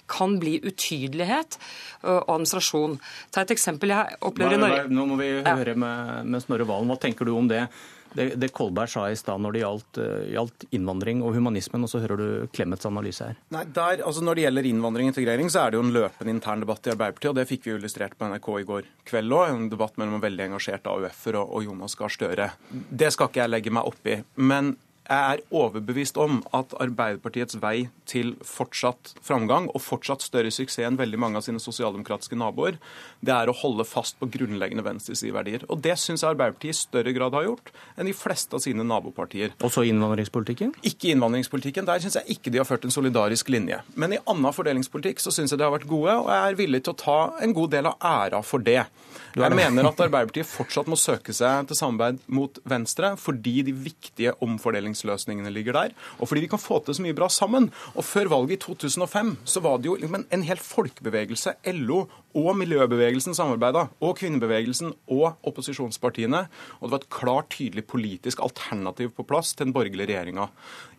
[0.09, 1.59] kan bli utydelighet
[2.07, 2.95] og administrasjon.
[3.33, 4.83] Ta et eksempel jeg opplever i Norge.
[4.93, 6.91] Nå må vi høre med, med Snorre Valen.
[6.91, 7.65] Hva tenker du om det?
[8.13, 9.99] Det, det Kolberg sa i stad når det gjaldt,
[10.33, 13.37] gjaldt, innvandring og humanismen, og så hører du Clemets analyse her.
[13.53, 16.33] Nei, der, altså Når det gjelder innvandring og integrering, så er det jo en løpende
[16.33, 17.31] intern debatt i Arbeiderpartiet.
[17.31, 19.53] og Det fikk vi illustrert på NRK i går kveld òg.
[19.53, 22.51] En debatt mellom en veldig engasjert AUF-er og, og Jonas Gahr Støre.
[22.71, 24.19] Det skal ikke jeg legge meg opp i.
[24.41, 24.73] Men
[25.09, 30.99] jeg er overbevist om at Arbeiderpartiets vei til fortsatt framgang og fortsatt større suksess enn
[30.99, 32.77] veldig mange av sine sosialdemokratiske naboer,
[33.25, 35.65] det er å holde fast på grunnleggende venstresideverdier.
[35.73, 38.85] Og det syns jeg Arbeiderpartiet i større grad har gjort enn de fleste av sine
[38.85, 39.55] nabopartier.
[39.65, 40.75] Også innvandringspolitikken?
[40.85, 41.89] Ikke innvandringspolitikken.
[41.89, 43.81] Der syns jeg ikke de har ført en solidarisk linje.
[43.99, 46.83] Men i annen fordelingspolitikk så syns jeg de har vært gode, og jeg er villig
[46.85, 48.83] til å ta en god del av æra for det.
[49.37, 54.33] Jeg mener at Arbeiderpartiet fortsatt må søke seg til samarbeid mot Venstre fordi de viktige
[54.99, 57.71] omfordelingsløsningene ligger der, og fordi vi kan få til så mye bra sammen.
[57.95, 62.57] Og Før valget i 2005 så var det jo liksom en hel folkebevegelse, LO og
[62.57, 66.47] miljøbevegelsen samarbeida, og kvinnebevegelsen og opposisjonspartiene.
[66.79, 70.49] Og det var et klart, tydelig politisk alternativ på plass til den borgerlige regjeringa.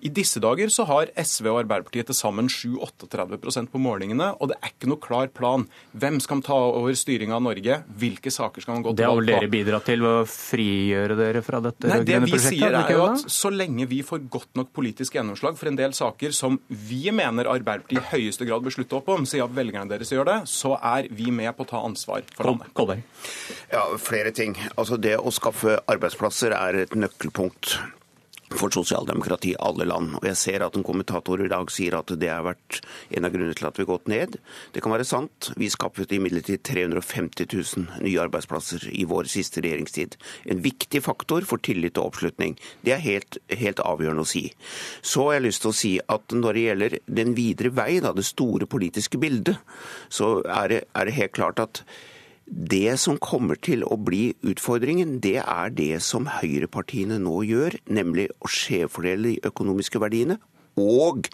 [0.00, 4.56] I disse dager så har SV og Arbeiderpartiet til sammen 7-38 på målingene, og det
[4.60, 5.66] er ikke noe klar plan.
[5.92, 7.80] Hvem skal ta over styringa av Norge?
[8.00, 9.26] Hvilke saker skal man gå til valg på?
[9.28, 12.32] Det har vel dere bidratt til ved å frigjøre dere fra dette Nei, det vi
[12.32, 12.56] prosjektet?
[12.56, 15.92] sier er jo at Så lenge vi får godt nok politisk gjennomslag for en del
[15.96, 19.92] saker som vi mener Arbeiderpartiet i høyeste grad bør slutte opp om, siden at velgerne
[19.92, 22.72] deres gjør det, så er vi med på å ta ansvar for landet.
[22.76, 23.04] Kolberg.
[23.68, 24.56] Ja, flere ting.
[24.80, 27.76] Altså Det å skaffe arbeidsplasser er et nøkkelpunkt
[28.50, 30.16] for sosialdemokrati i alle land.
[30.18, 32.80] Og Jeg ser at en kommentator i dag sier at det har vært
[33.14, 34.36] en av grunnene til at vi har gått ned.
[34.74, 35.52] Det kan være sant.
[35.60, 40.18] Vi skaffet imidlertid 350 000 nye arbeidsplasser i vår siste regjeringstid.
[40.50, 42.58] En viktig faktor for tillit og oppslutning.
[42.82, 44.48] Det er helt, helt avgjørende å si.
[45.02, 48.14] Så har jeg lyst til å si at når det gjelder den videre vei, da,
[48.16, 49.60] det store politiske bildet,
[50.10, 51.84] så er det, er det helt klart at
[52.50, 58.26] det som kommer til å bli utfordringen, det er det som høyrepartiene nå gjør, nemlig
[58.42, 60.40] å skjevfordele de økonomiske verdiene
[60.80, 61.30] og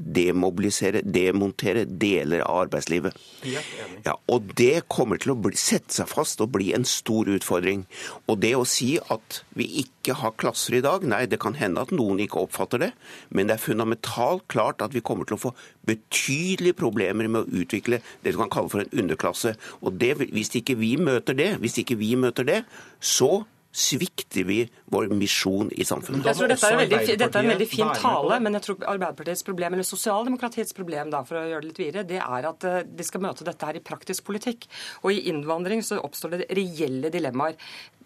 [0.00, 3.16] demobilisere, demontere deler av arbeidslivet.
[3.44, 7.84] Ja, og Det kommer til å bli, sette seg fast og bli en stor utfordring.
[8.26, 11.84] Og det å si at vi ikke har klasser i dag, nei, det kan hende
[11.84, 12.90] at noen ikke oppfatter det,
[13.30, 15.54] men det er fundamentalt klart at vi kommer til å få
[15.88, 19.54] betydelige problemer med å utvikle det du kan kalle for en underklasse.
[19.80, 22.60] Og det, Hvis ikke vi møter det, hvis ikke vi møter det,
[23.00, 26.26] så svikter vi vår misjon i samfunnet.
[26.26, 29.46] Jeg tror dette er, veldig, dette er en veldig fin tale, men jeg tror Arbeiderpartiets
[29.46, 32.82] problem, eller sosialdemokratiets problem, da, for å gjøre det litt videre, det er at eh,
[32.86, 34.66] de skal møte dette her i praktisk politikk.
[35.04, 37.58] Og i innvandring så oppstår det reelle dilemmaer.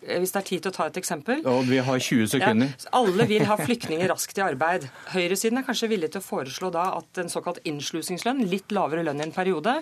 [0.07, 1.41] Eh, hvis det er tid til å ta et eksempel.
[1.49, 2.73] Og vi har 20 sekunder.
[2.73, 4.87] Ja, alle vil ha flyktninger raskt i arbeid.
[5.15, 9.23] Høyresiden er kanskje villig til å foreslå da at en såkalt innslusingslønn, litt lavere lønn
[9.23, 9.77] i en periode,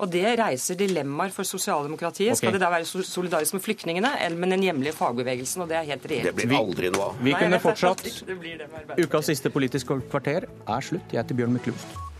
[0.00, 2.32] og det reiser dilemmaer for sosialdemokratiet.
[2.32, 2.40] Okay.
[2.40, 5.66] Skal det da være solidarisk med flyktningene, eller med den hjemlige fagbevegelsen?
[5.66, 6.32] Og det er helt reelt.
[6.32, 7.22] Det blir aldri noe av.
[7.22, 8.04] Vi kunne fortsatt.
[8.96, 11.12] Ukas siste Politisk kvarter er slutt.
[11.12, 12.15] Jeg heter Bjørn Myklebust.